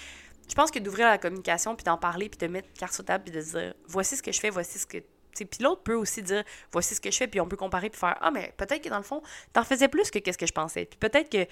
je 0.49 0.55
pense 0.55 0.71
que 0.71 0.79
d'ouvrir 0.79 1.07
la 1.07 1.19
communication, 1.19 1.77
puis 1.77 1.85
d'en 1.85 1.99
parler, 1.99 2.29
puis 2.29 2.39
de 2.39 2.51
mettre 2.51 2.69
carte 2.75 2.95
sur 2.95 3.05
table, 3.05 3.25
puis 3.25 3.33
de 3.33 3.41
dire 3.41 3.75
voici 3.87 4.17
ce 4.17 4.23
que 4.23 4.33
je 4.33 4.41
fais, 4.41 4.51
voici 4.51 4.79
ce 4.79 4.87
que. 4.87 4.99
Puis 5.35 5.47
l'autre 5.61 5.83
peut 5.83 5.95
aussi 5.95 6.23
dire 6.23 6.45
voici 6.71 6.95
ce 6.95 7.01
que 7.01 7.11
je 7.11 7.17
fais, 7.17 7.27
puis 7.27 7.41
on 7.41 7.49
peut 7.49 7.57
comparer, 7.57 7.91
puis 7.91 7.99
faire 7.99 8.17
ah, 8.21 8.31
mais 8.31 8.53
peut-être 8.57 8.83
que 8.83 8.89
dans 8.89 8.99
le 8.99 9.03
fond, 9.03 9.23
t'en 9.53 9.65
faisais 9.65 9.89
plus 9.89 10.11
que 10.11 10.19
qu'est-ce 10.19 10.39
que 10.39 10.47
je 10.47 10.53
pensais. 10.53 10.85
Puis 10.85 10.99
peut-être 10.99 11.31
que 11.31 11.47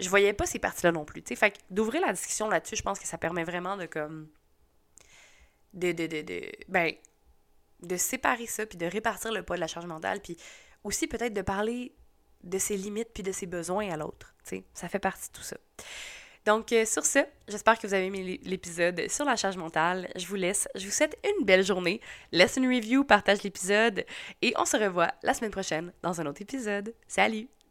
je 0.00 0.08
voyais 0.08 0.32
pas 0.32 0.46
ces 0.46 0.58
parties-là 0.58 0.92
non 0.92 1.04
plus. 1.04 1.22
T'sais. 1.22 1.36
Fait 1.36 1.54
d'ouvrir 1.70 2.02
la 2.02 2.12
discussion 2.12 2.48
là-dessus, 2.48 2.76
je 2.76 2.82
pense 2.82 2.98
que 2.98 3.06
ça 3.06 3.18
permet 3.18 3.44
vraiment 3.44 3.76
de 3.76 3.86
comme. 3.86 4.28
De, 5.74 5.92
de, 5.92 6.06
de, 6.06 6.20
de, 6.20 6.42
ben, 6.68 6.92
de 7.80 7.96
séparer 7.96 8.46
ça, 8.46 8.66
puis 8.66 8.76
de 8.76 8.86
répartir 8.86 9.32
le 9.32 9.42
poids 9.42 9.56
de 9.56 9.60
la 9.60 9.66
charge 9.66 9.86
mentale, 9.86 10.20
puis 10.20 10.36
aussi 10.84 11.06
peut-être 11.06 11.32
de 11.32 11.42
parler 11.42 11.94
de 12.42 12.58
ses 12.58 12.76
limites 12.76 13.10
puis 13.14 13.22
de 13.22 13.32
ses 13.32 13.46
besoins 13.46 13.90
à 13.90 13.96
l'autre. 13.96 14.34
Ça 14.74 14.88
fait 14.88 14.98
partie 14.98 15.28
de 15.28 15.32
tout 15.32 15.42
ça. 15.42 15.56
Donc, 16.44 16.72
euh, 16.72 16.84
sur 16.84 17.04
ce, 17.04 17.20
j'espère 17.48 17.78
que 17.78 17.86
vous 17.86 17.94
avez 17.94 18.06
aimé 18.06 18.40
l'épisode 18.42 19.08
sur 19.08 19.24
la 19.24 19.36
charge 19.36 19.56
mentale. 19.56 20.08
Je 20.16 20.26
vous 20.26 20.34
laisse. 20.34 20.68
Je 20.74 20.86
vous 20.86 20.90
souhaite 20.90 21.16
une 21.24 21.44
belle 21.44 21.64
journée. 21.64 22.00
Laisse 22.32 22.56
une 22.56 22.66
review, 22.66 23.04
partage 23.04 23.42
l'épisode 23.42 24.04
et 24.42 24.52
on 24.56 24.64
se 24.64 24.76
revoit 24.76 25.12
la 25.22 25.34
semaine 25.34 25.52
prochaine 25.52 25.92
dans 26.02 26.20
un 26.20 26.26
autre 26.26 26.42
épisode. 26.42 26.94
Salut! 27.06 27.61